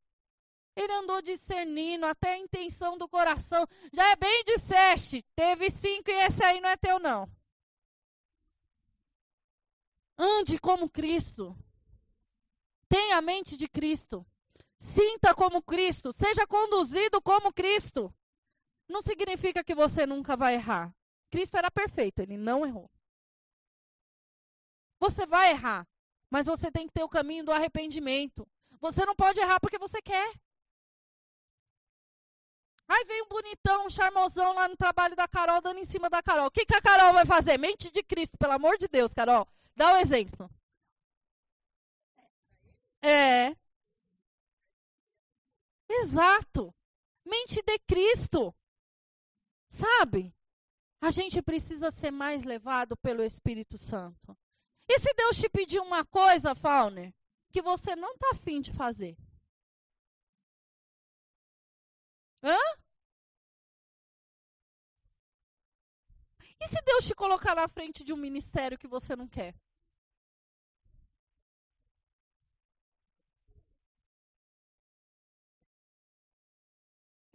Ele 0.75 0.93
andou 0.93 1.21
discernindo 1.21 2.05
até 2.05 2.33
a 2.33 2.37
intenção 2.37 2.97
do 2.97 3.07
coração. 3.07 3.67
Já 3.93 4.11
é 4.11 4.15
bem 4.15 4.43
disseste. 4.43 5.23
Teve 5.35 5.69
cinco 5.69 6.09
e 6.09 6.13
esse 6.13 6.43
aí 6.43 6.59
não 6.61 6.69
é 6.69 6.77
teu, 6.77 6.99
não. 6.99 7.29
Ande 10.17 10.59
como 10.59 10.89
Cristo. 10.89 11.57
Tenha 12.89 13.17
a 13.17 13.21
mente 13.21 13.57
de 13.57 13.67
Cristo. 13.67 14.25
Sinta 14.79 15.33
como 15.33 15.61
Cristo. 15.61 16.11
Seja 16.11 16.45
conduzido 16.47 17.21
como 17.21 17.53
Cristo. 17.53 18.13
Não 18.87 19.01
significa 19.01 19.63
que 19.63 19.75
você 19.75 20.05
nunca 20.05 20.35
vai 20.37 20.53
errar. 20.55 20.93
Cristo 21.29 21.57
era 21.57 21.69
perfeito, 21.69 22.19
ele 22.19 22.37
não 22.37 22.65
errou. 22.65 22.89
Você 24.99 25.25
vai 25.25 25.51
errar, 25.51 25.85
mas 26.29 26.47
você 26.47 26.71
tem 26.71 26.87
que 26.87 26.93
ter 26.93 27.03
o 27.03 27.09
caminho 27.09 27.43
do 27.43 27.51
arrependimento. 27.51 28.47
Você 28.79 29.05
não 29.05 29.15
pode 29.15 29.39
errar 29.39 29.59
porque 29.59 29.77
você 29.77 30.01
quer. 30.01 30.33
Aí 32.87 33.03
vem 33.03 33.21
um 33.23 33.27
bonitão, 33.27 33.85
um 33.85 33.89
charmosão 33.89 34.53
lá 34.53 34.67
no 34.67 34.77
trabalho 34.77 35.15
da 35.15 35.27
Carol, 35.27 35.61
dando 35.61 35.79
em 35.79 35.85
cima 35.85 36.09
da 36.09 36.23
Carol. 36.23 36.47
O 36.47 36.51
que, 36.51 36.65
que 36.65 36.75
a 36.75 36.81
Carol 36.81 37.11
vai 37.13 37.25
fazer? 37.25 37.57
Mente 37.57 37.91
de 37.91 38.01
Cristo, 38.01 38.37
pelo 38.37 38.53
amor 38.53 38.77
de 38.77 38.87
Deus, 38.87 39.13
Carol. 39.13 39.45
Dá 39.75 39.93
um 39.93 39.97
exemplo. 39.97 40.49
É. 43.07 43.55
Exato. 45.89 46.75
Mente 47.25 47.61
de 47.61 47.79
Cristo. 47.87 48.53
Sabe? 49.69 50.35
A 51.01 51.09
gente 51.09 51.41
precisa 51.41 51.89
ser 51.89 52.11
mais 52.11 52.43
levado 52.43 52.97
pelo 52.97 53.23
Espírito 53.23 53.77
Santo. 53.77 54.37
E 54.89 54.99
se 54.99 55.13
Deus 55.13 55.37
te 55.37 55.47
pedir 55.47 55.79
uma 55.79 56.05
coisa, 56.05 56.53
Fauner, 56.53 57.13
que 57.51 57.61
você 57.61 57.95
não 57.95 58.13
está 58.13 58.31
afim 58.31 58.59
de 58.59 58.73
fazer? 58.73 59.15
Hã? 62.43 62.57
E 66.59 66.67
se 66.67 66.81
Deus 66.83 67.05
te 67.05 67.15
colocar 67.15 67.55
na 67.55 67.67
frente 67.69 68.03
de 68.03 68.11
um 68.11 68.17
ministério 68.17 68.77
que 68.77 68.87
você 68.87 69.15
não 69.15 69.27
quer? 69.27 69.55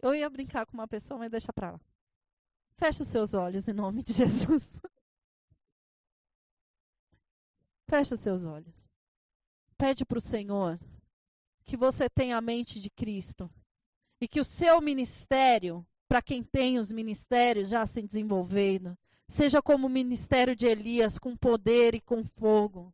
Eu 0.03 0.13
ia 0.13 0.29
brincar 0.29 0.65
com 0.65 0.73
uma 0.73 0.87
pessoa, 0.87 1.17
mas 1.17 1.31
deixa 1.31 1.53
pra 1.53 1.71
lá. 1.71 1.79
Feche 2.75 3.03
os 3.03 3.07
seus 3.07 3.33
olhos 3.33 3.69
em 3.69 3.73
nome 3.73 4.03
de 4.03 4.11
Jesus. 4.13 4.77
Feche 7.89 8.13
os 8.13 8.19
seus 8.19 8.43
olhos. 8.43 8.89
Pede 9.77 10.03
para 10.03 10.17
o 10.17 10.21
Senhor 10.21 10.77
que 11.63 11.77
você 11.77 12.09
tenha 12.09 12.35
a 12.35 12.41
mente 12.41 12.81
de 12.81 12.89
Cristo 12.89 13.49
e 14.19 14.27
que 14.27 14.41
o 14.41 14.45
seu 14.45 14.81
ministério, 14.81 15.87
para 16.05 16.21
quem 16.21 16.43
tem 16.43 16.77
os 16.77 16.91
ministérios 16.91 17.69
já 17.69 17.85
se 17.85 18.01
desenvolvendo, 18.01 18.97
seja 19.25 19.61
como 19.61 19.87
o 19.87 19.89
ministério 19.89 20.53
de 20.53 20.65
Elias, 20.65 21.17
com 21.17 21.33
poder 21.33 21.95
e 21.95 22.01
com 22.01 22.25
fogo. 22.25 22.93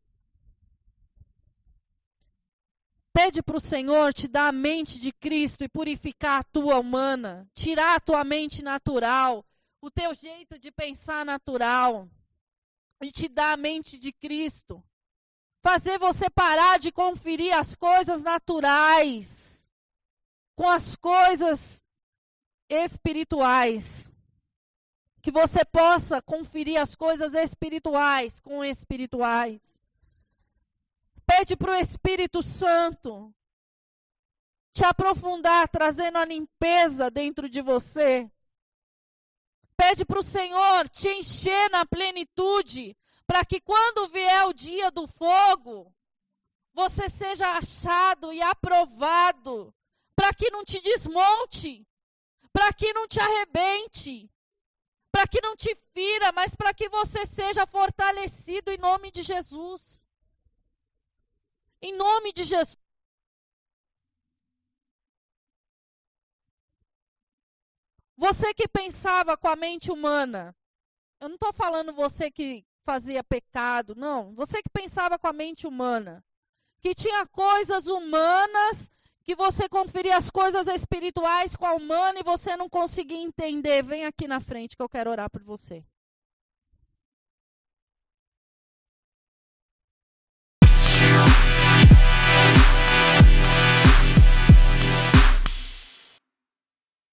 Pede 3.30 3.44
para 3.44 3.58
o 3.58 3.60
Senhor 3.60 4.12
te 4.12 4.28
dar 4.28 4.48
a 4.48 4.52
mente 4.52 5.00
de 5.00 5.12
Cristo 5.12 5.64
e 5.64 5.70
purificar 5.70 6.40
a 6.40 6.44
tua 6.44 6.80
humana, 6.80 7.48
tirar 7.54 7.96
a 7.96 8.00
tua 8.00 8.24
mente 8.24 8.64
natural, 8.64 9.46
o 9.80 9.92
teu 9.92 10.16
jeito 10.16 10.58
de 10.58 10.72
pensar 10.72 11.24
natural, 11.24 12.10
e 13.00 13.12
te 13.12 13.28
dar 13.28 13.52
a 13.52 13.58
mente 13.58 14.00
de 14.00 14.12
Cristo. 14.12 14.84
Fazer 15.62 16.00
você 16.00 16.28
parar 16.28 16.80
de 16.80 16.92
conferir 16.92 17.56
as 17.56 17.76
coisas 17.76 18.24
naturais 18.24 19.64
com 20.56 20.68
as 20.68 20.96
coisas 20.96 21.84
espirituais. 22.68 24.10
Que 25.22 25.30
você 25.30 25.64
possa 25.64 26.20
conferir 26.20 26.82
as 26.82 26.96
coisas 26.96 27.36
espirituais 27.36 28.40
com 28.40 28.66
espirituais. 28.66 29.80
Pede 31.30 31.56
para 31.56 31.74
o 31.74 31.76
Espírito 31.76 32.42
Santo 32.42 33.32
te 34.74 34.84
aprofundar, 34.84 35.70
trazendo 35.70 36.18
a 36.18 36.26
limpeza 36.26 37.12
dentro 37.12 37.48
de 37.48 37.62
você. 37.62 38.28
Pede 39.78 40.04
para 40.06 40.20
o 40.20 40.24
Senhor 40.24 40.90
te 40.90 41.08
encher 41.08 41.70
na 41.70 41.86
plenitude, 41.86 42.98
para 43.28 43.46
que 43.46 43.62
quando 43.62 44.10
vier 44.10 44.48
o 44.48 44.54
dia 44.54 44.90
do 44.90 45.06
fogo, 45.06 45.94
você 46.74 47.08
seja 47.08 47.58
achado 47.58 48.34
e 48.34 48.42
aprovado, 48.42 49.72
para 50.16 50.34
que 50.34 50.50
não 50.50 50.66
te 50.66 50.82
desmonte, 50.82 51.88
para 52.52 52.74
que 52.74 52.92
não 52.92 53.08
te 53.08 53.20
arrebente, 53.20 54.32
para 55.12 55.28
que 55.28 55.40
não 55.42 55.56
te 55.56 55.76
fira, 55.94 56.32
mas 56.32 56.56
para 56.56 56.74
que 56.74 56.90
você 56.90 57.24
seja 57.28 57.68
fortalecido 57.68 58.72
em 58.72 58.80
nome 58.80 59.12
de 59.12 59.22
Jesus. 59.22 59.99
Em 61.82 61.96
nome 61.96 62.34
de 62.34 62.44
Jesus. 62.44 62.78
Você 68.18 68.54
que 68.54 68.68
pensava 68.68 69.38
com 69.38 69.48
a 69.48 69.56
mente 69.56 69.90
humana, 69.90 70.54
eu 71.22 71.30
não 71.30 71.36
estou 71.36 71.54
falando 71.54 71.94
você 71.94 72.30
que 72.30 72.66
fazia 72.84 73.24
pecado, 73.24 73.96
não. 73.96 74.34
Você 74.36 74.62
que 74.62 74.70
pensava 74.70 75.18
com 75.18 75.28
a 75.28 75.34
mente 75.34 75.66
humana, 75.66 76.22
que 76.82 76.94
tinha 76.94 77.26
coisas 77.28 77.88
humanas, 77.88 78.92
que 79.24 79.36
você 79.36 79.70
conferia 79.70 80.18
as 80.18 80.30
coisas 80.30 80.68
espirituais 80.68 81.56
com 81.56 81.66
a 81.66 81.74
humana 81.74 82.20
e 82.20 82.24
você 82.24 82.58
não 82.58 82.68
conseguia 82.68 83.22
entender. 83.22 83.84
Vem 83.84 84.06
aqui 84.06 84.28
na 84.28 84.42
frente 84.42 84.76
que 84.76 84.82
eu 84.82 84.90
quero 84.90 85.12
orar 85.12 85.30
por 85.30 85.44
você. 85.44 85.86